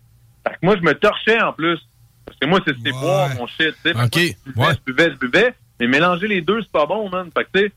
Fait 0.47 0.53
que 0.53 0.59
moi, 0.61 0.75
je 0.77 0.81
me 0.81 0.93
torchais 0.93 1.41
en 1.41 1.51
plus. 1.51 1.79
Parce 2.25 2.37
que 2.39 2.45
moi, 2.45 2.59
c'est 2.65 2.75
Ouais. 2.77 2.91
boire 2.91 3.29
mon 3.35 3.47
shit, 3.47 3.73
tu 3.83 3.91
sais. 3.91 3.95
Ok, 3.95 4.35
moi, 4.55 4.67
ouais. 4.69 4.73
Je 4.75 4.91
buvais, 4.93 5.11
je 5.11 5.17
buvais, 5.17 5.53
mais 5.79 5.87
mélanger 5.87 6.27
les 6.27 6.41
deux, 6.41 6.61
c'est 6.61 6.71
pas 6.71 6.85
bon, 6.85 7.09
man. 7.09 7.29
Fait 7.35 7.45
que, 7.45 7.49
tu 7.59 7.65
sais, 7.65 7.71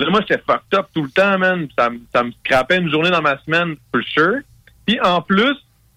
là, 0.00 0.10
moi, 0.10 0.20
j'étais 0.20 0.42
fucked 0.46 0.74
up 0.78 0.86
tout 0.94 1.02
le 1.02 1.10
temps, 1.10 1.38
man. 1.38 1.68
Ça, 1.78 1.90
me- 1.90 2.00
ça 2.14 2.22
me 2.22 2.30
scrapait 2.32 2.78
une 2.78 2.90
journée 2.90 3.10
dans 3.10 3.22
ma 3.22 3.36
semaine, 3.42 3.76
for 3.92 4.02
sure. 4.02 4.38
Puis, 4.86 4.98
en 5.00 5.20
plus, 5.20 5.56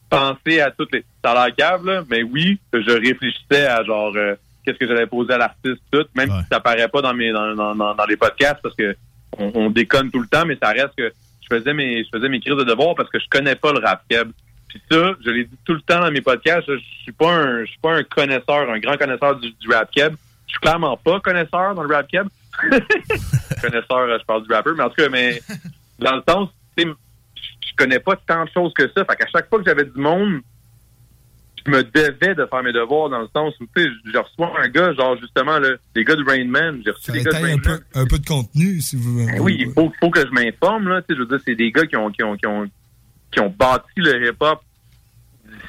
penser 0.10 0.60
à 0.60 0.72
toutes 0.72 0.92
les... 0.94 1.06
Ça 1.24 1.32
a 1.32 1.46
l'air 1.48 1.56
cave, 1.56 1.86
là, 1.86 2.04
mais 2.10 2.24
oui, 2.24 2.60
je 2.74 2.92
réfléchissais 2.92 3.66
à, 3.68 3.84
genre, 3.84 4.12
euh, 4.16 4.36
qu'est-ce 4.66 4.78
que 4.78 4.88
j'allais 4.88 5.08
poser 5.08 5.34
à 5.34 5.38
l'artiste, 5.38 5.82
tout, 5.92 6.06
même 6.16 6.30
Ouais. 6.30 6.40
si 6.42 6.48
ça 6.52 6.60
paraît 6.60 6.88
pas 6.88 7.02
dans 7.02 7.14
mes 7.14 7.32
dans, 7.32 7.76
dans, 7.76 8.06
les 8.08 8.18
podcasts, 8.18 8.62
parce 8.62 8.76
que 8.76 8.96
on, 9.38 9.52
on 9.56 9.70
déconne 9.70 10.10
tout 10.12 10.20
le 10.20 10.28
temps, 10.28 10.46
mais 10.46 10.58
ça 10.62 10.70
reste 10.70 10.96
que 10.98 11.12
je 11.42 11.56
faisais 11.56 11.74
mes 11.74 12.04
je 12.04 12.10
faisais 12.14 12.30
mes 12.30 12.40
crises 12.40 12.56
de 12.58 12.64
devoir 12.64 12.96
parce 12.96 13.10
que 13.10 13.20
je 13.20 13.26
connais 13.30 13.56
pas 13.56 13.72
le 13.74 13.80
rap 13.80 14.04
keb. 14.10 14.32
Puis 14.68 14.82
ça, 14.92 15.14
je 15.26 15.30
l'ai 15.32 15.46
dit 15.46 15.58
tout 15.66 15.74
le 15.74 15.82
temps 15.82 16.00
dans 16.00 16.12
mes 16.12 16.22
podcasts, 16.22 16.68
je 16.68 16.78
suis 17.04 17.12
pas 17.12 17.32
un 17.34 17.62
je 17.66 17.70
suis 17.72 17.80
pas 17.80 17.94
un 17.96 18.04
connaisseur, 18.04 18.70
un 18.70 18.80
grand 18.80 18.98
connaisseur 18.98 19.36
du, 19.38 19.52
du 19.52 19.70
rap 19.72 19.90
keb. 19.92 20.14
Je 20.48 20.52
suis 20.54 20.60
clairement 20.62 20.96
pas 20.98 21.20
connaisseur 21.20 21.74
dans 21.76 21.84
le 21.84 21.94
rap 21.96 22.08
keb. 22.08 22.28
connaisseur, 23.62 23.98
euh, 24.00 24.18
je 24.20 24.26
parle 24.26 24.46
du 24.46 24.54
rappeur, 24.54 24.76
mais 24.76 24.84
en 24.84 24.90
tout 24.90 24.96
cas, 24.96 25.10
mais 25.10 25.40
dans 26.00 26.16
le 26.16 26.24
sens, 26.28 26.50
tu 26.78 26.84
sais, 26.84 26.90
je- 27.36 27.68
je 27.70 27.76
connais 27.76 28.00
pas 28.00 28.16
tant 28.28 28.46
de 28.46 28.50
choses 28.50 28.74
que 28.74 28.88
ça. 28.96 29.06
Fait 29.06 29.16
qu'à 29.16 29.28
chaque 29.28 29.48
fois 29.50 29.60
que 29.60 29.66
j'avais 29.66 29.86
du 29.86 30.00
monde, 30.00 30.42
je 31.66 31.72
me 31.72 31.84
devais 31.84 32.36
de 32.36 32.46
faire 32.46 32.64
mes 32.64 32.72
devoirs 32.74 33.10
dans 33.10 33.20
le 33.22 33.28
sens 33.36 33.54
où, 33.60 33.66
tu 33.76 33.84
sais, 33.84 33.90
je 34.06 34.18
reçois 34.18 34.52
un 34.62 34.68
gars, 34.70 34.94
genre, 34.94 35.18
justement, 35.20 35.60
là, 35.60 35.70
les 35.96 36.04
gars 36.04 36.16
de 36.16 36.24
Rain 36.24 36.46
Man, 36.46 36.82
j'ai 36.86 36.92
reçu 36.92 37.06
Ça 37.06 37.12
des 37.14 37.24
gars 37.24 37.32
de 37.32 37.36
Rain 37.36 37.44
un 37.44 37.56
Man. 37.56 37.62
peu, 37.62 38.00
un 38.00 38.06
peu 38.06 38.20
de 38.20 38.26
contenu, 38.26 38.82
si 38.82 38.96
vous 38.96 39.26
Ben 39.26 39.40
oui, 39.42 39.58
il 39.60 39.72
faut, 39.74 39.92
faut 40.00 40.10
que 40.10 40.22
je 40.22 40.32
m'informe, 40.32 40.88
là. 40.88 41.02
Tu 41.02 41.08
sais, 41.10 41.16
je 41.16 41.20
veux 41.24 41.28
dire, 41.28 41.40
c'est 41.46 41.56
des 41.56 41.72
gars 41.72 41.86
qui 41.86 41.96
ont, 41.96 42.10
qui 42.12 42.24
ont, 42.24 42.36
qui 42.38 42.46
ont, 42.48 42.68
qui 43.32 43.40
ont 43.40 43.54
bâti 43.58 43.86
le 43.98 44.28
hip-hop 44.30 44.62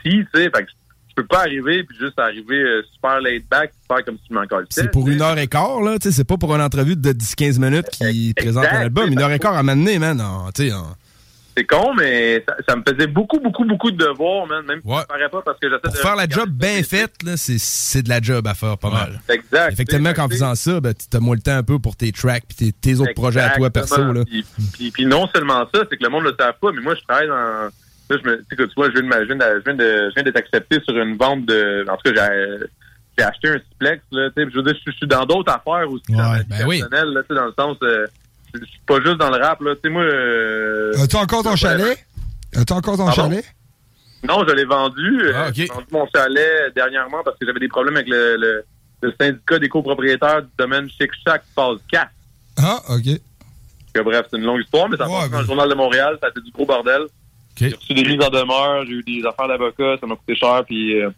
d'ici, 0.04 0.24
tu 0.32 0.40
sais. 0.40 0.50
Fait 0.54 0.64
que 0.64 0.70
je 1.10 1.14
peux 1.16 1.26
pas 1.26 1.40
arriver 1.40 1.82
puis 1.84 1.96
juste 1.98 2.18
arriver 2.18 2.56
euh, 2.62 2.82
super 2.94 3.20
laid 3.20 3.44
back 3.50 3.72
faire 3.88 4.04
comme 4.04 4.16
si 4.18 4.26
je 4.30 4.34
m'en. 4.34 4.42
C'est 4.70 4.90
pour 4.90 5.08
une 5.08 5.20
heure 5.20 5.36
et 5.38 5.48
quart, 5.48 5.80
là. 5.82 5.98
tu 5.98 6.08
sais, 6.08 6.14
C'est 6.14 6.24
pas 6.24 6.36
pour 6.38 6.54
une 6.54 6.62
entrevue 6.62 6.96
de 6.96 7.12
10-15 7.12 7.58
minutes 7.60 7.90
qui 7.90 8.30
Exact, 8.30 8.40
présente 8.40 8.64
un 8.66 8.80
album. 8.82 9.10
Une 9.12 9.20
heure 9.20 9.32
et 9.32 9.38
quart 9.38 9.56
à 9.56 9.62
m'amener, 9.62 9.98
man. 9.98 10.22
tu 10.54 10.68
sais, 10.68 10.74
C'est 11.60 11.66
con, 11.66 11.92
mais 11.94 12.42
ça, 12.48 12.56
ça 12.66 12.74
me 12.76 12.82
faisait 12.88 13.06
beaucoup, 13.06 13.38
beaucoup, 13.38 13.66
beaucoup 13.66 13.90
de 13.90 13.96
devoirs, 13.98 14.46
man. 14.46 14.64
Même 14.64 14.80
si 14.82 14.88
Ouais. 14.88 15.00
ça 15.00 15.04
paraît 15.04 15.28
pas 15.28 15.42
parce 15.44 15.58
que 15.60 15.68
j'essaie 15.68 15.92
de. 15.94 15.98
faire 16.02 16.16
la 16.16 16.26
job 16.26 16.48
bien 16.48 16.82
faite, 16.82 17.12
c'est- 17.36 18.02
de 18.02 18.08
la 18.08 18.22
job 18.22 18.46
à 18.46 18.54
faire, 18.54 18.78
pas 18.78 18.88
mal. 18.90 19.20
Exact. 19.28 19.72
Effectivement, 19.72 20.08
tu 20.10 20.14
qu'en 20.16 20.28
faisant 20.30 20.54
ça, 20.54 20.80
ben, 20.80 20.94
t'as 21.10 21.20
moins 21.20 21.34
le 21.36 21.42
temps 21.42 21.56
un 21.56 21.62
peu 21.62 21.78
pour 21.78 21.96
tes 21.96 22.12
tracks 22.12 22.44
puis 22.48 22.56
tes, 22.56 22.72
tes 22.72 22.98
autres 22.98 23.12
projets 23.12 23.40
à 23.40 23.50
toi, 23.50 23.68
perso. 23.68 24.10
Là. 24.10 24.24
Puis, 24.24 24.44
puis, 24.72 24.90
puis 24.90 25.04
non 25.04 25.26
seulement 25.34 25.66
ça, 25.74 25.82
c'est 25.90 25.98
que 25.98 26.02
le 26.04 26.08
monde 26.08 26.24
ne 26.24 26.30
le 26.30 26.36
savent 26.40 26.54
pas, 26.62 26.72
mais 26.72 26.80
moi, 26.80 26.94
je 26.94 27.02
travaille 27.06 27.28
dans... 27.28 27.34
Là, 27.34 27.70
je 28.08 28.28
me, 28.30 28.36
tu 28.38 28.44
sais, 28.48 28.56
que 28.56 28.62
tu 28.62 28.72
vois, 28.76 28.88
je 28.88 28.98
viens 29.00 29.02
de 29.02 29.24
je 29.28 29.62
viens 29.64 29.74
de- 29.74 30.08
je 30.08 30.14
viens 30.14 30.22
d'être 30.24 30.36
accepté 30.38 30.78
sur 30.88 30.96
une 30.96 31.16
vente 31.18 31.44
de... 31.44 31.84
En 31.90 31.96
tout 31.98 32.10
cas, 32.12 32.24
j'ai, 32.26 32.66
j'ai 33.18 33.24
acheté 33.24 33.48
un 33.50 33.58
Splex, 33.74 34.02
là, 34.12 34.30
tu 34.34 34.42
sais, 34.42 34.48
je 34.50 34.56
veux 34.56 34.62
dire, 34.62 34.74
je, 34.86 34.90
je 34.90 34.96
suis 34.96 35.06
dans 35.06 35.26
d'autres 35.26 35.52
affaires 35.52 35.90
aussi, 35.90 36.04
dans 36.08 36.32
vie 36.32 36.40
ben 36.48 36.64
oui. 36.66 36.78
personnelle, 36.80 37.08
là, 37.12 37.20
tu 37.20 37.28
sais, 37.28 37.34
dans 37.34 37.46
le 37.46 37.52
sens... 37.58 37.76
euh, 37.82 38.06
suis 38.58 38.80
pas 38.86 39.00
juste 39.00 39.16
dans 39.18 39.30
le 39.30 39.36
rap, 39.42 39.60
là, 39.62 39.74
tu 39.74 39.80
sais, 39.84 39.88
moi... 39.90 40.02
euh, 40.02 40.92
As-tu 41.02 41.16
encore 41.16 41.42
ton 41.42 41.56
chalet? 41.56 42.04
As-tu 42.54 42.72
encore 42.72 42.96
ton 42.96 43.06
Pardon? 43.06 43.22
chalet? 43.22 43.44
Non, 44.28 44.44
je 44.46 44.52
l'ai 44.54 44.64
vendu. 44.64 45.20
Euh, 45.22 45.32
Ah, 45.34 45.48
ok. 45.48 45.54
J'ai 45.54 45.66
vendu 45.66 45.86
mon 45.92 46.06
chalet 46.14 46.74
dernièrement 46.74 47.22
parce 47.24 47.38
que 47.38 47.46
j'avais 47.46 47.60
des 47.60 47.68
problèmes 47.68 47.96
avec 47.96 48.08
le, 48.08 48.36
le, 48.36 48.64
le 49.02 49.14
syndicat 49.20 49.58
des 49.58 49.68
copropriétaires 49.68 50.42
du 50.42 50.48
domaine 50.58 50.88
Chic 50.90 51.10
Shack 51.26 51.42
phase 51.54 51.78
4. 51.90 52.08
Ah, 52.58 52.80
OK. 52.90 53.20
Que, 53.94 54.00
bref, 54.02 54.26
c'est 54.30 54.36
une 54.38 54.44
longue 54.44 54.60
histoire, 54.62 54.88
mais 54.88 54.96
ça 54.96 55.08
Ouais, 55.08 55.20
passe 55.20 55.30
dans 55.30 55.40
le 55.40 55.46
Journal 55.46 55.68
de 55.68 55.74
Montréal, 55.74 56.18
ça 56.20 56.26
a 56.26 56.30
été 56.30 56.40
du 56.40 56.50
gros 56.50 56.66
bordel. 56.66 57.02
J'ai 57.56 57.74
reçu 57.74 57.92
des 57.94 58.04
mises 58.04 58.24
en 58.24 58.30
demeure, 58.30 58.84
j'ai 58.86 58.92
eu 58.92 59.02
des 59.02 59.22
affaires 59.26 59.48
d'avocat, 59.48 59.96
ça 60.00 60.06
m'a 60.06 60.16
coûté 60.16 60.34
cher, 60.36 60.62
puis... 60.66 61.00
euh. 61.02 61.10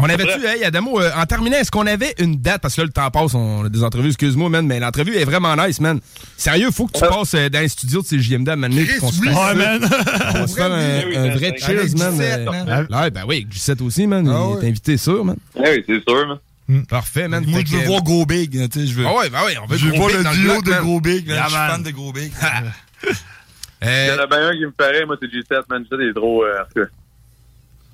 On 0.00 0.04
avait-tu, 0.08 0.46
hey, 0.46 0.64
Adamo, 0.64 1.00
euh, 1.00 1.10
en 1.16 1.26
terminant, 1.26 1.56
est-ce 1.58 1.70
qu'on 1.70 1.86
avait 1.86 2.14
une 2.18 2.36
date? 2.36 2.62
Parce 2.62 2.76
que 2.76 2.82
là, 2.82 2.86
le 2.86 2.92
temps 2.92 3.10
passe, 3.10 3.34
on 3.34 3.64
a 3.64 3.68
des 3.68 3.82
entrevues, 3.82 4.08
excuse-moi, 4.08 4.48
man, 4.48 4.66
mais 4.66 4.78
l'entrevue 4.78 5.16
est 5.16 5.24
vraiment 5.24 5.56
nice, 5.56 5.80
man. 5.80 6.00
Sérieux, 6.36 6.70
faut 6.70 6.86
que 6.86 6.96
tu 6.98 7.02
Ouais. 7.02 7.08
passes 7.10 7.34
euh, 7.34 7.48
dans 7.48 7.58
les 7.60 7.68
studios 7.68 8.02
de 8.02 8.06
CJMD 8.06 8.48
à 8.50 8.56
Mané 8.56 8.86
qu'on 9.00 9.10
se 9.10 9.22
fasse 9.22 9.34
Ouais, 9.34 9.54
man. 9.54 9.80
On 9.82 10.38
va 10.40 10.46
se 10.46 10.54
faire 10.54 10.72
un, 10.72 11.02
oui, 11.06 11.16
un 11.16 11.26
man. 11.28 11.36
vrai 11.38 11.54
cheers, 11.58 11.96
man. 11.96 12.12
Gisette, 12.12 12.48
euh, 12.48 12.64
man. 12.64 12.86
Ouais, 12.90 13.10
ben 13.10 13.24
oui, 13.26 13.46
Gisette 13.50 13.80
aussi, 13.82 14.06
man. 14.06 14.28
Ah 14.28 14.32
il 14.50 14.56
ouais. 14.58 14.64
est 14.64 14.68
invité 14.68 14.96
sûr, 14.96 15.24
man. 15.24 15.36
Eh 15.56 15.60
oui, 15.68 15.84
c'est 15.86 16.02
sûr, 16.08 16.26
man. 16.28 16.84
Parfait, 16.86 17.26
man. 17.28 17.44
Moi, 17.46 17.60
je 17.66 17.72
veux 17.74 17.80
que- 17.80 17.86
voir 17.86 18.02
Gros 18.02 18.24
Big. 18.26 18.50
Tu 18.70 18.80
sais, 18.80 18.86
je 18.86 18.94
veux, 18.94 19.06
Ah 19.06 19.14
ouais, 19.16 19.30
ben 19.30 19.38
oui, 19.46 19.52
on 19.62 19.66
veut 19.66 19.76
je 19.78 19.86
veux 19.86 19.90
Gros 19.92 20.08
voir 20.08 20.10
Big 20.10 20.26
le 20.26 20.36
duo 20.36 20.62
de 20.62 20.70
man. 20.70 20.80
Gros 20.82 21.00
Big. 21.00 21.26
man. 21.28 21.38
Je 21.42 21.48
suis 21.48 21.56
man. 21.58 21.70
fan 21.70 21.82
de 21.82 21.90
Gros 21.90 22.12
Big. 22.12 22.32
Il 23.80 23.86
y 23.86 23.88
Euh, 23.88 24.16
en 24.16 24.22
a 24.22 24.26
bien 24.26 24.48
un 24.48 24.52
qui 24.52 24.64
me 24.66 24.72
ferait, 24.78 25.06
moi, 25.06 25.16
c'est 25.20 25.28
G7, 25.28 25.62
man. 25.70 25.84
G7 25.90 26.10
est 26.10 26.14
trop... 26.14 26.44
Euh, 26.44 26.60
en 26.60 26.64
tout 26.64 26.80
cas, 26.84 26.90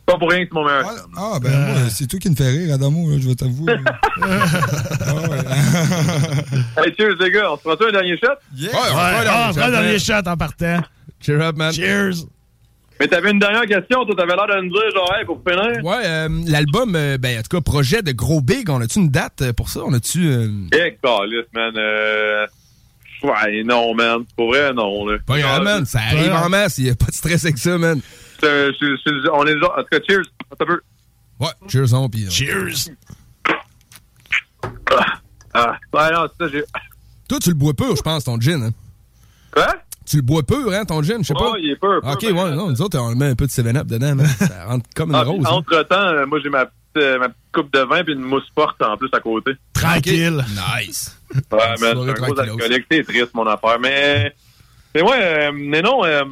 pas 0.06 0.18
pour 0.18 0.30
rien 0.30 0.44
que 0.44 0.50
c'est 0.52 0.54
mon 0.54 0.64
meilleur. 0.64 0.86
Ah, 1.16 1.32
ah, 1.34 1.38
ben 1.40 1.50
moi, 1.50 1.88
c'est 1.90 2.06
toi 2.06 2.18
qui 2.18 2.28
me 2.30 2.34
fais 2.36 2.48
rire, 2.50 2.74
Adamo, 2.74 3.10
là, 3.10 3.16
je 3.20 3.28
vais 3.28 3.34
t'avouer. 3.34 3.74
ah 4.22 5.14
ouais. 5.14 6.84
Hey, 6.84 6.94
cheers, 6.96 7.16
les 7.20 7.30
gars. 7.30 7.52
On 7.52 7.56
se 7.56 7.62
prend 7.62 7.72
un 7.72 7.92
dernier 7.92 8.16
shot? 8.18 8.28
Yeah. 8.54 8.70
Ouais, 8.72 8.78
on 8.92 9.52
Ouais, 9.56 9.92
les 9.92 9.98
chats, 9.98 10.22
shots 10.22 10.30
en 10.30 10.36
partant. 10.36 10.66
man. 10.66 10.84
Cheer 11.20 11.40
up, 11.40 11.56
man. 11.56 11.72
Cheers. 11.72 12.26
Mais 13.00 13.08
t'avais 13.08 13.30
une 13.32 13.38
dernière 13.38 13.66
question. 13.66 14.04
Toi, 14.04 14.14
t'avais 14.16 14.36
l'air 14.36 14.46
de 14.46 14.66
me 14.66 14.70
dire, 14.70 14.94
genre, 14.94 15.12
hey, 15.18 15.24
pour 15.24 15.40
finir. 15.46 15.84
Ouais, 15.84 16.02
euh, 16.04 16.28
l'album, 16.46 16.94
euh, 16.94 17.18
ben, 17.18 17.38
en 17.38 17.42
tout 17.42 17.56
cas, 17.56 17.60
projet 17.60 18.02
de 18.02 18.12
Gros 18.12 18.40
Big, 18.40 18.68
on 18.70 18.80
a-tu 18.80 18.98
une 19.00 19.08
date 19.10 19.42
euh, 19.42 19.52
pour 19.52 19.68
ça? 19.68 19.80
On 19.84 19.92
a-tu. 19.94 20.26
euh, 20.28 20.48
Eh, 20.72 20.98
man. 21.54 21.72
Euh... 21.76 22.46
Ouais, 23.22 23.62
non, 23.64 23.94
man. 23.94 24.18
Pour 24.36 24.48
vrai, 24.48 24.72
non, 24.74 25.06
là. 25.06 25.16
Pas 25.26 25.38
grave, 25.38 25.62
man. 25.62 25.86
Ça 25.86 26.00
arrive 26.00 26.32
en 26.32 26.48
masse. 26.50 26.76
Il 26.78 26.84
n'y 26.84 26.90
a 26.90 26.94
pas 26.94 27.06
de 27.06 27.14
stress 27.14 27.44
avec 27.44 27.58
ça, 27.58 27.78
man. 27.78 28.00
C'est- 28.40 28.70
c'est- 28.80 29.28
on 29.32 29.46
est 29.46 29.58
genre... 29.58 29.74
En 29.76 29.82
tout 29.82 29.88
cas, 29.90 29.98
cheers. 30.08 30.22
Un 30.60 30.64
peu. 30.64 30.80
Ouais, 31.40 31.48
cheers 31.68 31.92
on, 31.94 32.08
puis. 32.08 32.26
euh, 32.26 32.30
Cheers. 32.30 32.90
Ah, 35.56 35.76
ouais, 35.92 36.12
non, 36.12 36.26
c'est 36.38 36.44
ça, 36.44 36.50
j'ai... 36.52 36.64
Toi, 37.28 37.38
tu 37.38 37.48
le 37.50 37.54
bois 37.54 37.74
pur, 37.74 37.94
je 37.96 38.02
pense, 38.02 38.24
ton 38.24 38.40
gin. 38.40 38.62
Hein? 38.64 38.70
Quoi? 39.52 39.74
Tu 40.04 40.16
le 40.16 40.22
bois 40.22 40.42
pur, 40.42 40.72
hein, 40.72 40.84
ton 40.84 41.02
gin, 41.02 41.18
je 41.22 41.28
sais 41.28 41.34
pas. 41.34 41.52
Il 41.58 41.70
est 41.70 41.76
pur. 41.76 42.00
pur, 42.02 42.10
Ok, 42.12 42.22
ben, 42.22 42.32
ouais, 42.34 42.54
non, 42.56 42.70
nous 42.70 42.82
autres, 42.82 42.98
on 42.98 43.14
met 43.14 43.26
un 43.28 43.34
peu 43.34 43.46
de 43.46 43.50
7-Up 43.50 43.86
dedans, 43.86 44.14
man. 44.16 44.26
Ça 44.26 44.64
rentre 44.66 44.86
comme 44.94 45.10
une 45.10 45.14
Ah, 45.16 45.22
rose. 45.22 45.44
hein. 45.46 45.50
Entre-temps, 45.50 45.94
euh, 46.08 46.26
moi, 46.26 46.38
j'ai 46.42 46.50
ma 46.50 46.66
petite, 46.66 46.78
euh, 46.98 47.18
ma 47.18 47.28
petite 47.28 47.40
coupe 47.52 47.72
de 47.72 47.78
vin 47.80 48.04
puis 48.04 48.12
une 48.14 48.20
mousse 48.20 48.50
forte 48.54 48.82
en 48.82 48.96
plus 48.96 49.08
à 49.12 49.20
côté. 49.20 49.52
Tranquille. 49.72 50.44
Nice. 50.50 51.18
Ouais, 51.34 51.40
mais 51.52 51.76
c'est 51.78 51.90
un 51.90 51.94
gros 51.94 52.38
alcoolique. 52.40 52.84
C'est 52.90 53.04
triste, 53.04 53.30
mon 53.34 53.46
affaire. 53.46 53.78
Mais, 53.80 54.34
mais 54.94 55.02
ouais, 55.02 55.10
euh, 55.22 55.52
mais 55.54 55.82
non, 55.82 56.04
euh, 56.04 56.22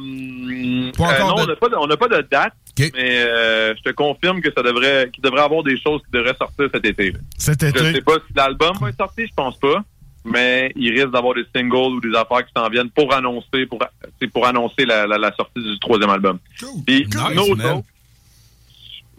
Pas 0.97 1.13
euh, 1.19 1.21
encore 1.23 1.37
non, 1.37 1.45
de- 1.45 1.75
on 1.77 1.87
n'a 1.87 1.97
pas, 1.97 2.07
de- 2.07 2.21
pas 2.21 2.21
date. 2.23 2.53
Mais 2.79 2.91
euh, 3.23 3.73
je 3.77 3.83
te 3.83 3.89
confirme 3.93 4.41
que 4.41 4.49
ça 4.55 4.63
devrait, 4.63 5.09
qu'il 5.13 5.21
devrait 5.23 5.41
avoir 5.41 5.63
des 5.63 5.79
choses 5.79 6.01
qui 6.05 6.11
devraient 6.11 6.35
sortir 6.37 6.67
cet 6.73 6.85
été. 6.85 7.13
Cet 7.37 7.63
Je 7.65 7.77
sais 7.77 7.89
été. 7.91 8.01
pas 8.01 8.15
si 8.27 8.33
l'album 8.35 8.75
va 8.81 8.89
être 8.89 8.97
sorti, 8.97 9.27
je 9.27 9.33
pense 9.35 9.57
pas. 9.59 9.83
Mais 10.25 10.71
il 10.77 10.91
risque 10.93 11.11
d'avoir 11.11 11.35
des 11.35 11.43
singles 11.53 11.75
ou 11.95 11.99
des 11.99 12.15
affaires 12.17 12.45
qui 12.45 12.51
s'en 12.55 12.69
viennent 12.69 12.89
pour 12.89 13.13
annoncer, 13.13 13.65
pour, 13.67 13.79
c'est 14.21 14.27
pour 14.31 14.47
annoncer 14.47 14.85
la, 14.85 15.05
la, 15.05 15.17
la 15.17 15.33
sortie 15.35 15.61
du 15.61 15.77
troisième 15.79 16.09
album. 16.09 16.39
Puis, 16.87 17.05
Nice, 17.05 17.13
chose, 17.35 17.59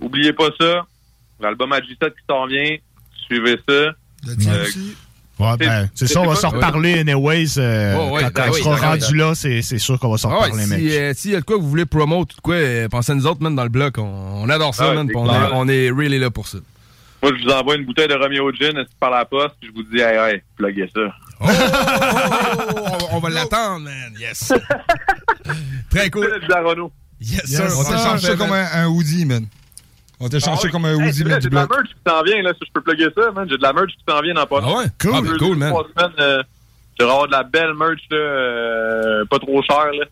oubliez 0.00 0.33
pas 0.33 0.48
ça. 0.59 0.87
L'album 1.40 1.72
à 1.72 1.80
G7 1.80 2.11
qui 2.11 2.24
s'en 2.28 2.46
vient, 2.46 2.76
suivez 3.26 3.57
ça. 3.68 3.92
Le. 4.26 4.66
Ouais, 5.50 5.57
ben, 5.59 5.88
c'est 5.94 6.07
ça, 6.07 6.20
on 6.20 6.26
va 6.26 6.35
s'en 6.37 6.50
reparler 6.50 7.00
anyways. 7.00 7.59
euh, 7.59 7.96
Ouais, 7.96 8.11
ouais, 8.12 8.22
quand 8.35 8.42
ben 8.42 8.48
on 8.48 8.52
oui, 8.54 8.62
sera 8.62 8.74
ben 8.76 8.80
oui, 8.83 9.00
rendu 9.00 9.16
là, 9.16 9.35
c'est 9.35 9.62
c'est 9.62 9.78
sûr 9.78 9.98
qu'on 9.98 10.11
va 10.11 10.18
s'en 10.18 10.30
Ah 10.30 10.38
ouais, 10.40 10.44
reparler, 10.50 10.66
mec. 10.66 10.78
si, 10.80 10.96
euh, 10.96 11.14
s'il 11.14 11.30
y 11.33 11.37
a 11.37 11.40
de 11.40 11.44
quoi 11.44 11.57
que 11.57 11.62
vous 11.62 11.68
voulez 11.68 11.87
promote 11.87 12.30
quoi, 12.42 12.54
euh, 12.57 12.88
pensez 12.88 13.12
à 13.12 13.14
nous 13.14 13.26
autres, 13.26 13.42
man, 13.42 13.54
dans 13.54 13.62
le 13.64 13.68
bloc. 13.68 13.98
On, 13.98 14.02
on 14.42 14.48
adore 14.48 14.74
ça, 14.74 14.85
Ah 14.87 14.90
ouais, 14.90 14.94
man. 15.04 15.11
On, 15.14 15.26
est, 15.28 15.48
on 15.52 15.68
est 15.68 15.90
really 15.90 16.18
là 16.18 16.30
pour 16.30 16.46
ça. 16.48 16.59
Moi, 17.22 17.33
je 17.38 17.44
vous 17.44 17.50
envoie 17.50 17.76
une 17.76 17.85
bouteille 17.87 18.09
de 18.09 18.14
Romeo 18.14 18.52
Gin 18.52 18.85
par 19.00 19.11
la 19.11 19.24
poste, 19.24 19.54
puis 19.61 19.70
je 19.70 19.74
vous 19.74 19.83
dis, 19.90 20.00
hey, 20.02 20.16
hey, 20.35 20.42
pluguez 20.57 20.88
ça. 20.94 21.00
Oh, 21.40 21.46
on, 23.11 23.16
on 23.16 23.18
va 23.20 23.28
l'attendre, 23.30 23.80
man. 23.85 24.12
Yes. 24.18 24.52
Très 25.90 26.11
cool. 26.11 26.28
C'est 26.40 26.46
de 26.46 26.52
la 26.52 26.62
Renault. 26.62 26.92
Yes, 27.20 27.42
Yes, 27.48 27.57
sir. 27.57 27.78
On 27.78 27.85
sir. 27.85 27.98
changé 27.98 28.37
comme 28.37 28.52
un, 28.52 28.66
un 28.74 28.87
hoodie, 28.88 29.24
man. 29.24 29.46
On 30.25 30.29
t'a 30.31 30.41
changé 30.41 30.61
Ah 30.63 30.65
ouais. 30.65 30.71
comme 30.71 30.85
un 30.87 30.91
Hey, 30.93 31.13
vrai, 31.23 31.25
man, 31.33 31.41
J'ai 31.43 31.51
de 31.51 31.55
la 31.55 31.67
merch 31.67 31.89
qui 31.89 31.95
s'en 32.11 32.23
vient, 32.23 32.43
là, 32.43 32.53
si 32.55 32.67
je 32.67 32.73
peux 32.73 32.81
plugger 32.81 33.09
ça, 33.15 33.31
man. 33.33 33.47
J'ai 33.47 33.59
de 33.59 33.63
la 33.63 33.73
merch 33.75 33.93
qui 33.93 34.05
s'en 34.09 34.21
vient 34.23 34.33
dans 34.33 34.47
pas 34.47 34.61
Ah 34.63 34.79
ouais? 34.79 34.85
Cool. 34.99 35.11
Ah, 35.15 35.21
ben, 35.21 35.37
cool, 35.37 35.57
man. 35.59 35.69
Trois 35.69 35.87
semaines, 35.95 36.15
euh, 36.19 36.43
je 36.99 37.05
vais 37.05 37.11
avoir 37.11 37.27
de 37.27 37.33
la 37.33 37.43
belle 37.43 37.75
merch, 37.75 38.01
là, 38.11 38.17
euh, 38.17 39.25
pas 39.27 39.39
trop 39.39 39.63
cher, 39.63 39.85
là. 39.93 40.07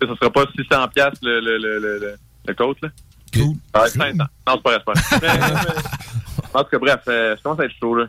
Ça 0.00 0.06
sera 0.18 0.30
pas 0.30 0.44
600 0.56 0.88
piastres 0.88 1.18
le, 1.22 1.40
le, 1.40 1.58
le, 1.58 1.78
le, 1.80 1.98
le, 1.98 2.14
le 2.46 2.54
coat, 2.54 2.74
là. 2.80 2.88
Cool. 3.34 3.56
Ça 3.74 3.80
va 3.80 3.86
être 3.88 3.92
500. 3.92 4.16
Non, 4.16 4.26
c'est 4.46 4.62
pas 4.62 4.78
vrai, 4.78 4.82
en 6.54 6.64
tout 6.64 6.70
cas, 6.70 6.78
bref, 6.78 7.00
euh, 7.08 7.36
je 7.36 7.42
commence 7.42 7.60
à 7.60 7.64
être 7.66 7.74
chaud, 7.78 7.94
là. 7.94 8.06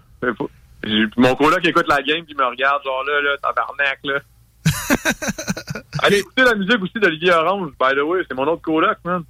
Mon 1.17 1.35
coloc 1.35 1.65
écoute 1.65 1.87
la 1.89 2.01
game 2.01 2.23
puis 2.23 2.33
il 2.33 2.37
me 2.37 2.45
regarde, 2.45 2.81
genre 2.85 3.03
là, 3.03 3.21
là, 3.21 3.37
tabarnak, 3.43 3.99
là. 4.05 4.19
Allez 6.03 6.19
écouter 6.19 6.43
la 6.43 6.55
musique 6.55 6.81
aussi 6.81 6.99
d'Olivier 7.01 7.31
Orange, 7.33 7.71
by 7.77 7.93
the 7.97 8.01
way, 8.05 8.21
c'est 8.29 8.33
mon 8.35 8.47
autre 8.47 8.61
coloc, 8.61 8.97
man. 9.03 9.23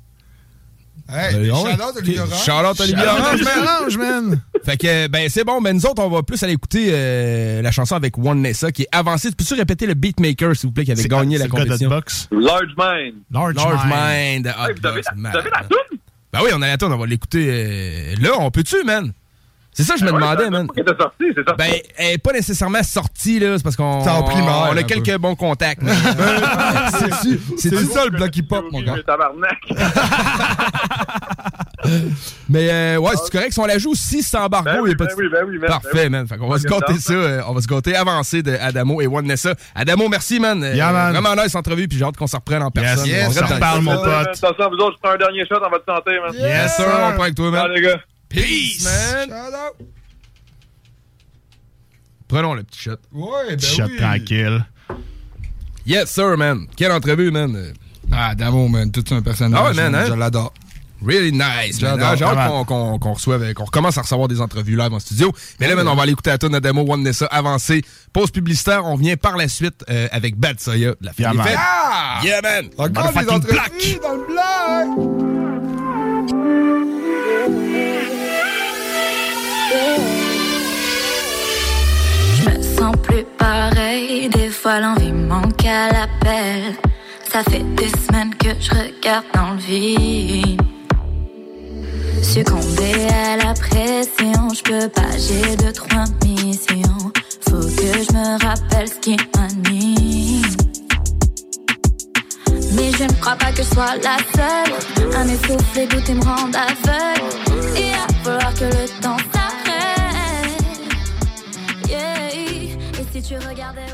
Hey, 1.07 1.33
Ben, 1.33 1.41
ouais. 1.41 1.71
shout-out, 1.71 1.97
Olivier. 1.97 2.19
Orange. 2.19 2.43
Shout-out, 2.43 2.79
Olivier 2.79 3.05
Orange, 3.05 3.43
man. 3.43 3.67
Orange, 3.67 3.97
man. 3.97 4.41
Fait 4.65 4.77
que, 4.77 5.07
ben, 5.07 5.29
c'est 5.29 5.43
bon. 5.43 5.61
Ben, 5.61 5.75
nous 5.75 5.85
autres, 5.85 6.01
on 6.03 6.09
va 6.09 6.23
plus 6.23 6.41
aller 6.43 6.53
écouter 6.53 6.89
euh, 6.91 7.61
la 7.61 7.71
chanson 7.71 7.95
avec 7.95 8.17
One 8.17 8.41
Nessa 8.41 8.71
qui 8.71 8.83
est 8.83 8.89
avancée. 8.91 9.31
Peux-tu 9.31 9.53
répéter 9.53 9.85
le 9.85 9.93
beatmaker, 9.93 10.55
s'il 10.55 10.67
vous 10.69 10.73
plaît, 10.73 10.85
qui 10.85 10.91
avait 10.91 11.03
gagné 11.03 11.37
la 11.37 11.47
compétition? 11.47 11.89
Large 11.89 12.73
Mind. 12.77 13.15
Large, 13.31 13.55
Large 13.55 13.85
Mind. 13.85 14.45
Mind. 14.45 14.47
Hey, 14.47 14.53
vous, 14.53 14.87
avez, 14.87 14.99
Hotbox, 14.99 15.07
vous 15.15 15.37
avez 15.37 15.49
la 15.49 15.63
toune? 15.63 15.97
Ben 16.31 16.39
oui, 16.43 16.51
on 16.53 16.61
a 16.61 16.67
la 16.67 16.77
tourne, 16.77 16.93
on 16.93 16.97
va 16.97 17.05
l'écouter 17.07 17.47
euh, 17.49 18.15
là. 18.21 18.31
On 18.39 18.51
peut-tu, 18.51 18.83
man? 18.83 19.13
C'est 19.71 19.83
ça 19.83 19.93
que 19.93 19.99
je 20.01 20.05
me 20.05 20.11
Ouais, 20.11 20.19
demandais, 20.19 20.43
ça- 20.45 20.49
man. 20.49 20.67
ça- 20.67 20.73
C'est 20.85 20.97
sorti, 21.01 21.23
c'est 21.35 21.47
sorti. 21.47 21.57
Ben, 21.57 21.73
elle 21.97 22.13
est 22.15 22.17
pas 22.17 22.33
nécessairement 22.33 22.83
sortie, 22.83 23.39
là. 23.39 23.57
C'est 23.57 23.63
parce 23.63 23.75
qu'on 23.77 24.03
C'est 24.03 24.09
en 24.09 24.23
primaire, 24.23 24.67
on 24.71 24.75
a 24.77 24.83
quelques 24.83 25.15
bons 25.17 25.35
contacts. 25.35 25.81
man. 25.81 25.95
C'est 26.99 27.09
C'est 27.57 27.69
c'est 27.75 27.85
ça 27.85 28.03
le 28.05 28.11
bloc 28.11 28.35
hip-hop, 28.35 28.65
mon 28.71 28.81
gars. 28.81 28.95
Mais 28.97 29.03
tabarnak. 29.03 29.57
Mais, 32.49 32.67
euh, 32.69 32.97
ouais, 32.97 33.11
c'est 33.23 33.31
correct. 33.31 33.53
Si 33.53 33.59
on 33.59 33.65
la 33.65 33.77
joue, 33.77 33.95
si 33.95 34.21
c'est 34.21 34.37
embargo, 34.37 34.65
Ben 34.69 34.77
y 34.79 34.81
oui, 34.81 34.95
pas 34.95 35.05
ben 35.05 35.13
oui, 35.17 35.25
ben 35.31 35.43
oui, 35.47 35.57
man. 35.59 35.69
Parfait, 35.69 36.09
man. 36.09 36.27
Fait 36.27 36.37
qu'on 36.37 36.49
va 36.49 36.57
se 36.59 36.67
down, 36.67 36.81
ça. 36.99 37.13
euh, 37.13 37.41
on 37.47 37.53
va 37.53 37.61
se 37.61 37.67
gâter 37.67 37.95
avancé 37.95 38.43
de 38.43 38.51
Adamo 38.59 39.01
et 39.01 39.07
One 39.07 39.25
Nessa. 39.25 39.53
Adamo, 39.75 40.09
merci, 40.09 40.39
man. 40.39 40.61
Euh, 40.63 40.73
Yeah, 40.75 40.91
man. 40.91 41.13
Vraiment 41.13 41.41
nice 41.41 41.55
entrevue, 41.55 41.87
puis 41.87 41.97
j'ai 41.97 42.03
hâte 42.05 42.17
qu'on 42.17 42.27
s'en 42.27 42.39
reprenne 42.39 42.63
en 42.63 42.69
personne. 42.71 43.07
yes, 43.07 43.27
on 43.29 43.31
ça 43.31 43.41
reste 43.41 43.41
dans 43.41 43.47
le 43.49 43.55
reparle, 43.55 43.81
mon 43.81 43.95
pote. 43.95 44.27
Attention, 44.43 44.69
vous 44.69 44.77
autres, 44.77 44.97
je 44.97 45.01
prends 45.01 45.13
un 45.13 45.17
dernier 45.17 45.45
shot 45.47 45.55
en 45.65 45.69
votre 45.69 45.85
santé, 45.85 46.11
man. 46.19 46.33
Yes, 46.33 46.75
sir. 46.75 46.85
On 46.87 47.13
prend 47.13 47.23
avec 47.23 47.35
toi, 47.35 47.49
man. 47.51 47.61
Ah, 47.65 47.67
les 47.73 47.81
gars. 47.81 47.97
Peace, 48.29 48.83
man. 48.83 49.29
Shout-out. 49.29 49.87
Prenons 52.27 52.53
le 52.53 52.63
petit 52.63 52.79
shot. 52.79 52.97
Ouais, 53.11 53.55
ben 53.55 53.59
Shot 53.59 53.85
oui. 53.89 53.97
tranquille. 53.97 54.65
Yes, 55.85 56.11
sir, 56.11 56.37
man. 56.37 56.67
Quelle 56.77 56.91
entrevue, 56.91 57.31
man. 57.31 57.73
Ah, 58.11 58.35
Damo, 58.35 58.67
man, 58.67 58.91
tout 58.91 59.03
un 59.13 59.21
personnage. 59.23 59.59
Ah 59.63 59.69
ouais, 59.69 59.73
man, 59.75 59.95
hein? 59.95 60.05
Je 60.07 60.13
l'adore. 60.13 60.53
Really 61.03 61.31
nice, 61.31 61.81
man. 61.81 61.97
J'adore. 61.97 62.07
Ah, 62.11 62.15
J'ai 62.15 62.25
hâte 62.25 62.47
qu'on 62.49 62.65
qu'on- 62.65 62.99
qu'on 62.99 63.13
reçoive, 63.13 63.53
qu'on 63.53 63.63
recommence 63.65 63.97
à 63.97 64.01
recevoir 64.01 64.27
des 64.27 64.41
entrevues 64.41 64.75
live 64.75 64.93
en 64.93 64.99
studio. 64.99 65.31
Mais 65.59 65.67
là, 65.67 65.75
man, 65.75 65.87
on 65.87 65.95
va 65.95 66.03
aller 66.03 66.11
écouter 66.11 66.29
la 66.29 66.37
tune 66.37 66.53
Adamo, 66.53 66.85
One 66.87 67.01
Nessa, 67.01 67.25
avancé. 67.27 67.81
Pause 68.13 68.29
publicitaire. 68.31 68.85
On 68.85 68.95
vient 68.95 69.15
par 69.15 69.37
la 69.37 69.47
suite 69.47 69.83
euh, 69.89 70.07
avec 70.11 70.35
Bad 70.35 70.59
Soya, 70.59 70.91
de 70.91 70.97
la 71.01 71.11
Yeah, 71.17 71.33
man. 71.33 71.47
Fête. 71.47 71.57
Ah! 71.57 72.19
Yeah, 72.23 72.41
man. 72.41 72.65
Encore 72.77 72.89
des 72.89 72.93
Motherfucking 72.99 73.29
entrevues 73.29 73.53
black. 73.53 74.01
dans 74.03 74.13
le 74.13 74.27
black! 74.27 74.87
Fois 84.61 84.79
l'envie 84.81 85.13
manque 85.13 85.65
à 85.65 85.87
l'appel. 85.87 86.75
Ça 87.31 87.43
fait 87.43 87.63
des 87.75 87.87
semaines 87.87 88.35
que 88.35 88.49
je 88.59 88.71
regarde 88.71 89.25
dans 89.33 89.51
le 89.51 89.59
vide. 89.59 90.61
Succomber 92.21 93.07
à 93.07 93.37
la 93.37 93.53
pression, 93.53 94.49
je 94.53 94.61
peux 94.63 94.89
pas, 94.89 95.11
j'ai 95.17 95.55
deux, 95.55 95.71
trois 95.71 96.03
missions. 96.25 97.11
Faut 97.47 97.61
que 97.61 97.91
je 98.03 98.11
me 98.11 98.43
rappelle 98.45 98.89
ce 98.89 98.99
qui 98.99 99.15
m'anime. 99.35 100.43
Mais 102.73 102.91
je 102.97 103.03
ne 103.03 103.21
crois 103.21 103.35
pas 103.35 103.51
que 103.51 103.63
je 103.63 103.73
sois 103.73 103.95
la 104.03 104.17
seule 104.35 105.15
à 105.15 105.23
m'essouffler, 105.23 105.87
goûter, 105.87 106.15
me 106.15 106.23
rendre 106.23 106.59
aveugle. 106.59 107.77
Et 107.77 107.91
à 107.93 108.07
falloir 108.23 108.53
que 108.55 108.65
le 108.65 109.01
temps 109.01 109.17
s'arrête. 109.33 110.59
Yeah. 111.87 112.35
Et 112.35 112.77
si 113.13 113.21
tu 113.21 113.35
regardais 113.35 113.93